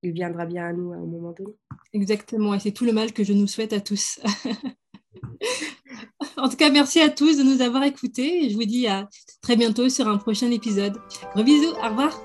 il 0.01 0.11
viendra 0.11 0.45
bien 0.45 0.65
à 0.65 0.73
nous 0.73 0.91
à 0.91 0.95
un 0.95 1.05
moment 1.05 1.33
donné. 1.33 1.53
Exactement, 1.93 2.55
et 2.55 2.59
c'est 2.59 2.71
tout 2.71 2.85
le 2.85 2.93
mal 2.93 3.13
que 3.13 3.23
je 3.23 3.33
nous 3.33 3.45
souhaite 3.45 3.73
à 3.73 3.79
tous. 3.79 4.19
en 6.37 6.49
tout 6.49 6.57
cas, 6.57 6.71
merci 6.71 6.99
à 6.99 7.09
tous 7.09 7.37
de 7.37 7.43
nous 7.43 7.61
avoir 7.61 7.83
écoutés, 7.83 8.45
et 8.45 8.49
je 8.49 8.55
vous 8.55 8.65
dis 8.65 8.87
à 8.87 9.07
très 9.41 9.55
bientôt 9.55 9.89
sur 9.89 10.07
un 10.07 10.17
prochain 10.17 10.49
épisode. 10.49 10.97
Gros 11.33 11.43
bisous, 11.43 11.73
au 11.83 11.89
revoir. 11.89 12.19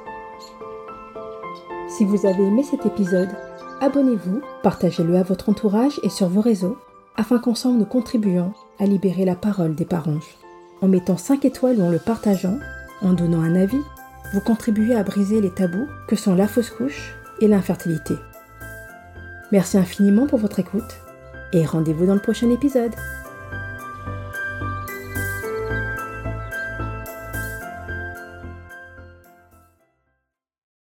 Si 1.89 2.05
vous 2.05 2.27
avez 2.27 2.45
aimé 2.45 2.63
cet 2.63 2.87
épisode, 2.87 3.37
abonnez-vous, 3.81 4.41
partagez-le 4.63 5.17
à 5.17 5.23
votre 5.23 5.51
entourage 5.51 6.01
et 6.03 6.09
sur 6.09 6.29
vos 6.29 6.41
réseaux, 6.41 6.79
afin 7.17 7.39
qu'ensemble 7.39 7.79
nous 7.79 7.85
contribuions 7.85 8.53
à 8.79 8.87
libérer 8.87 9.25
la 9.25 9.37
parole 9.37 9.75
des 9.75 9.85
parents 9.85 10.19
en 10.85 10.89
mettant 10.89 11.17
5 11.17 11.47
étoiles 11.47 11.79
ou 11.79 11.85
en 11.87 11.89
le 11.89 11.99
partageant, 11.99 12.59
en 13.01 13.15
donnant 13.15 13.41
un 13.41 13.57
avis, 13.57 13.81
vous 14.35 14.41
contribuez 14.41 14.95
à 14.95 15.03
briser 15.03 15.41
les 15.41 15.51
tabous 15.51 15.89
que 16.07 16.15
sont 16.15 16.35
la 16.35 16.47
fausse 16.47 16.69
couche 16.69 17.15
et 17.41 17.49
l'infertilité. 17.49 18.15
Merci 19.51 19.79
infiniment 19.79 20.27
pour 20.27 20.39
votre 20.39 20.59
écoute 20.59 21.01
et 21.55 21.65
rendez-vous 21.65 22.05
dans 22.05 22.15
le 22.15 22.21
prochain 22.21 22.51
épisode. 22.51 22.95